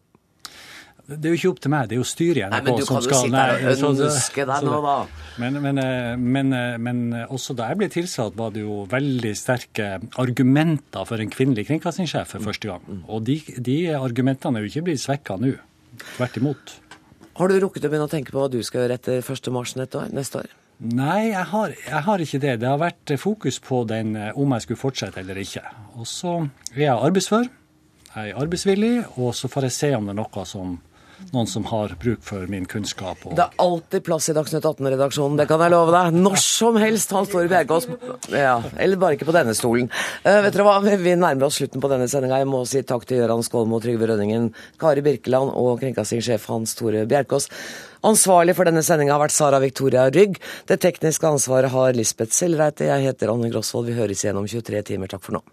Det 1.08 1.24
er 1.24 1.32
jo 1.32 1.38
ikke 1.38 1.50
opp 1.54 1.60
til 1.64 1.72
meg, 1.72 1.86
det 1.88 1.95
er 1.95 2.02
jo 2.02 2.06
styret 2.08 2.41
i 2.41 2.48
NRK 2.52 2.82
som 2.84 2.98
skal 3.06 3.30
Nei, 3.32 3.43
men 3.64 3.78
du 3.78 3.80
kan 3.80 3.80
jo 3.80 3.80
sitte 3.80 3.80
her 3.80 3.86
og 3.88 4.02
ønske 4.10 4.45
deg 4.50 4.66
nå, 4.68 4.80
da. 4.84 4.95
Men, 5.39 5.60
men, 5.64 5.78
eh, 5.80 6.16
men, 6.20 6.50
eh, 6.58 6.74
men, 6.84 6.98
også 7.32 7.56
da 7.56 7.70
jeg 7.72 7.80
ble 7.80 7.88
tilsatt, 7.93 8.36
var 8.36 8.52
det 8.52 8.66
jo 8.66 8.82
veldig 8.91 9.32
sterke 9.39 9.88
argumenter 10.20 11.08
for 11.08 11.24
en 11.24 11.32
kvinnelig 11.32 11.70
kringkastingssjef 11.70 12.36
for 12.36 12.50
første 12.50 12.74
gang. 12.74 12.84
Mm. 12.84 13.06
Og 13.08 13.24
de, 13.30 13.38
de 13.70 13.78
argumentene 13.95 14.60
er 14.60 14.68
jo 14.68 14.74
ikke 14.74 14.89
blitt 14.89 15.06
svekka 15.06 15.39
nå. 15.39 15.54
Tvert 16.18 16.41
imot. 16.41 16.76
Har 17.39 17.54
du 17.54 17.60
rukket 17.64 17.88
å 17.88 17.91
begynne 17.93 18.10
å 18.10 18.12
tenke 18.12 18.36
på 18.36 18.41
hva 18.41 18.52
du 18.52 18.60
skal 18.66 18.84
gjøre 18.84 18.98
etter 19.00 19.22
1. 19.24 19.52
mars 19.56 19.78
neste 19.80 20.41
år? 20.41 20.52
Nei, 20.78 21.30
jeg 21.32 21.45
har, 21.54 21.72
jeg 21.88 22.02
har, 22.06 22.22
ikke 22.22 22.41
det. 22.43 22.58
Det 22.62 22.68
har 22.68 22.82
vært 22.82 23.16
fokus 23.22 23.62
på 23.64 23.86
den 23.88 24.12
eh, 24.20 24.36
om 24.36 24.52
jeg 24.58 24.68
skulle 24.68 24.84
fortsette 24.84 25.24
eller 25.24 25.39
ikke. 25.39 25.64
Og 25.95 26.10
så 26.10 26.41
er 26.76 26.89
jeg 26.89 26.98
arbeidsfør 26.98 27.48
er 28.18 28.38
arbeidsvillig, 28.38 28.93
og 29.18 29.34
så 29.38 29.49
får 29.51 29.70
jeg 29.70 29.78
se 29.78 29.95
om 29.97 30.07
det 30.09 30.15
er 30.15 30.22
noe 30.22 30.45
som 30.49 30.78
noen 31.34 31.47
som 31.49 31.65
har 31.72 31.93
bruk 31.99 32.22
for 32.26 32.45
min 32.51 32.65
kunnskap. 32.70 33.24
Og... 33.26 33.34
Det 33.38 33.43
er 33.43 33.61
alltid 33.61 34.03
plass 34.05 34.30
i 34.30 34.36
Dagsnytt 34.38 34.65
18-redaksjonen, 34.65 35.38
det 35.39 35.47
kan 35.49 35.63
jeg 35.63 35.74
love 35.74 35.93
deg. 35.95 36.18
Når 36.18 36.38
som 36.43 36.78
helst, 36.82 37.13
Hans 37.15 37.32
Tore 37.32 37.49
Bjerkås. 37.51 37.89
Ja, 38.32 38.59
eller 38.78 39.01
bare 39.01 39.18
ikke 39.18 39.30
på 39.30 39.36
denne 39.36 39.55
stolen. 39.57 39.89
Uh, 40.22 40.38
vet 40.45 40.53
dere 40.53 40.68
hva, 40.68 40.78
Vi 40.86 41.18
nærmer 41.18 41.49
oss 41.49 41.59
slutten 41.59 41.84
på 41.84 41.91
denne 41.91 42.07
sendinga. 42.11 42.41
Jeg 42.43 42.51
må 42.51 42.61
si 42.70 42.84
takk 42.86 43.07
til 43.09 43.24
Gøran 43.24 43.43
Skålmo, 43.45 43.82
Trygve 43.84 44.11
Rønningen, 44.11 44.51
Kari 44.82 45.03
Birkeland 45.05 45.53
og 45.57 45.82
kringkastingssjef 45.82 46.47
Hans 46.53 46.78
Tore 46.78 47.05
Bjerkås. 47.09 47.49
Ansvarlig 48.07 48.53
for 48.57 48.70
denne 48.70 48.86
sendinga 48.86 49.18
har 49.18 49.26
vært 49.26 49.36
Sara 49.36 49.61
Victoria 49.63 50.07
Rygg. 50.13 50.38
Det 50.70 50.80
tekniske 50.86 51.28
ansvaret 51.28 51.74
har 51.74 51.97
Lisbeth 51.97 52.36
Sellreite. 52.36 52.91
Jeg 52.91 53.09
heter 53.09 53.34
Anne 53.34 53.51
Grosvold. 53.53 53.89
Vi 53.89 53.97
høres 53.97 54.24
igjen 54.24 54.38
om 54.38 54.47
23 54.47 54.86
timer. 54.93 55.11
Takk 55.11 55.26
for 55.26 55.39
nå. 55.39 55.47